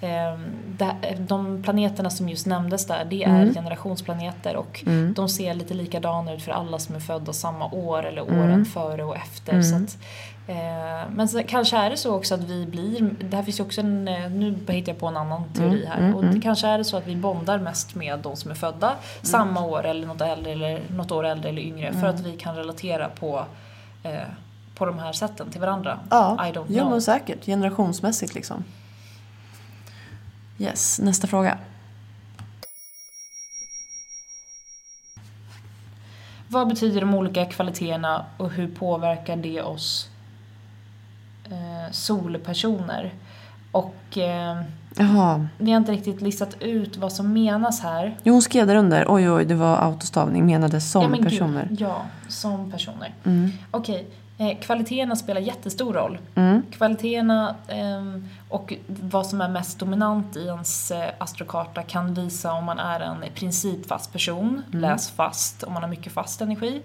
eh, 0.00 0.38
det- 0.78 1.16
de 1.18 1.62
planeterna 1.62 2.10
som 2.10 2.28
just 2.28 2.46
nämndes 2.46 2.86
där, 2.86 3.04
det 3.10 3.24
är 3.24 3.30
generationsplaneter 3.54 4.56
och 4.56 4.84
de 5.14 5.28
ser 5.28 5.54
lite 5.54 5.74
likadana 5.74 6.32
ut 6.34 6.42
för 6.42 6.52
alla 6.52 6.78
som 6.78 6.94
är 6.94 7.00
födda 7.00 7.32
samma 7.32 7.66
år 7.70 8.06
eller 8.06 8.22
åren 8.22 8.64
före 8.64 9.04
och 9.04 9.16
efter. 9.16 9.52
Så 9.62 9.74
eh, 9.74 9.80
men 11.10 11.28
så, 11.28 11.42
kanske 11.42 11.76
är 11.76 11.90
det 11.90 11.96
så 11.96 12.14
också 12.14 12.34
att 12.34 12.44
vi 12.44 12.66
blir, 12.66 13.10
det 13.20 13.36
här 13.36 13.42
finns 13.42 13.60
ju 13.60 13.64
också 13.64 13.80
en, 13.80 14.08
eh, 14.08 14.30
nu 14.30 14.58
hittar 14.68 14.92
jag 14.92 14.98
på 14.98 15.06
en 15.06 15.16
annan 15.16 15.44
teori 15.52 15.86
här, 15.86 16.14
och 16.14 16.24
det 16.24 16.40
kanske 16.40 16.66
är 16.66 16.78
det 16.78 16.84
så 16.84 16.96
att 16.96 17.06
vi 17.06 17.16
bondar 17.16 17.58
mest 17.58 17.94
med 17.94 18.18
de 18.18 18.36
som 18.36 18.50
är 18.50 18.54
födda 18.54 18.94
samma 19.22 19.66
år 19.66 19.86
eller 19.86 20.06
något 20.06 20.20
äldre 20.20 20.52
eller 20.52 20.80
något 20.90 21.12
år 21.12 21.26
äldre 21.26 21.48
eller 21.48 21.62
yngre 21.62 21.92
för 21.92 22.06
att 22.06 22.20
vi 22.20 22.36
kan 22.36 22.56
relatera 22.56 23.08
på 23.08 23.44
eh, 24.02 24.12
på 24.74 24.86
de 24.86 24.98
här 24.98 25.12
sätten 25.12 25.50
till 25.50 25.60
varandra. 25.60 26.00
Ja, 26.10 26.46
I 26.48 26.52
don't 26.52 26.64
ja 26.68 26.80
know. 26.80 26.90
men 26.90 27.02
säkert. 27.02 27.44
Generationsmässigt 27.44 28.34
liksom. 28.34 28.64
Yes, 30.58 31.00
nästa 31.00 31.26
fråga. 31.26 31.58
Vad 36.48 36.68
betyder 36.68 37.00
de 37.00 37.14
olika 37.14 37.46
kvaliteterna 37.46 38.26
och 38.36 38.50
hur 38.50 38.68
påverkar 38.68 39.36
det 39.36 39.62
oss 39.62 40.10
eh, 41.50 41.90
solpersoner? 41.92 43.12
Och 43.72 44.18
eh, 44.18 44.62
Jaha. 44.96 45.46
vi 45.58 45.70
har 45.70 45.76
inte 45.78 45.92
riktigt 45.92 46.20
listat 46.22 46.56
ut 46.62 46.96
vad 46.96 47.12
som 47.12 47.32
menas 47.32 47.80
här. 47.80 48.16
Jo, 48.22 48.32
hon 48.32 48.42
skrev 48.42 48.66
där 48.66 48.76
under. 48.76 49.04
Oj, 49.08 49.30
oj, 49.30 49.44
det 49.44 49.54
var 49.54 49.76
autostavning. 49.76 50.46
Menade 50.46 50.80
som 50.80 51.02
ja, 51.02 51.08
men 51.08 51.20
gud, 51.20 51.28
personer. 51.30 51.68
ja, 51.78 52.02
som 52.28 52.70
personer. 52.70 53.14
Mm. 53.24 53.50
Okej, 53.70 54.06
eh, 54.38 54.58
kvaliteterna 54.60 55.16
spelar 55.16 55.40
jättestor 55.40 55.94
roll. 55.94 56.18
Mm. 56.34 56.62
Kvaliteterna 56.70 57.54
ehm, 57.68 58.28
och 58.48 58.74
vad 58.86 59.26
som 59.26 59.40
är 59.40 59.48
mest 59.48 59.78
dominant 59.78 60.36
i 60.36 60.46
ens 60.46 60.90
eh, 60.90 61.10
astrokarta 61.18 61.82
kan 61.82 62.14
visa 62.14 62.52
om 62.52 62.64
man 62.64 62.78
är 62.78 63.00
en 63.00 63.24
principfast 63.34 64.12
person, 64.12 64.62
Mm. 64.68 64.80
läs 64.80 65.10
fast, 65.10 65.62
om 65.62 65.72
man 65.72 65.82
har 65.82 65.90
mycket 65.90 66.12
fast 66.12 66.40
energi. 66.40 66.82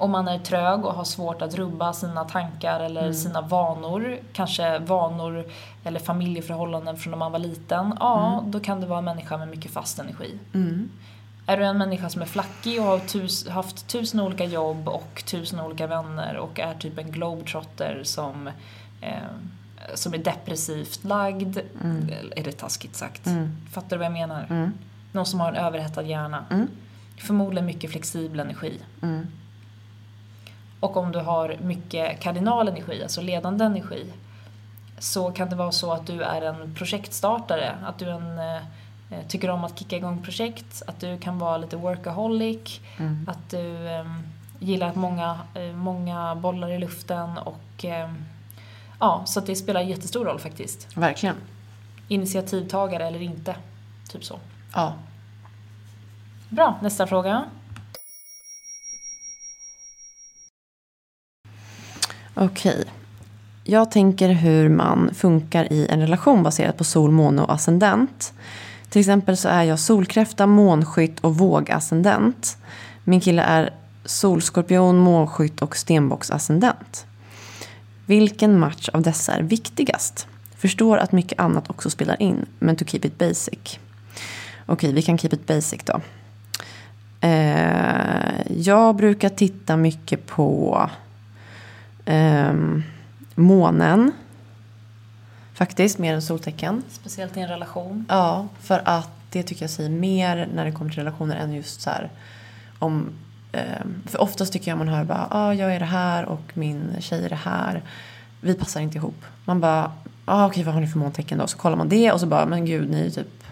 Om 0.00 0.10
man 0.10 0.28
är 0.28 0.38
trög 0.38 0.84
och 0.84 0.94
har 0.94 1.04
svårt 1.04 1.42
att 1.42 1.54
rubba 1.54 1.92
sina 1.92 2.24
tankar 2.24 2.80
eller 2.80 3.00
Mm. 3.02 3.14
sina 3.14 3.40
vanor, 3.40 4.18
kanske 4.32 4.78
vanor 4.78 5.44
eller 5.84 6.00
familjeförhållanden 6.00 6.96
från 6.96 7.10
när 7.10 7.18
man 7.18 7.32
var 7.32 7.38
liten, 7.38 7.96
ja, 8.00 8.38
Mm. 8.38 8.50
då 8.50 8.60
kan 8.60 8.80
det 8.80 8.86
vara 8.86 8.98
en 8.98 9.04
människa 9.04 9.36
med 9.36 9.48
mycket 9.48 9.70
fast 9.70 9.98
energi. 9.98 10.38
Mm. 10.54 10.90
Är 11.46 11.56
du 11.56 11.64
en 11.64 11.78
människa 11.78 12.08
som 12.08 12.22
är 12.22 12.26
flackig 12.26 12.80
och 12.80 12.86
har 12.86 12.98
tus, 12.98 13.48
haft 13.48 13.88
tusen 13.88 14.20
olika 14.20 14.44
jobb 14.44 14.88
och 14.88 15.22
tusen 15.26 15.60
olika 15.60 15.86
vänner 15.86 16.36
och 16.36 16.60
är 16.60 16.74
typ 16.74 16.98
en 16.98 17.10
globetrotter 17.12 18.00
som, 18.04 18.46
eh, 19.00 19.12
som 19.94 20.14
är 20.14 20.18
depressivt 20.18 21.04
lagd, 21.04 21.58
är 22.36 22.44
det 22.44 22.52
taskigt 22.52 22.96
sagt? 22.96 23.22
Fattar 23.72 23.88
du 23.90 23.96
vad 23.96 24.06
jag 24.06 24.12
menar? 24.12 24.70
Någon 25.12 25.26
som 25.26 25.40
har 25.40 25.48
en 25.48 25.56
överhettad 25.56 26.02
hjärna. 26.02 26.44
Förmodligen 27.18 27.66
mycket 27.66 27.90
flexibel 27.90 28.40
energi. 28.40 28.80
Och 30.80 30.96
om 30.96 31.12
du 31.12 31.18
har 31.18 31.56
mycket 31.62 32.20
kardinalenergi, 32.20 33.02
alltså 33.02 33.20
ledande 33.20 33.64
energi, 33.64 34.12
så 34.98 35.30
kan 35.30 35.50
det 35.50 35.56
vara 35.56 35.72
så 35.72 35.92
att 35.92 36.06
du 36.06 36.22
är 36.22 36.42
en 36.42 36.74
projektstartare, 36.74 37.74
att 37.84 37.98
du 37.98 38.10
en, 38.10 38.38
eh, 38.38 39.26
tycker 39.28 39.50
om 39.50 39.64
att 39.64 39.78
kicka 39.78 39.96
igång 39.96 40.22
projekt, 40.22 40.82
att 40.86 41.00
du 41.00 41.18
kan 41.18 41.38
vara 41.38 41.56
lite 41.56 41.76
workaholic, 41.76 42.80
att 43.26 43.50
du 43.50 43.88
eh, 43.88 44.04
gillar 44.58 44.88
att 44.88 44.96
många, 44.96 45.38
eh, 45.54 45.72
många 45.76 46.34
bollar 46.34 46.70
i 46.70 46.78
luften 46.78 47.38
och 47.38 47.84
eh, 47.84 48.10
ja, 49.00 49.22
så 49.26 49.40
det 49.40 49.56
spelar 49.56 49.80
jättestor 49.80 50.24
roll 50.24 50.38
faktiskt. 50.38 50.96
Verkligen. 50.96 51.36
Initiativtagare 52.08 53.06
eller 53.06 53.22
inte, 53.22 53.56
typ 54.08 54.24
så. 54.24 54.38
Ja. 54.74 54.94
Bra, 56.48 56.78
nästa 56.82 57.06
fråga. 57.06 57.44
Okej. 62.42 62.84
Jag 63.64 63.90
tänker 63.90 64.28
hur 64.28 64.68
man 64.68 65.14
funkar 65.14 65.72
i 65.72 65.86
en 65.90 66.00
relation 66.00 66.42
baserat 66.42 66.76
på 66.76 66.84
sol, 66.84 67.10
måne 67.10 67.42
och 67.42 67.52
ascendent. 67.52 68.32
Till 68.88 69.00
exempel 69.00 69.36
så 69.36 69.48
är 69.48 69.62
jag 69.62 69.78
solkräfta, 69.78 70.46
månskytt 70.46 71.20
och 71.20 71.38
vågascendent. 71.38 72.58
Min 73.04 73.20
kille 73.20 73.42
är 73.42 73.70
solskorpion, 74.04 74.98
månskytt 74.98 75.62
och 75.62 75.76
stenbocksascendent. 75.76 77.06
Vilken 78.06 78.58
match 78.58 78.88
av 78.88 79.02
dessa 79.02 79.32
är 79.32 79.42
viktigast? 79.42 80.26
Förstår 80.56 80.98
att 80.98 81.12
mycket 81.12 81.40
annat 81.40 81.70
också 81.70 81.90
spelar 81.90 82.22
in, 82.22 82.46
men 82.58 82.76
to 82.76 82.84
keep 82.84 83.00
it 83.04 83.18
basic. 83.18 83.78
Okej, 84.66 84.92
vi 84.92 85.02
kan 85.02 85.18
keep 85.18 85.32
it 85.32 85.46
basic 85.46 85.80
då. 85.84 86.00
Eh, 87.20 88.52
jag 88.56 88.96
brukar 88.96 89.28
titta 89.28 89.76
mycket 89.76 90.26
på 90.26 90.90
ehm, 92.10 92.82
månen. 93.34 94.12
Faktiskt, 95.54 95.98
mer 95.98 96.14
än 96.14 96.22
soltecken. 96.22 96.82
Speciellt 96.90 97.36
i 97.36 97.40
en 97.40 97.48
relation. 97.48 98.06
Ja, 98.08 98.48
för 98.60 98.82
att 98.84 99.10
det 99.30 99.42
tycker 99.42 99.62
jag 99.62 99.70
säger 99.70 99.90
mer 99.90 100.48
när 100.54 100.64
det 100.64 100.72
kommer 100.72 100.90
till 100.90 100.98
relationer 100.98 101.36
än 101.36 101.52
just 101.52 101.80
så 101.80 101.90
här 101.90 102.10
om... 102.78 103.10
ehm, 103.52 104.02
för 104.06 104.20
oftast 104.20 104.52
tycker 104.52 104.70
jag 104.70 104.78
man 104.78 104.88
hör 104.88 105.04
bara, 105.04 105.26
ah, 105.30 105.52
jag 105.52 105.74
är 105.74 105.78
det 105.78 105.84
här 105.84 106.24
och 106.24 106.42
min 106.54 106.96
tjej 107.00 107.24
är 107.24 107.28
det 107.28 107.34
här. 107.34 107.82
Vi 108.40 108.54
passar 108.54 108.80
inte 108.80 108.98
ihop. 108.98 109.24
Man 109.44 109.60
bara, 109.60 109.92
ah, 110.24 110.46
okej 110.46 110.64
vad 110.64 110.74
har 110.74 110.80
ni 110.80 110.86
för 110.86 110.98
måntecken 110.98 111.38
då? 111.38 111.46
Så 111.46 111.58
kollar 111.58 111.76
man 111.76 111.88
det 111.88 112.12
och 112.12 112.20
så 112.20 112.26
bara, 112.26 112.46
men 112.46 112.66
gud 112.66 112.90
ni 112.90 113.06
är 113.06 113.10
typ... 113.10 113.44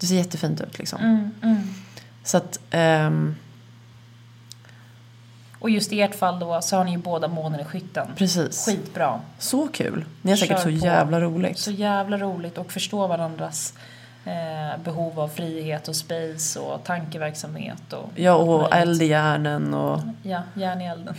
Det 0.00 0.06
ser 0.06 0.14
jättefint 0.14 0.60
ut 0.60 0.78
liksom. 0.78 1.00
Mm, 1.00 1.30
mm. 1.42 1.74
Så 2.24 2.36
att, 2.36 2.60
ehm, 2.70 3.34
Och 5.60 5.70
just 5.70 5.92
i 5.92 6.00
ert 6.00 6.14
fall 6.14 6.38
då 6.38 6.60
så 6.62 6.76
har 6.76 6.84
ni 6.84 6.90
ju 6.90 6.98
båda 6.98 7.28
månen 7.28 7.60
i 7.60 7.64
skytten. 7.64 8.06
precis. 8.16 8.66
Skitbra. 8.66 9.20
Så 9.38 9.68
kul. 9.68 10.04
Ni 10.22 10.30
har 10.30 10.36
säkert 10.36 10.56
Kör 10.56 10.62
så 10.72 10.78
på. 10.80 10.86
jävla 10.86 11.20
roligt. 11.20 11.58
Så 11.58 11.70
jävla 11.70 12.16
roligt 12.18 12.58
och 12.58 12.72
förstå 12.72 13.06
varandras 13.06 13.74
eh, 14.24 14.80
behov 14.84 15.20
av 15.20 15.28
frihet 15.28 15.88
och 15.88 15.96
space 15.96 16.60
och 16.60 16.84
tankeverksamhet 16.84 17.92
och 17.92 18.10
Ja, 18.14 18.32
och 18.34 18.74
eld 18.76 19.02
i 19.02 19.06
hjärnen 19.06 19.74
och... 19.74 20.00
Ja, 20.22 20.42
järn 20.54 20.80
i 20.80 20.84
elden. 20.86 21.14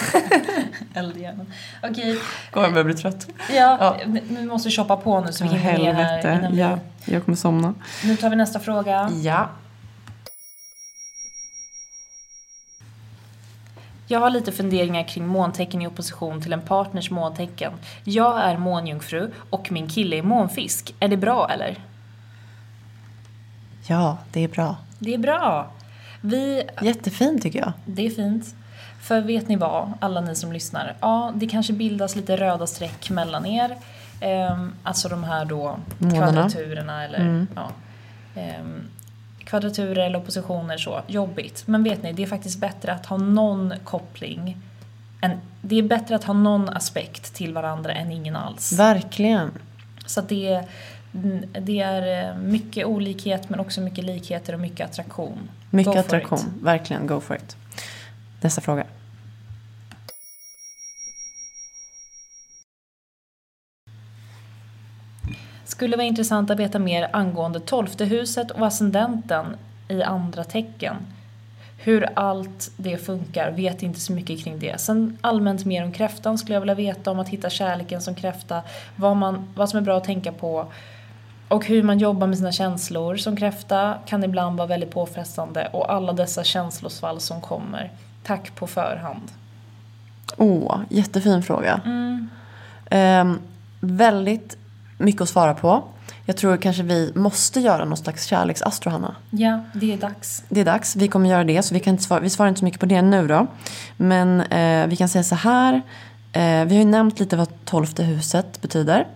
eld 0.94 1.16
i 1.16 1.20
hjärnan. 1.20 1.52
Okej, 1.82 2.18
Kommer 2.50 2.66
jag 2.66 2.74
börja 2.74 2.84
bli 2.84 2.94
trött. 2.94 3.26
ja, 3.50 3.76
Ja. 3.80 3.96
nu 4.30 4.44
måste 4.46 4.68
vi 4.68 4.74
shoppa 4.76 4.96
på 4.96 5.20
nu 5.20 5.32
så 5.32 5.44
vi 5.44 5.50
hinner 5.50 5.92
med 5.94 5.96
här 6.24 6.38
innan 6.38 6.56
Ja, 6.56 6.78
jag 7.04 7.24
kommer 7.24 7.36
somna. 7.36 7.74
vi... 8.02 8.08
Nu 8.08 8.16
tar 8.16 8.30
vi 8.30 8.36
nästa 8.36 8.60
fråga. 8.60 9.10
Ja. 9.22 9.48
Jag 14.10 14.20
har 14.20 14.30
lite 14.30 14.52
funderingar 14.52 15.02
kring 15.02 15.26
måntecken 15.26 15.82
i 15.82 15.86
opposition 15.86 16.42
till 16.42 16.52
en 16.52 16.60
partners 16.60 17.10
måntecken. 17.10 17.72
Jag 18.04 18.40
är 18.40 18.56
månjungfru 18.56 19.30
och 19.50 19.72
min 19.72 19.88
kille 19.88 20.16
är 20.16 20.22
månfisk. 20.22 20.94
Är 21.00 21.08
det 21.08 21.16
bra 21.16 21.50
eller? 21.50 21.78
Ja, 23.86 24.18
det 24.32 24.44
är 24.44 24.48
bra. 24.48 24.76
Det 24.98 25.14
är 25.14 25.18
bra. 25.18 25.70
Vi 26.20 26.62
Jättefint 26.82 27.42
tycker 27.42 27.58
jag. 27.58 27.72
Det 27.84 28.06
är 28.06 28.10
fint. 28.10 28.54
För 29.00 29.20
vet 29.20 29.48
ni 29.48 29.56
vad, 29.56 29.92
alla 30.00 30.20
ni 30.20 30.34
som 30.34 30.52
lyssnar? 30.52 30.96
Ja, 31.00 31.32
det 31.34 31.46
kanske 31.46 31.72
bildas 31.72 32.16
lite 32.16 32.36
röda 32.36 32.66
streck 32.66 33.10
mellan 33.10 33.46
er. 33.46 33.76
Ehm, 34.20 34.72
alltså 34.82 35.08
de 35.08 35.24
här 35.24 35.44
då 35.44 35.78
kvadraturerna 35.98 37.04
eller 37.04 37.46
ja. 37.54 37.70
Ehm, 38.34 38.88
kvadraturer 39.44 40.06
eller 40.06 40.18
oppositioner 40.18 40.78
så, 40.78 41.02
jobbigt. 41.06 41.62
Men 41.66 41.82
vet 41.82 42.02
ni, 42.02 42.12
det 42.12 42.22
är 42.22 42.26
faktiskt 42.26 42.58
bättre 42.58 42.92
att 42.92 43.06
ha 43.06 43.16
någon 43.16 43.74
koppling. 43.84 44.56
En, 45.20 45.30
det 45.62 45.78
är 45.78 45.82
bättre 45.82 46.16
att 46.16 46.24
ha 46.24 46.34
någon 46.34 46.68
aspekt 46.68 47.34
till 47.34 47.54
varandra 47.54 47.92
än 47.92 48.12
ingen 48.12 48.36
alls. 48.36 48.72
Verkligen. 48.72 49.50
Så 50.06 50.20
det, 50.20 50.64
det 51.60 51.80
är 51.80 52.28
eh, 52.28 52.36
mycket 52.36 52.86
olikhet 52.86 53.50
men 53.50 53.60
också 53.60 53.80
mycket 53.80 54.04
likheter 54.04 54.52
och 54.52 54.60
mycket 54.60 54.90
attraktion. 54.90 55.50
Mycket 55.70 55.94
Go 55.94 55.98
attraktion. 55.98 56.40
Verkligen, 56.62 57.06
go 57.06 57.20
for 57.20 57.36
it. 57.36 57.56
Nästa 58.40 58.60
fråga. 58.60 58.84
Skulle 65.80 65.96
vara 65.96 66.06
intressant 66.06 66.50
att 66.50 66.58
veta 66.58 66.78
mer 66.78 67.08
angående 67.12 67.60
tolfte 67.60 68.04
huset 68.04 68.50
och 68.50 68.66
ascendenten 68.66 69.46
i 69.88 70.02
andra 70.02 70.44
tecken. 70.44 70.96
Hur 71.78 72.08
allt 72.14 72.70
det 72.76 72.96
funkar, 72.96 73.50
vet 73.50 73.82
inte 73.82 74.00
så 74.00 74.12
mycket 74.12 74.44
kring 74.44 74.58
det. 74.58 74.80
Sen 74.80 75.18
allmänt 75.20 75.64
mer 75.64 75.84
om 75.84 75.92
kräftan 75.92 76.38
skulle 76.38 76.54
jag 76.54 76.60
vilja 76.60 76.74
veta 76.74 77.10
om 77.10 77.18
att 77.18 77.28
hitta 77.28 77.50
kärleken 77.50 78.02
som 78.02 78.14
kräfta, 78.14 78.62
vad, 78.96 79.16
man, 79.16 79.48
vad 79.54 79.68
som 79.68 79.78
är 79.78 79.80
bra 79.80 79.96
att 79.96 80.04
tänka 80.04 80.32
på 80.32 80.66
och 81.48 81.66
hur 81.66 81.82
man 81.82 81.98
jobbar 81.98 82.26
med 82.26 82.38
sina 82.38 82.52
känslor 82.52 83.16
som 83.16 83.36
kräfta 83.36 83.94
kan 84.06 84.24
ibland 84.24 84.56
vara 84.56 84.68
väldigt 84.68 84.90
påfrestande 84.90 85.68
och 85.72 85.92
alla 85.92 86.12
dessa 86.12 86.44
känslosvall 86.44 87.20
som 87.20 87.40
kommer. 87.40 87.90
Tack 88.22 88.54
på 88.54 88.66
förhand. 88.66 89.32
Åh, 90.36 90.80
jättefin 90.88 91.42
fråga. 91.42 91.80
Mm. 91.84 92.28
Ehm, 92.90 93.38
väldigt 93.80 94.56
mycket 95.00 95.22
att 95.22 95.28
svara 95.28 95.54
på. 95.54 95.82
Jag 96.24 96.36
tror 96.36 96.56
kanske 96.56 96.82
vi 96.82 97.12
måste 97.14 97.60
göra 97.60 97.84
någon 97.84 97.96
slags 97.96 98.24
kärleksastro, 98.26 98.90
Hanna. 98.90 99.14
Ja, 99.30 99.60
det 99.72 99.92
är 99.92 99.96
dags. 99.96 100.42
Det 100.48 100.60
är 100.60 100.64
dags. 100.64 100.96
Vi 100.96 101.08
kommer 101.08 101.30
göra 101.30 101.44
det, 101.44 101.62
så 101.62 101.74
vi, 101.74 101.80
kan 101.80 101.94
inte 101.94 102.02
svara, 102.02 102.20
vi 102.20 102.30
svarar 102.30 102.48
inte 102.48 102.58
så 102.58 102.64
mycket 102.64 102.80
på 102.80 102.86
det 102.86 103.02
nu 103.02 103.26
då. 103.28 103.46
Men 103.96 104.40
eh, 104.40 104.86
vi 104.86 104.96
kan 104.96 105.08
säga 105.08 105.22
så 105.22 105.34
här. 105.34 105.74
Eh, 106.32 106.40
vi 106.42 106.74
har 106.74 106.82
ju 106.82 106.84
nämnt 106.84 107.20
lite 107.20 107.36
vad 107.36 107.64
tolfte 107.64 108.02
huset 108.02 108.60
betyder. 108.60 109.06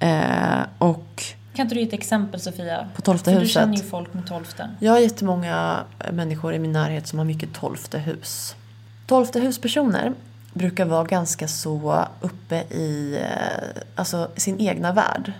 Eh, 0.00 0.60
och 0.78 1.22
Kan 1.54 1.62
inte 1.62 1.74
du 1.74 1.80
ge 1.80 1.86
ett 1.86 1.92
exempel 1.92 2.40
Sofia? 2.40 2.88
På 2.96 3.02
tolfte 3.02 3.32
För 3.32 3.40
du 3.40 3.46
känner 3.46 3.76
ju 3.76 3.82
folk 3.82 4.14
med 4.14 4.26
tolfte. 4.26 4.70
jag 4.80 4.92
har 4.92 4.98
jättemånga 4.98 5.78
människor 6.12 6.54
i 6.54 6.58
min 6.58 6.72
närhet 6.72 7.06
som 7.06 7.18
har 7.18 7.26
mycket 7.26 7.54
tolfte 7.54 7.98
hus. 7.98 8.56
Tolfte 9.06 9.40
huspersoner 9.40 10.12
brukar 10.58 10.84
vara 10.84 11.04
ganska 11.04 11.48
så 11.48 12.06
uppe 12.20 12.56
i 12.56 13.20
eh, 13.22 13.82
alltså, 13.94 14.30
sin 14.36 14.60
egna 14.60 14.92
värld. 14.92 15.32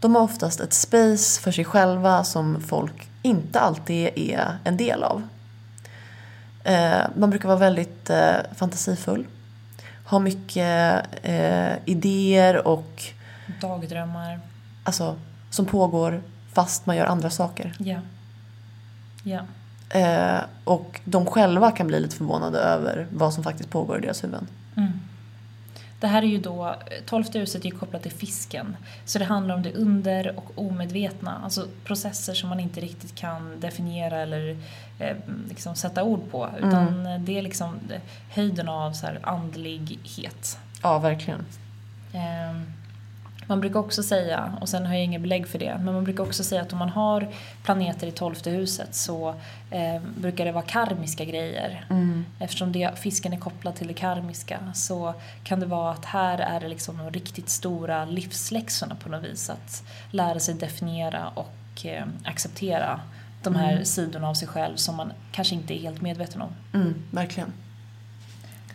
De 0.00 0.14
har 0.14 0.22
oftast 0.22 0.60
ett 0.60 0.72
space 0.72 1.40
för 1.40 1.52
sig 1.52 1.64
själva 1.64 2.24
som 2.24 2.60
folk 2.60 3.08
inte 3.22 3.60
alltid 3.60 4.10
är 4.14 4.58
en 4.64 4.76
del 4.76 5.02
av. 5.02 5.22
Eh, 6.64 7.00
man 7.16 7.30
brukar 7.30 7.48
vara 7.48 7.58
väldigt 7.58 8.10
eh, 8.10 8.36
fantasifull. 8.56 9.26
Ha 10.04 10.18
mycket 10.18 11.04
idéer 11.84 12.66
och 12.66 13.02
Dagdrömmar. 13.60 14.40
alltså, 14.84 15.16
som 15.50 15.66
pågår 15.66 16.22
fast 16.52 16.86
man 16.86 16.96
gör 16.96 17.06
andra 17.06 17.30
saker. 17.30 17.74
Ja. 17.78 18.00
Ja. 19.22 19.40
Eh, 19.88 20.40
och 20.64 21.00
de 21.04 21.26
själva 21.26 21.70
kan 21.70 21.86
bli 21.86 22.00
lite 22.00 22.16
förvånade 22.16 22.58
över 22.58 23.06
vad 23.12 23.34
som 23.34 23.44
faktiskt 23.44 23.70
pågår 23.70 23.98
i 23.98 24.00
deras 24.00 24.24
huvuden. 24.24 24.46
Mm. 24.76 24.92
Det 26.00 26.06
här 26.06 26.22
är 26.22 26.26
ju 26.26 26.38
då, 26.38 26.74
tolfte 27.06 27.38
huset 27.38 27.64
är 27.64 27.70
ju 27.70 27.78
kopplat 27.78 28.02
till 28.02 28.12
fisken. 28.12 28.76
Så 29.04 29.18
det 29.18 29.24
handlar 29.24 29.54
om 29.54 29.62
det 29.62 29.72
under 29.72 30.38
och 30.38 30.52
omedvetna. 30.54 31.40
Alltså 31.44 31.66
processer 31.84 32.34
som 32.34 32.48
man 32.48 32.60
inte 32.60 32.80
riktigt 32.80 33.14
kan 33.14 33.60
definiera 33.60 34.16
eller 34.18 34.56
eh, 34.98 35.16
liksom 35.48 35.74
sätta 35.74 36.02
ord 36.02 36.30
på. 36.30 36.48
Utan 36.58 37.04
det 37.24 37.38
är 37.38 37.42
liksom 37.42 37.78
höjden 38.30 38.68
av 38.68 38.92
så 38.92 39.06
andlighet. 39.22 40.58
Ja, 40.82 40.98
verkligen. 40.98 41.44
Eh, 42.12 42.60
man 43.46 43.60
brukar 43.60 43.80
också 43.80 44.02
säga, 44.02 44.52
och 44.60 44.68
sen 44.68 44.86
har 44.86 44.94
jag 44.94 45.04
inget 45.04 45.20
belägg 45.20 45.48
för 45.48 45.58
det, 45.58 45.76
men 45.80 45.94
man 45.94 46.04
brukar 46.04 46.24
också 46.24 46.44
säga 46.44 46.62
att 46.62 46.72
om 46.72 46.78
man 46.78 46.88
har 46.88 47.28
planeter 47.62 48.06
i 48.06 48.12
tolfte 48.12 48.50
huset 48.50 48.94
så 48.94 49.34
eh, 49.70 50.02
brukar 50.18 50.44
det 50.44 50.52
vara 50.52 50.64
karmiska 50.64 51.24
grejer. 51.24 51.86
Eftersom 52.38 52.72
det, 52.72 52.98
fisken 52.98 53.32
är 53.32 53.36
kopplad 53.36 53.74
till 53.74 53.86
det 53.86 53.94
karmiska 53.94 54.58
så 54.74 55.14
kan 55.44 55.60
det 55.60 55.66
vara 55.66 55.92
att 55.92 56.04
här 56.04 56.38
är 56.38 56.60
det 56.60 56.68
liksom 56.68 56.98
de 56.98 57.10
riktigt 57.10 57.48
stora 57.48 58.04
livsläxorna 58.04 58.94
på 58.94 59.08
något 59.08 59.24
vis. 59.24 59.50
Att 59.50 59.82
lära 60.10 60.40
sig 60.40 60.54
definiera 60.54 61.28
och 61.28 61.86
eh, 61.86 62.04
acceptera 62.24 63.00
de 63.42 63.54
här 63.54 63.84
sidorna 63.84 64.28
av 64.28 64.34
sig 64.34 64.48
själv 64.48 64.76
som 64.76 64.96
man 64.96 65.12
kanske 65.32 65.54
inte 65.54 65.78
är 65.78 65.80
helt 65.80 66.00
medveten 66.00 66.42
om. 66.42 66.50
Mm, 66.74 66.94
verkligen. 67.10 67.52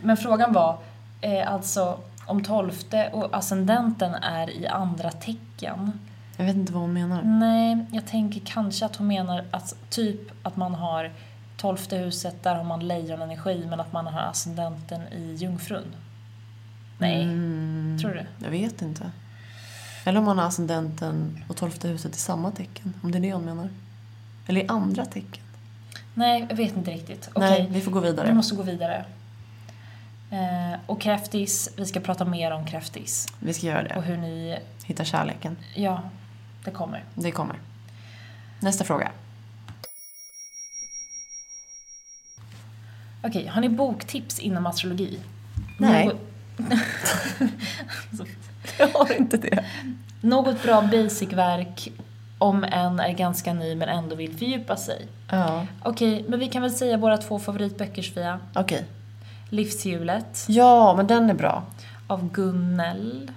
Men 0.02 0.18
frågan 0.18 0.54
var 0.54 0.78
eh, 1.22 1.54
alltså 1.54 2.00
om 2.28 2.44
tolfte 2.44 3.10
och 3.14 3.38
ascendenten 3.38 4.14
är 4.14 4.50
i 4.50 4.68
andra 4.68 5.12
tecken. 5.12 6.00
Jag 6.38 6.46
vet 6.46 6.56
inte 6.56 6.74
vad 6.74 6.82
hon 6.82 6.94
menar. 6.94 7.22
Nej, 7.24 7.86
jag 7.92 8.06
tänker 8.08 8.42
kanske 8.46 8.86
att 8.86 8.96
hon 8.96 9.08
menar 9.08 9.46
att 9.52 9.76
typ 9.90 10.20
att 10.44 10.56
man 10.56 10.76
har 10.76 11.12
tolfte 11.58 11.98
huset, 11.98 12.44
där 12.44 12.56
har 12.56 12.64
man 12.64 12.88
lejonenergi 12.88 13.66
men 13.70 13.80
att 13.80 13.94
man 13.94 14.08
har 14.08 14.22
ascendenten 14.22 15.02
i 15.14 15.34
jungfrun. 15.36 15.96
Nej, 16.98 17.24
Mm, 17.24 17.98
tror 18.02 18.12
du? 18.14 18.26
jag 18.46 18.52
vet 18.52 18.82
inte. 18.82 19.12
Eller 20.06 20.20
om 20.20 20.26
man 20.26 20.38
har 20.38 20.46
ascendenten 20.46 21.44
och 21.48 21.58
tolfte 21.58 21.88
huset 21.88 22.16
i 22.16 22.20
samma 22.20 22.52
tecken. 22.52 22.94
Om 23.04 23.12
det 23.12 23.18
är 23.18 23.22
det 23.22 23.34
hon 23.34 23.46
menar. 23.46 23.70
Eller 24.48 24.62
i 24.62 24.68
andra 24.68 25.06
tecken. 25.06 25.44
Nej, 26.14 26.46
jag 26.50 26.56
vet 26.56 26.76
inte 26.78 26.92
riktigt. 26.92 27.30
Nej, 27.38 27.54
Okej, 27.62 27.68
vi 27.72 27.82
får 27.82 27.92
gå 27.92 28.00
vidare. 28.00 28.28
vi 28.28 28.34
måste 28.34 28.56
gå 28.56 28.64
vidare. 28.64 29.06
Eh, 30.32 30.80
och 30.86 31.02
kräftis, 31.02 31.70
vi 31.78 31.86
ska 31.86 32.00
prata 32.00 32.26
mer 32.26 32.52
om 32.52 32.66
kräftis. 32.66 33.28
Vi 33.40 33.54
ska 33.54 33.68
göra 33.68 33.80
Och 33.82 34.02
det. 34.02 34.08
hur 34.08 34.18
ni, 34.18 34.60
Hitta 34.86 35.04
kärleken. 35.06 35.58
ja, 35.76 36.02
det 36.66 36.72
kommer. 36.72 37.04
Det 37.16 37.32
kommer. 37.32 37.56
Nästa 38.60 38.84
fråga. 38.84 39.12
Okej, 43.24 43.48
har 43.48 43.62
ni 43.62 43.70
boktips 43.70 44.40
inom 44.40 44.66
astrologi? 44.68 45.20
Nej. 45.80 46.06
Något, 46.06 46.18
Jag 48.80 48.88
har 48.88 49.18
inte 49.18 49.38
det. 49.38 49.66
något 50.22 50.64
bra 50.64 50.82
basic-verk, 50.82 51.92
om 52.38 52.64
en 52.64 53.00
är 53.00 53.14
ganska 53.14 53.54
ny 53.54 53.76
men 53.76 53.90
ändå 53.90 54.16
vill 54.16 54.38
fördjupa 54.38 54.78
sig. 54.78 55.08
Ja, 55.32 55.66
Okej, 55.84 56.26
men 56.28 56.40
vi 56.40 56.48
kan 56.48 56.62
väl 56.62 56.72
säga 56.72 56.98
våra 56.98 57.18
två 57.18 57.40
favoritböcker 57.40 58.02
Sofia. 58.02 58.40
okej. 58.56 58.86
Livshjulet 59.52 60.46
Ja, 60.48 60.94
men 60.98 61.08
den 61.08 61.30
är 61.30 61.34
bra. 61.34 61.64
av 62.08 62.32
Gunnel. 62.32 63.32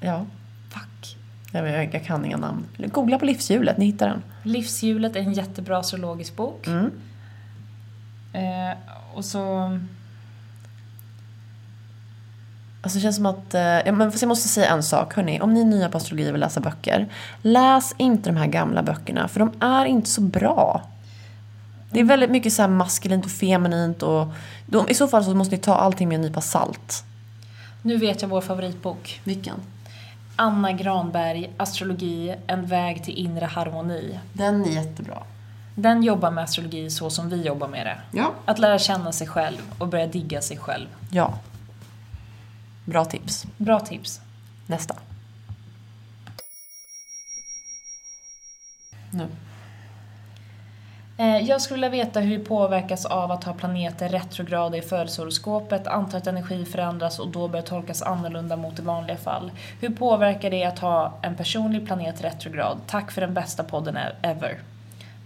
Ja. 0.00 0.24
Fuck. 0.70 1.16
Jag, 1.52 1.68
jag, 1.68 1.94
jag 1.94 2.04
kan 2.04 2.24
inga 2.24 2.36
namn. 2.36 2.64
Googla 2.76 3.18
på 3.18 3.24
livshjulet, 3.24 3.78
ni 3.78 3.84
hittar 3.84 4.08
den. 4.08 4.22
Livshjulet 4.42 5.16
är 5.16 5.20
en 5.20 5.32
jättebra 5.32 5.78
astrologisk 5.78 6.36
bok. 6.36 6.66
Mm. 6.66 6.90
Eh, 8.32 8.76
och 9.14 9.24
så... 9.24 9.78
Alltså 12.82 12.98
det 12.98 13.02
känns 13.02 13.16
som 13.16 13.26
att, 13.26 13.54
eh, 13.54 13.62
ja, 13.62 13.92
men 13.92 14.10
fast 14.12 14.22
jag 14.22 14.28
måste 14.28 14.48
säga 14.48 14.70
en 14.70 14.82
sak 14.82 15.14
hörni. 15.14 15.40
Om 15.40 15.54
ni 15.54 15.60
är 15.60 15.64
nya 15.64 15.88
på 15.88 15.96
astrologi 15.96 16.30
och 16.30 16.34
vill 16.34 16.40
läsa 16.40 16.60
böcker. 16.60 17.08
Läs 17.42 17.94
inte 17.98 18.30
de 18.30 18.36
här 18.36 18.46
gamla 18.46 18.82
böckerna 18.82 19.28
för 19.28 19.40
de 19.40 19.52
är 19.60 19.84
inte 19.84 20.10
så 20.10 20.20
bra. 20.20 20.82
Det 21.92 22.00
är 22.00 22.04
väldigt 22.04 22.30
mycket 22.30 22.52
så 22.52 22.68
maskulint 22.68 23.24
och 23.24 23.30
feminint 23.30 24.02
och 24.02 24.26
de, 24.66 24.88
i 24.88 24.94
så 24.94 25.08
fall 25.08 25.24
så 25.24 25.34
måste 25.34 25.56
ni 25.56 25.62
ta 25.62 25.74
allting 25.74 26.08
med 26.08 26.14
en 26.14 26.20
nypa 26.20 26.40
salt. 26.40 27.04
Nu 27.82 27.96
vet 27.96 28.22
jag 28.22 28.28
vår 28.28 28.40
favoritbok. 28.40 29.20
Vilken? 29.24 29.56
Anna 30.36 30.72
Granberg, 30.72 31.50
Astrologi, 31.56 32.36
En 32.46 32.66
väg 32.66 33.04
till 33.04 33.14
inre 33.14 33.44
harmoni. 33.44 34.18
Den 34.32 34.64
är 34.64 34.70
jättebra. 34.70 35.22
Den 35.74 36.02
jobbar 36.02 36.30
med 36.30 36.44
astrologi 36.44 36.90
så 36.90 37.10
som 37.10 37.28
vi 37.28 37.42
jobbar 37.42 37.68
med 37.68 37.86
det. 37.86 37.98
Ja. 38.18 38.32
Att 38.44 38.58
lära 38.58 38.78
känna 38.78 39.12
sig 39.12 39.26
själv 39.26 39.58
och 39.78 39.88
börja 39.88 40.06
digga 40.06 40.40
sig 40.40 40.56
själv. 40.56 40.86
Ja. 41.10 41.38
Bra 42.84 43.04
tips. 43.04 43.46
Bra 43.56 43.80
tips. 43.80 44.20
Nästa. 44.66 44.96
Nu. 49.10 49.26
Eh, 51.22 51.38
jag 51.38 51.60
skulle 51.60 51.88
vilja 51.88 52.04
veta 52.04 52.20
hur 52.20 52.38
vi 52.38 52.44
påverkas 52.44 53.04
av 53.04 53.30
att 53.30 53.44
ha 53.44 53.52
planeter 53.52 54.08
retrograda 54.08 54.76
i 54.76 54.82
födelsehoroskopet, 54.82 55.86
antar 55.86 56.18
att 56.18 56.26
energi 56.26 56.64
förändras 56.64 57.18
och 57.18 57.28
då 57.28 57.48
börjar 57.48 57.62
tolkas 57.62 58.02
annorlunda 58.02 58.56
mot 58.56 58.78
i 58.78 58.82
vanliga 58.82 59.16
fall. 59.16 59.52
Hur 59.80 59.90
påverkar 59.90 60.50
det 60.50 60.64
att 60.64 60.78
ha 60.78 61.18
en 61.22 61.34
personlig 61.34 61.86
planet 61.86 62.24
retrograd? 62.24 62.78
Tack 62.86 63.10
för 63.10 63.20
den 63.20 63.34
bästa 63.34 63.64
podden 63.64 63.96
e- 63.96 64.12
ever. 64.22 64.58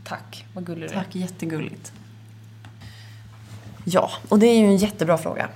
Tack, 0.05 0.47
vad 0.53 0.67
gullig 0.67 0.89
du 0.91 0.95
är. 0.95 0.99
Tack, 0.99 1.15
jättegulligt. 1.15 1.93
Ja, 3.85 4.11
och 4.29 4.39
det 4.39 4.47
är 4.47 4.59
ju 4.59 4.67
en 4.67 4.77
jättebra 4.77 5.19
fråga. 5.19 5.49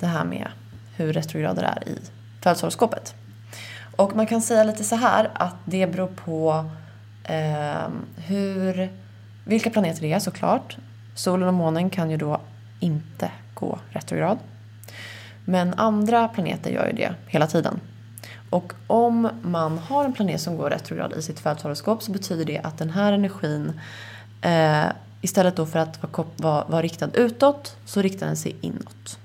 Det 0.00 0.06
här 0.06 0.24
med 0.24 0.48
hur 0.96 1.12
retrograder 1.12 1.62
är 1.62 1.88
i 1.88 1.98
födelsehoroskopet. 2.42 3.14
Och 3.96 4.16
man 4.16 4.26
kan 4.26 4.42
säga 4.42 4.64
lite 4.64 4.84
så 4.84 4.96
här 4.96 5.30
att 5.34 5.56
det 5.64 5.86
beror 5.86 6.08
på 6.08 6.70
eh, 7.24 7.88
hur, 8.16 8.90
vilka 9.48 9.70
planeter 9.70 10.02
det 10.02 10.12
är 10.12 10.18
såklart. 10.18 10.76
Solen 11.14 11.48
och 11.48 11.54
månen 11.54 11.90
kan 11.90 12.10
ju 12.10 12.16
då 12.16 12.40
inte 12.80 13.30
gå 13.54 13.78
retrograd. 13.90 14.38
Men 15.44 15.74
andra 15.74 16.28
planeter 16.28 16.70
gör 16.70 16.86
ju 16.86 16.92
det 16.92 17.14
hela 17.26 17.46
tiden. 17.46 17.80
Och 18.50 18.72
om 18.86 19.28
man 19.42 19.78
har 19.78 20.04
en 20.04 20.12
planet 20.12 20.40
som 20.40 20.56
går 20.56 20.70
retrograd 20.70 21.12
i 21.12 21.22
sitt 21.22 21.40
födelsehoroskop 21.40 22.02
så 22.02 22.12
betyder 22.12 22.44
det 22.44 22.58
att 22.58 22.78
den 22.78 22.90
här 22.90 23.12
energin 23.12 23.80
eh, 24.42 24.86
istället 25.20 25.56
då 25.56 25.66
för 25.66 25.78
att 25.78 26.02
vara, 26.02 26.26
vara, 26.36 26.64
vara 26.64 26.82
riktad 26.82 27.10
utåt 27.14 27.76
så 27.84 28.02
riktar 28.02 28.26
den 28.26 28.36
sig 28.36 28.56
inåt. 28.60 29.18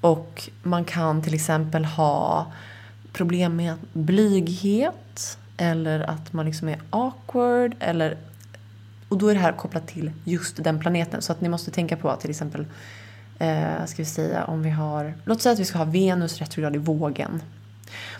Och 0.00 0.50
man 0.62 0.84
kan 0.84 1.22
till 1.22 1.34
exempel 1.34 1.84
ha 1.84 2.46
problem 3.12 3.56
med 3.56 3.74
blyghet 3.92 5.38
eller 5.56 6.00
att 6.00 6.32
man 6.32 6.46
liksom 6.46 6.68
är 6.68 6.80
awkward 6.90 7.74
eller 7.80 8.16
och 9.08 9.18
då 9.18 9.28
är 9.28 9.34
det 9.34 9.40
här 9.40 9.52
kopplat 9.52 9.88
till 9.88 10.10
just 10.24 10.64
den 10.64 10.80
planeten. 10.80 11.22
Så 11.22 11.32
att 11.32 11.40
ni 11.40 11.48
måste 11.48 11.70
tänka 11.70 11.96
på 11.96 12.10
att 12.10 12.20
till 12.20 12.30
exempel, 12.30 12.66
eh, 13.38 13.84
ska 13.86 14.02
vi 14.02 14.04
säga 14.06 14.44
om 14.44 14.62
vi 14.62 14.70
har, 14.70 15.14
låt 15.24 15.42
säga 15.42 15.52
att 15.52 15.58
vi 15.58 15.64
ska 15.64 15.78
ha 15.78 15.84
Venus 15.84 16.38
retrograd 16.38 16.74
i 16.74 16.78
vågen. 16.78 17.42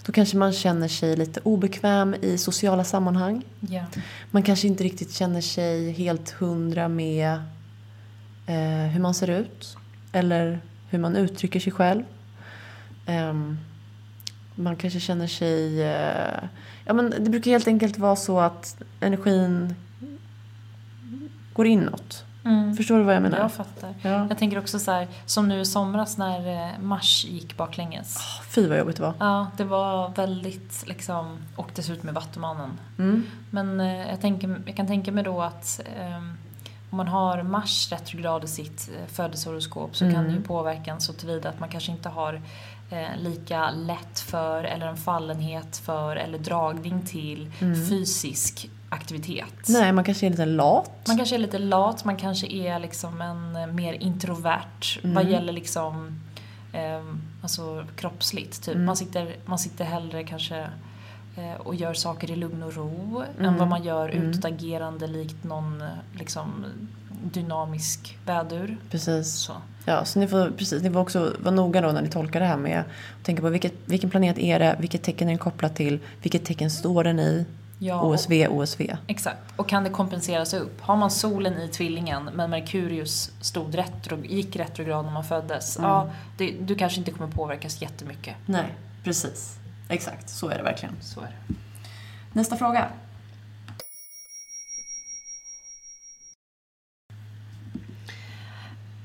Då 0.04 0.12
kanske 0.12 0.36
man 0.36 0.52
känner 0.52 0.88
sig 0.88 1.16
lite 1.16 1.40
obekväm 1.40 2.14
i 2.22 2.38
sociala 2.38 2.84
sammanhang. 2.84 3.42
Ja. 3.60 3.84
Man 4.30 4.42
kanske 4.42 4.66
inte 4.66 4.84
riktigt 4.84 5.12
känner 5.12 5.40
sig 5.40 5.90
helt 5.92 6.30
hundra 6.30 6.88
med 6.88 7.32
eh, 8.46 8.90
hur 8.92 9.00
man 9.00 9.14
ser 9.14 9.30
ut. 9.30 9.76
Eller 10.12 10.60
hur 10.90 10.98
man 10.98 11.16
uttrycker 11.16 11.60
sig 11.60 11.72
själv. 11.72 12.02
Ehm, 13.06 13.58
Man 14.54 14.76
kanske 14.76 15.00
känner 15.00 15.26
sig... 15.26 15.82
eh, 15.82 16.48
Ja, 16.84 16.92
men 16.92 17.10
det 17.10 17.30
brukar 17.30 17.50
helt 17.50 17.66
enkelt 17.68 17.98
vara 17.98 18.16
så 18.16 18.40
att 18.40 18.76
energin 19.00 19.74
går 21.56 21.66
inåt. 21.66 22.24
Förstår 22.76 22.98
du 22.98 23.02
vad 23.02 23.14
jag 23.14 23.22
menar? 23.22 23.38
Jag 23.38 23.52
fattar. 23.52 23.94
Ja. 24.02 24.26
Jag 24.28 24.38
tänker 24.38 24.58
också 24.58 24.78
så 24.78 24.90
här, 24.90 25.08
som 25.26 25.48
nu 25.48 25.60
i 25.60 25.64
somras 25.64 26.18
när 26.18 26.68
eh, 26.68 26.78
Mars 26.80 27.24
gick 27.24 27.56
baklänges. 27.56 28.18
Fy 28.50 28.68
vad 28.68 28.78
jobbigt 28.78 28.96
det 28.96 29.02
var. 29.02 29.14
Ja, 29.18 29.46
det 29.56 29.64
var 29.64 30.08
väldigt 30.08 30.84
liksom, 30.86 31.38
och 31.56 31.70
dessutom 31.74 32.06
med 32.06 32.14
Vattumannen. 32.14 32.78
Mm. 32.98 33.26
Men 33.50 33.80
eh, 33.80 34.10
jag, 34.10 34.20
tänker, 34.20 34.62
jag 34.66 34.76
kan 34.76 34.86
tänka 34.86 35.12
mig 35.12 35.24
då 35.24 35.42
att 35.42 35.80
ehm, 35.98 36.34
om 36.90 36.96
man 36.96 37.08
har 37.08 37.42
Mars 37.42 37.92
retrograd 37.92 38.44
i 38.44 38.48
sitt 38.48 38.90
eh, 38.94 39.14
födelsehoroskop 39.14 39.96
så 39.96 40.12
kan 40.12 40.24
det 40.24 40.32
ju 40.32 40.42
påverka 40.42 40.90
en 40.90 41.00
så 41.00 41.12
tillvida 41.12 41.48
att 41.48 41.60
man 41.60 41.68
kanske 41.68 41.92
inte 41.92 42.08
har 42.08 42.40
eh, 42.90 43.16
lika 43.18 43.70
lätt 43.70 44.20
för 44.20 44.64
eller 44.64 44.86
en 44.86 44.96
fallenhet 44.96 45.76
för 45.76 46.16
eller 46.16 46.38
dragning 46.38 47.06
till 47.06 47.50
fysisk 47.88 48.70
aktivitet. 48.88 49.68
Nej, 49.68 49.92
man 49.92 50.04
kanske 50.04 50.26
är 50.26 50.30
lite 50.30 50.46
lat. 50.46 51.06
Man 51.06 51.16
kanske 51.16 51.36
är 51.36 51.38
lite 51.38 51.58
lat, 51.58 52.04
man 52.04 52.16
kanske 52.16 52.46
är 52.46 52.78
liksom 52.78 53.20
en 53.20 53.56
eh, 53.56 53.66
mer 53.66 53.92
introvert 53.92 54.98
vad 55.02 55.30
gäller 55.30 55.52
liksom 55.52 56.20
ehm, 56.72 57.20
alltså 57.42 57.86
kroppsligt. 57.96 58.62
Typ. 58.62 58.76
Man, 58.76 58.96
sitter, 58.96 59.36
man 59.44 59.58
sitter 59.58 59.84
hellre 59.84 60.24
kanske 60.24 60.58
eh, 61.36 61.54
och 61.58 61.74
gör 61.74 61.94
saker 61.94 62.30
i 62.30 62.36
lugn 62.36 62.62
och 62.62 62.74
ro 62.74 63.22
än 63.40 63.56
vad 63.56 63.68
man 63.68 63.84
gör 63.84 64.08
utåtagerande 64.08 65.06
likt 65.06 65.44
någon 65.44 65.82
eh, 65.82 65.88
liksom 66.18 66.64
dynamisk 67.22 68.18
vädur. 68.26 68.76
Precis. 68.90 69.32
Så. 69.32 69.52
Ja, 69.84 70.04
så 70.04 70.18
ni 70.18 70.28
får, 70.28 70.50
precis, 70.50 70.82
ni 70.82 70.90
får 70.90 71.00
också 71.00 71.32
vara 71.38 71.54
noga 71.54 71.80
då 71.80 71.92
när 71.92 72.02
ni 72.02 72.08
tolkar 72.08 72.40
det 72.40 72.46
här 72.46 72.56
med 72.56 72.80
att 72.80 73.24
tänka 73.24 73.42
på 73.42 73.48
vilket, 73.48 73.74
vilken 73.84 74.10
planet 74.10 74.38
är 74.38 74.58
det, 74.58 74.76
vilket 74.80 75.02
tecken 75.02 75.28
är 75.28 75.32
den 75.32 75.38
kopplad 75.38 75.74
till, 75.74 75.98
vilket 76.22 76.44
tecken 76.44 76.70
står 76.70 77.04
den 77.04 77.18
i, 77.18 77.46
Ja, 77.78 78.02
OSV, 78.02 78.46
OSV. 78.50 78.96
Exakt. 79.06 79.38
Och 79.56 79.68
kan 79.68 79.84
det 79.84 79.90
kompenseras 79.90 80.54
upp? 80.54 80.80
Har 80.80 80.96
man 80.96 81.10
solen 81.10 81.60
i 81.60 81.68
tvillingen 81.68 82.30
men 82.34 82.50
Merkurius 82.50 83.30
stod 83.40 83.74
retro, 83.74 84.24
gick 84.24 84.56
retrograd 84.56 85.04
när 85.04 85.12
man 85.12 85.24
föddes. 85.24 85.78
Ja, 85.82 86.10
det, 86.38 86.54
du 86.60 86.74
kanske 86.74 86.98
inte 86.98 87.10
kommer 87.10 87.30
påverkas 87.30 87.82
jättemycket. 87.82 88.34
Nej, 88.46 88.74
precis. 89.04 89.56
Exakt, 89.88 90.28
så 90.28 90.48
är 90.48 90.56
det 90.58 90.62
verkligen. 90.62 90.94
Så 91.00 91.20
är 91.20 91.24
det. 91.24 91.54
Nästa 92.32 92.56
fråga. 92.56 92.88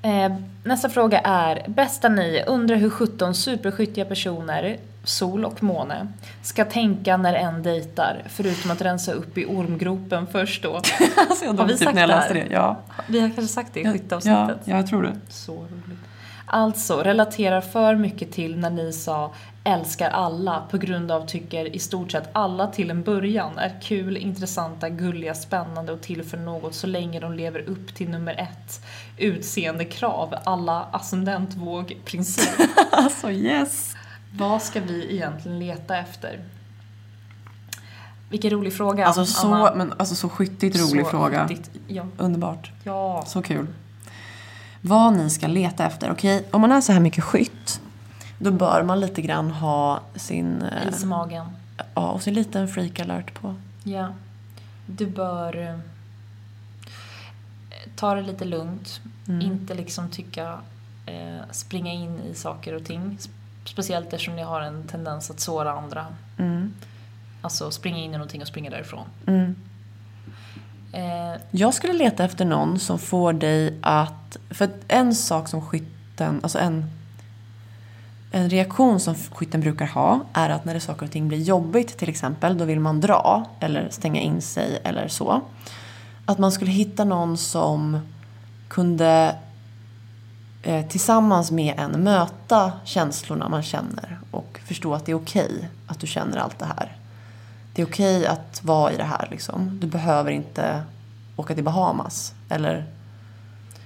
Eh, 0.04 0.36
nästa 0.64 0.90
fråga 0.90 1.20
är, 1.20 1.66
bästa 1.68 2.10
ni, 2.10 2.44
undrar 2.48 2.76
hur 2.76 2.90
17 2.90 3.36
superskyttiga 3.36 4.06
personer, 4.06 4.80
sol 5.04 5.46
och 5.46 5.64
måne, 5.64 6.08
ska 6.42 6.66
tänka 6.66 7.18
när 7.18 7.34
en 7.34 7.64
dejtar, 7.64 8.24
förutom 8.30 8.72
att 8.72 8.82
rensa 8.82 9.12
upp 9.12 9.38
i 9.38 9.46
ormgropen 9.46 10.28
först 10.28 10.64
då. 10.64 10.76
alltså, 11.30 11.46
Har 11.46 11.66
vi 11.66 11.78
sagt 11.78 11.96
det 11.96 12.00
här? 12.00 12.48
Ja. 12.52 12.80
Vi 13.08 13.20
har 13.20 13.30
kanske 13.30 13.54
sagt 13.54 13.74
det 13.74 13.80
i 13.80 13.86
skytteavsnittet. 13.86 14.58
ja, 14.66 14.76
jag 14.76 14.88
tror 14.88 15.04
det. 15.04 15.16
Så 15.30 15.54
roligt. 15.54 16.00
Alltså, 16.46 17.04
relaterar 17.04 17.62
för 17.62 17.96
mycket 17.96 18.32
till 18.32 18.58
när 18.58 18.70
ni 18.70 18.94
sa 18.94 19.34
älskar 19.64 20.10
alla 20.10 20.64
på 20.72 20.78
grund 20.78 21.12
av 21.12 21.26
tycker 21.26 21.76
i 21.76 21.80
stort 21.80 22.12
sett 22.12 22.30
alla 22.32 22.68
till 22.68 22.90
en 22.90 23.04
början 23.04 23.58
är 23.58 23.82
kul, 23.82 24.18
intressanta, 24.18 24.90
gulliga, 24.90 25.34
spännande 25.34 25.92
och 25.94 26.02
till 26.02 26.24
för 26.24 26.38
något 26.38 26.76
så 26.76 26.88
länge 26.88 27.20
de 27.20 27.34
lever 27.34 27.60
upp 27.60 27.96
till 27.96 28.10
nummer 28.10 28.34
ett. 28.34 28.86
Utseende-krav, 29.18 30.36
alla 30.44 30.88
ascendentvåg-princip. 30.92 32.70
Alltså 32.92 33.32
yes. 33.32 33.96
Vad 34.38 34.62
ska 34.62 34.80
vi 34.82 35.14
egentligen 35.16 35.60
leta 35.60 35.98
efter? 35.98 36.40
Vilken 38.30 38.50
rolig 38.52 38.74
fråga, 38.74 39.06
Alltså 39.08 39.26
så, 39.26 39.48
Anna. 39.54 39.76
men, 39.76 39.94
alltså, 39.98 40.16
så 40.16 40.30
skyttigt 40.30 40.76
rolig 40.80 41.06
Så 41.06 41.10
fråga. 41.12 41.48
riktigt- 41.48 41.82
Ja. 41.88 42.06
Underbart. 42.18 42.72
ja. 42.84 43.24
Så 43.28 43.42
kul. 43.42 43.68
Vad 44.82 45.14
ni 45.14 45.30
ska 45.30 45.48
leta 45.48 45.86
efter. 45.86 46.12
Okej, 46.12 46.46
om 46.52 46.62
man 46.62 46.72
är 46.72 46.82
så 46.82 46.92
här 46.92 47.00
mycket 47.00 47.24
skytt. 47.24 47.82
Då 48.40 48.52
bör 48.52 48.84
man 48.84 49.00
lite 49.00 49.22
grann 49.22 49.52
ha 49.52 50.02
sin... 50.16 50.62
eh, 50.62 50.88
Is 50.90 51.04
i 51.04 51.06
magen. 51.06 51.46
Ja, 51.96 52.12
och 52.12 52.22
så 52.22 52.32
lite 52.32 52.60
en 52.60 52.68
freak 52.68 53.00
alert 53.00 53.34
på. 53.34 53.56
Ja. 53.84 54.14
Du 54.86 55.08
bör 55.08 55.58
eh, 55.68 55.76
ta 57.96 58.16
det 58.16 58.22
lite 58.22 58.46
lugnt. 58.46 59.02
Mm. 59.28 59.42
Inte 59.42 59.74
liksom 59.74 60.10
tycka, 60.10 60.60
eh, 61.06 61.42
springa 61.52 61.92
in 61.94 62.20
i 62.20 62.34
saker 62.36 62.74
och 62.76 62.86
ting. 62.86 63.18
Speciellt 63.66 64.14
eftersom 64.14 64.36
ni 64.36 64.42
har 64.42 64.62
en 64.62 64.84
tendens 64.84 65.32
att 65.32 65.40
såra 65.40 65.72
andra. 65.72 66.06
Mm. 66.38 66.74
Alltså 67.42 67.72
springa 67.72 67.98
in 67.98 68.10
i 68.10 68.14
någonting 68.14 68.42
och 68.42 68.48
springa 68.48 68.70
därifrån. 68.70 69.06
Mm. 69.28 69.56
Eh, 70.94 71.42
Jag 71.52 71.74
skulle 71.74 71.94
leta 71.94 72.24
efter 72.24 72.46
någon 72.46 72.80
som 72.80 73.00
får 73.00 73.34
dig 73.34 73.78
att... 73.82 74.38
För 74.50 74.70
en 74.88 75.16
sak 75.16 75.48
som 75.48 75.62
skytten... 75.62 76.40
Alltså 76.44 76.60
en, 76.60 76.86
en 78.32 78.50
reaktion 78.50 79.00
som 79.00 79.16
skytten 79.16 79.62
brukar 79.62 79.86
ha 79.88 80.20
är 80.34 80.50
att 80.50 80.66
när 80.66 80.74
det 80.74 80.80
saker 80.80 81.06
och 81.06 81.12
ting 81.12 81.28
blir 81.28 81.42
jobbigt 81.42 81.98
till 81.98 82.10
exempel, 82.10 82.58
då 82.58 82.66
vill 82.66 82.80
man 82.80 83.02
dra 83.02 83.46
eller 83.60 83.90
stänga 83.90 84.22
in 84.22 84.42
sig 84.42 84.82
eller 84.84 85.08
så. 85.08 85.42
Att 86.26 86.38
man 86.38 86.52
skulle 86.52 86.72
hitta 86.72 87.04
någon 87.04 87.38
som 87.38 88.00
kunde 88.68 89.36
eh, 90.62 90.88
tillsammans 90.88 91.52
med 91.52 91.80
en 91.80 92.04
möta 92.04 92.72
känslorna 92.84 93.50
man 93.50 93.64
känner 93.64 94.20
och 94.32 94.60
förstå 94.66 94.94
att 94.94 95.06
det 95.06 95.12
är 95.12 95.16
okej 95.16 95.70
att 95.88 96.00
du 96.00 96.08
känner 96.08 96.38
allt 96.38 96.60
det 96.60 96.66
här. 96.66 96.98
Det 97.74 97.82
är 97.82 97.86
okej 97.86 98.28
att 98.28 98.64
vara 98.64 98.92
i 98.92 98.98
det 98.98 99.04
här 99.04 99.28
liksom. 99.32 99.80
Du 99.82 99.88
behöver 99.88 100.32
inte 100.32 100.84
åka 101.36 101.56
till 101.56 101.64
Bahamas. 101.64 102.34
Eller 102.50 102.86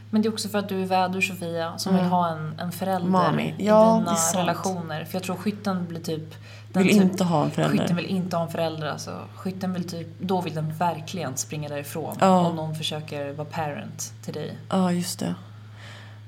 men 0.09 0.21
det 0.21 0.27
är 0.27 0.33
också 0.33 0.49
för 0.49 0.59
att 0.59 0.69
du 0.69 0.81
är 0.81 0.85
vädur 0.85 1.21
Sofia 1.21 1.77
som 1.77 1.95
vill 1.95 2.03
ha 2.03 2.29
en, 2.29 2.59
en 2.59 2.71
förälder 2.71 3.09
Mami. 3.09 3.43
i 3.43 3.49
Mm. 3.49 3.65
Ja, 3.65 4.03
det 4.05 4.11
dina 4.11 4.43
relationer. 4.43 5.05
För 5.05 5.15
jag 5.15 5.23
tror 5.23 5.35
skytten 5.35 5.85
blir 5.87 5.99
typ... 5.99 6.35
den 6.73 6.83
vill 6.83 6.93
typ- 6.93 7.01
inte 7.03 7.23
ha 7.23 7.43
en 7.43 7.51
förälder. 7.51 7.77
Skytten 7.77 7.95
vill 7.95 8.05
inte 8.05 8.35
ha 8.37 8.43
en 8.43 8.51
förälder 8.51 8.87
alltså. 8.87 9.19
Skytten 9.35 9.73
vill 9.73 9.89
typ, 9.89 10.07
då 10.19 10.41
vill 10.41 10.55
den 10.55 10.73
verkligen 10.73 11.37
springa 11.37 11.69
därifrån. 11.69 12.15
Ja. 12.19 12.39
Om 12.39 12.55
någon 12.55 12.75
försöker 12.75 13.33
vara 13.33 13.47
parent 13.47 14.13
till 14.23 14.33
dig. 14.33 14.57
Ja, 14.69 14.91
just 14.91 15.19
det. 15.19 15.35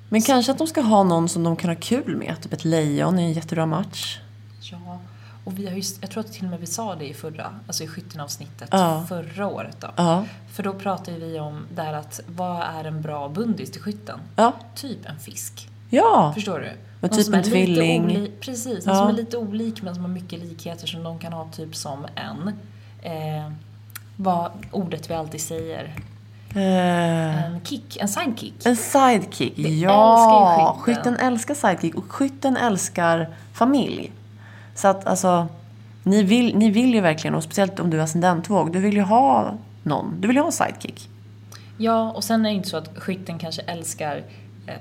Men 0.10 0.22
kanske 0.22 0.52
att 0.52 0.58
de 0.58 0.68
ska 0.68 0.82
ha 0.82 1.04
någon 1.04 1.30
som 1.30 1.44
de 1.44 1.56
kan 1.56 1.70
ha 1.70 1.78
kul 1.82 2.16
med. 2.16 2.42
Typ 2.42 2.54
ett 2.54 2.66
lejon 2.66 3.20
i 3.20 3.24
en 3.24 3.34
jättebra 3.34 3.66
match. 3.66 4.20
Ja, 4.62 5.00
och 5.44 5.60
vi 5.60 5.68
har 5.68 5.76
ju, 5.76 5.84
jag 6.02 6.10
tror 6.12 6.24
att 6.24 6.34
till 6.34 6.44
och 6.44 6.50
med 6.50 6.60
vi 6.60 6.66
sa 6.66 6.96
det 6.96 7.08
i 7.10 7.14
förra, 7.14 7.60
alltså 7.68 7.84
i 7.84 7.88
skyttenavsnittet 7.88 8.70
Ja. 8.72 9.06
förra 9.10 9.48
året 9.48 9.78
då. 9.80 9.88
Ja. 9.96 10.26
För 10.52 10.64
då 10.64 10.74
pratade 10.74 11.20
vi 11.20 11.40
om 11.40 11.66
det 11.76 11.82
här 11.82 11.94
att 11.94 12.20
vad 12.28 12.62
är 12.62 12.84
en 12.84 13.02
bra 13.02 13.30
bundis 13.30 13.72
till 13.72 13.82
skytten? 13.82 14.20
Ja. 14.36 14.54
Typ 14.76 15.06
en 15.06 15.20
fisk. 15.20 15.70
Ja. 15.90 16.32
Förstår 16.36 16.60
du? 16.60 16.72
Någon 17.02 17.18
typ 17.18 17.34
en 17.34 17.44
tvilling. 17.44 18.08
Oli- 18.10 18.32
precis, 18.40 18.86
någon 18.86 18.96
som 18.96 19.08
är 19.08 19.14
lite 19.14 19.38
olik 19.38 19.82
men 19.82 19.96
som 19.96 20.04
har 20.04 20.12
mycket 20.12 20.40
likheter 20.40 20.88
som 20.88 21.04
de 21.04 21.20
kan 21.20 21.34
ha 21.34 21.48
typ 21.52 21.76
som 21.76 22.06
en. 22.16 22.48
Eh, 23.02 23.52
vad 24.18 24.52
ordet 24.72 25.10
vi 25.10 25.14
alltid 25.14 25.42
säger. 25.42 25.96
Eh, 26.58 27.46
En 27.46 27.62
kick, 27.64 27.98
en 28.02 28.08
sidekick. 28.08 28.66
en 28.66 28.76
sidekick. 28.76 29.54
Vi 29.56 29.82
ja. 29.82 29.90
älskar 30.14 30.74
skytten. 30.82 31.04
skytten 31.14 31.28
älskar 31.28 31.54
sidekick. 31.56 31.96
Och 31.96 32.12
skytten 32.12 32.58
älskar 32.58 33.30
familj. 33.54 34.12
Så 34.76 34.88
att 34.88 35.08
alltså. 35.08 35.48
Ni 36.04 36.24
vill, 36.24 36.58
ni 36.58 36.70
vill 36.70 36.94
ju 36.94 37.02
verkligen, 37.02 37.36
och 37.36 37.44
speciellt 37.44 37.80
om 37.80 37.90
du 37.90 38.00
är 38.00 38.04
ascendentvåg. 38.04 38.72
Du 38.74 38.80
vill 38.80 38.94
ju 38.96 39.02
ha 39.02 39.54
någon. 39.84 40.22
Du 40.22 40.28
vill 40.28 40.36
ju 40.36 40.42
ha 40.42 40.48
en 40.48 40.52
sidekick. 40.52 41.10
Ja, 41.78 42.12
och 42.12 42.24
sen 42.24 42.46
är 42.46 42.50
det 42.50 42.56
inte 42.56 42.70
så 42.70 42.78
att 42.78 42.90
skytten 42.98 43.40
kanske 43.40 43.62
älskar 43.62 44.24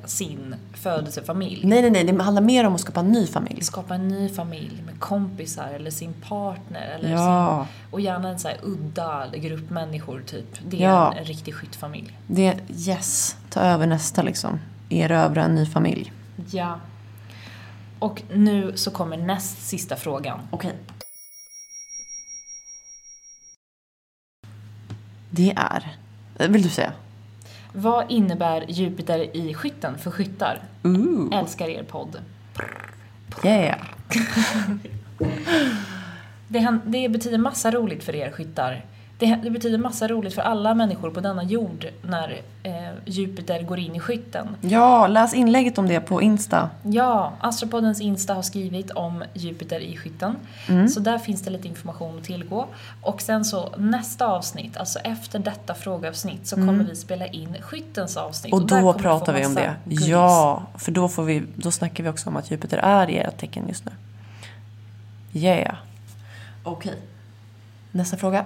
sin 0.05 0.55
födelsefamilj. 0.75 1.67
Nej, 1.67 1.83
nej, 1.83 1.91
nej. 1.91 2.05
Det 2.05 2.23
handlar 2.23 2.43
mer 2.43 2.65
om 2.67 2.75
att 2.75 2.81
skapa 2.81 3.01
en 3.01 3.13
ny 3.13 3.27
familj. 3.27 3.63
skapa 3.63 3.95
en 3.95 4.09
ny 4.09 4.29
familj 4.29 4.83
med 4.87 5.01
kompisar 5.01 5.69
eller 5.71 5.91
sin 5.91 6.13
partner. 6.13 6.87
Eller 6.99 7.11
Ja. 7.13 7.67
sin, 7.71 7.93
och 7.93 8.01
gärna 8.01 8.29
en 8.29 8.39
så 8.39 8.49
här 8.49 8.57
udda 8.63 9.27
grupp 9.35 9.71
människor 9.71 10.23
typ. 10.27 10.47
Det 10.69 10.77
är 10.77 10.89
Ja. 10.89 11.13
en, 11.13 11.19
en 11.19 11.25
riktig 11.25 11.55
skyttfamilj. 11.55 12.19
Det, 12.27 12.57
yes. 12.89 13.37
Ta 13.51 13.61
över 13.61 13.87
nästa 13.87 14.23
liksom. 14.23 14.61
Erövra 14.91 15.45
en 15.45 15.55
ny 15.55 15.67
familj. 15.67 16.13
Ja. 16.51 16.81
Och 17.99 18.23
nu 18.35 18.73
så 18.77 18.91
kommer 18.91 19.17
näst 19.17 19.67
sista 19.69 19.97
frågan. 19.97 20.39
Okej. 20.51 20.73
Det 25.31 25.53
är... 25.57 25.97
Vill 26.49 26.63
du 26.63 26.69
säga? 26.69 26.93
Vad 27.79 28.11
innebär 28.11 28.65
Jupiter 28.69 29.37
i 29.37 29.55
skytten 29.55 29.99
för 29.99 30.11
skyttar? 30.11 30.63
Ooh. 30.83 31.39
Älskar 31.39 31.69
er 31.69 31.83
podd. 31.83 32.21
Yeah. 33.45 33.79
Det, 36.49 36.79
det 36.85 37.09
betyder 37.09 37.39
massa 37.39 37.71
roligt 37.71 38.05
för 38.05 38.15
er 38.15 38.31
skyttar. 38.31 38.85
Det, 39.19 39.39
det 39.43 39.51
betyder 39.51 39.79
massa 39.79 40.09
roligt 40.09 40.35
för 40.35 40.43
alla 40.43 40.75
människor 40.75 41.11
på 41.11 41.21
denna 41.21 41.43
jord 41.43 41.87
när 42.03 42.41
eh, 42.63 42.73
Jupiter 43.05 43.63
går 43.63 43.79
in 43.79 43.95
i 43.95 44.01
skytten. 44.01 44.49
Ja, 44.61 45.07
läs 45.07 45.35
inlägget 45.35 45.79
om 45.79 45.89
det 45.89 46.01
på 46.01 46.23
Insta. 46.23 46.71
Ja, 46.83 47.33
Astropoddens 47.41 48.01
Insta 48.01 48.35
har 48.35 48.43
skrivit 48.43 48.91
om 48.91 49.25
Jupiter 49.35 49.81
i 49.81 49.97
skytten. 49.97 50.37
Mm. 50.69 50.89
Så 50.89 51.01
där 51.01 51.19
finns 51.19 51.43
det 51.43 51.51
lite 51.51 51.69
information 51.69 52.19
att 52.19 52.25
tillgå. 52.25 52.67
Och 53.01 53.23
sen 53.23 53.45
så 53.45 53.75
nästa 53.77 54.27
avsnitt, 54.27 54.77
alltså 54.77 54.99
efter 54.99 55.39
detta 55.39 55.75
frågeavsnitt, 55.75 56.47
så 56.47 56.57
kommer 56.57 56.85
vi 56.85 56.97
spela 56.97 57.27
in 57.27 57.57
skyttens 57.61 58.17
avsnitt. 58.17 58.53
Mm. 58.53 58.63
Och 58.63 58.69
där 58.69 58.83
då 58.83 58.93
kommer 58.93 59.03
pratar 59.03 59.33
vi 59.33 59.47
om 59.47 59.55
det. 59.55 59.75
goodies. 59.85 60.09
Ja, 60.09 60.63
för 60.79 60.93
då, 60.93 61.09
får 61.09 61.25
vi, 61.25 61.43
då 61.55 61.71
snackar 61.71 62.05
vi 62.05 62.11
också 62.11 62.31
om 62.31 62.37
att 62.37 62.51
Jupiter 62.51 62.79
är 62.79 63.11
i 63.11 63.19
ert 63.19 63.39
tecken 63.39 63.69
just 63.69 63.85
nu. 63.85 63.93
Yeah. 65.41 65.77
Okej. 66.63 66.99
Nästa 67.93 68.17
fråga. 68.17 68.45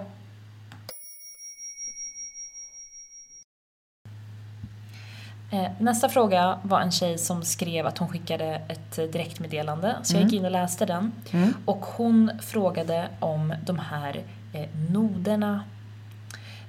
Nästa 5.79 6.09
fråga 6.09 6.57
var 6.63 6.81
en 6.81 6.91
tjej 6.91 7.17
som 7.17 7.43
skrev 7.43 7.87
att 7.87 7.97
hon 7.97 8.07
skickade 8.09 8.61
ett 8.67 8.97
eh, 8.99 9.05
direktmeddelande. 9.05 9.95
Så 10.03 10.15
jag 10.15 10.23
gick 10.23 10.33
in 10.33 10.45
och 10.45 10.51
läste 10.51 10.85
den. 10.85 11.11
Och 11.65 11.85
hon 11.85 12.31
frågade 12.41 13.07
om 13.19 13.53
de 13.65 13.79
här 13.79 14.23
eh, 14.53 14.69
noderna. 14.89 15.63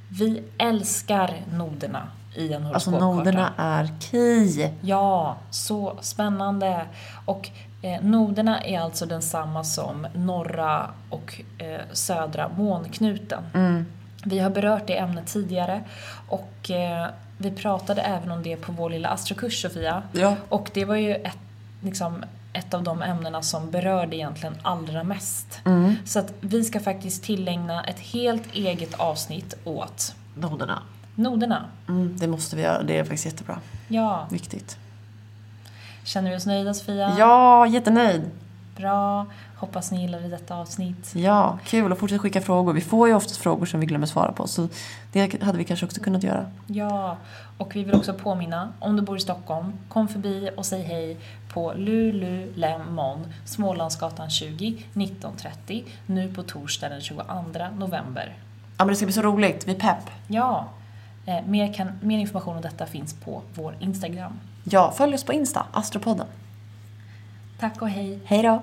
Vi 0.08 0.42
älskar 0.58 1.34
noderna 1.52 2.08
i 2.36 2.52
en 2.52 2.66
Alltså 2.66 2.90
horoskopkarta. 2.90 3.16
noderna 3.16 3.52
är 3.56 3.88
key. 4.00 4.70
Ja, 4.80 5.36
så 5.50 5.96
spännande. 6.00 6.86
Och 7.24 7.50
eh, 7.82 8.00
noderna 8.02 8.60
är 8.62 8.80
alltså 8.80 9.06
densamma 9.06 9.64
som 9.64 10.06
norra 10.14 10.90
och 11.10 11.40
eh, 11.58 11.80
södra 11.92 12.48
månknuten. 12.48 13.42
Vi 14.24 14.38
har 14.38 14.50
berört 14.50 14.86
det 14.86 14.98
ämnet 14.98 15.26
tidigare 15.26 15.80
och 16.28 16.70
eh, 16.70 17.06
vi 17.42 17.50
pratade 17.50 18.02
även 18.02 18.30
om 18.30 18.42
det 18.42 18.56
på 18.56 18.72
vår 18.72 18.90
lilla 18.90 19.08
astrokurs 19.08 19.62
Sofia. 19.62 20.02
Ja. 20.12 20.36
Och 20.48 20.70
det 20.74 20.84
var 20.84 20.96
ju 20.96 21.14
ett, 21.14 21.38
liksom, 21.82 22.24
ett 22.52 22.74
av 22.74 22.82
de 22.82 23.02
ämnena 23.02 23.42
som 23.42 23.70
berörde 23.70 24.16
egentligen 24.16 24.54
allra 24.62 25.04
mest. 25.04 25.60
Så 26.04 26.18
att 26.18 26.32
vi 26.40 26.64
ska 26.64 26.80
faktiskt 26.80 27.24
tillägna 27.24 27.84
ett 27.84 27.98
helt 28.00 28.54
eget 28.54 28.94
avsnitt 28.94 29.54
åt 29.64 30.14
Noderna. 30.34 30.82
noderna. 31.14 31.64
Mm, 31.88 32.16
det 32.18 32.26
måste 32.26 32.56
vi 32.56 32.62
göra. 32.62 32.82
Det 32.82 32.98
är 32.98 33.04
faktiskt 33.04 33.24
jättebra. 33.24 33.58
Ja, 33.88 34.26
Viktigt. 34.30 34.76
känner 36.04 36.30
vi 36.30 36.36
oss 36.36 36.46
nöjda 36.46 36.74
Sofia? 36.74 37.14
Ja, 37.18 37.66
jättenöjd. 37.66 38.30
Bra. 38.76 39.26
Hoppas 39.62 39.90
ni 39.92 40.00
gillade 40.00 40.28
detta 40.28 40.56
avsnitt. 40.56 41.12
Ja, 41.14 41.58
kul. 41.64 41.92
Och 41.92 41.98
fortsätt 41.98 42.20
skicka 42.20 42.40
frågor. 42.40 42.72
Vi 42.72 42.80
får 42.80 43.08
ju 43.08 43.14
oftast 43.14 43.36
frågor 43.36 43.66
som 43.66 43.80
vi 43.80 43.86
glömmer 43.86 44.06
svara 44.06 44.32
på. 44.32 44.46
Så 44.46 44.68
det 45.12 45.42
hade 45.42 45.58
vi 45.58 45.64
kanske 45.64 45.86
också 45.86 46.00
kunnat 46.00 46.22
göra. 46.22 46.46
Ja, 46.66 47.16
och 47.58 47.76
vi 47.76 47.84
vill 47.84 47.94
också 47.94 48.14
påminna, 48.14 48.72
om 48.78 48.96
du 48.96 49.02
bor 49.02 49.16
i 49.16 49.20
Stockholm, 49.20 49.72
kom 49.88 50.08
förbi 50.08 50.50
och 50.56 50.66
säg 50.66 50.82
hej 50.82 51.16
på 51.52 51.72
Lulu 51.76 52.52
Lemon, 52.54 53.32
Smålandsgatan 53.44 54.30
20, 54.30 54.68
1930, 54.68 55.84
nu 56.06 56.34
på 56.34 56.42
torsdag 56.42 56.88
den 56.88 57.00
22 57.00 57.24
november. 57.78 58.36
Ja, 58.78 58.84
men 58.84 58.88
det 58.88 58.96
ska 58.96 59.06
bli 59.06 59.12
så 59.12 59.22
roligt. 59.22 59.68
Vi 59.68 59.72
är 59.72 59.80
pepp. 59.80 60.10
Ja, 60.28 60.68
eh, 61.26 61.46
mer, 61.46 61.74
kan, 61.74 61.88
mer 62.00 62.18
information 62.18 62.56
om 62.56 62.62
detta 62.62 62.86
finns 62.86 63.14
på 63.14 63.42
vår 63.54 63.76
Instagram. 63.80 64.32
Ja, 64.64 64.92
följ 64.96 65.14
oss 65.14 65.24
på 65.24 65.32
Insta, 65.32 65.66
Astropodden. 65.72 66.26
Tack 67.60 67.82
och 67.82 67.88
hej! 67.88 68.20
Hej 68.24 68.42
då! 68.42 68.62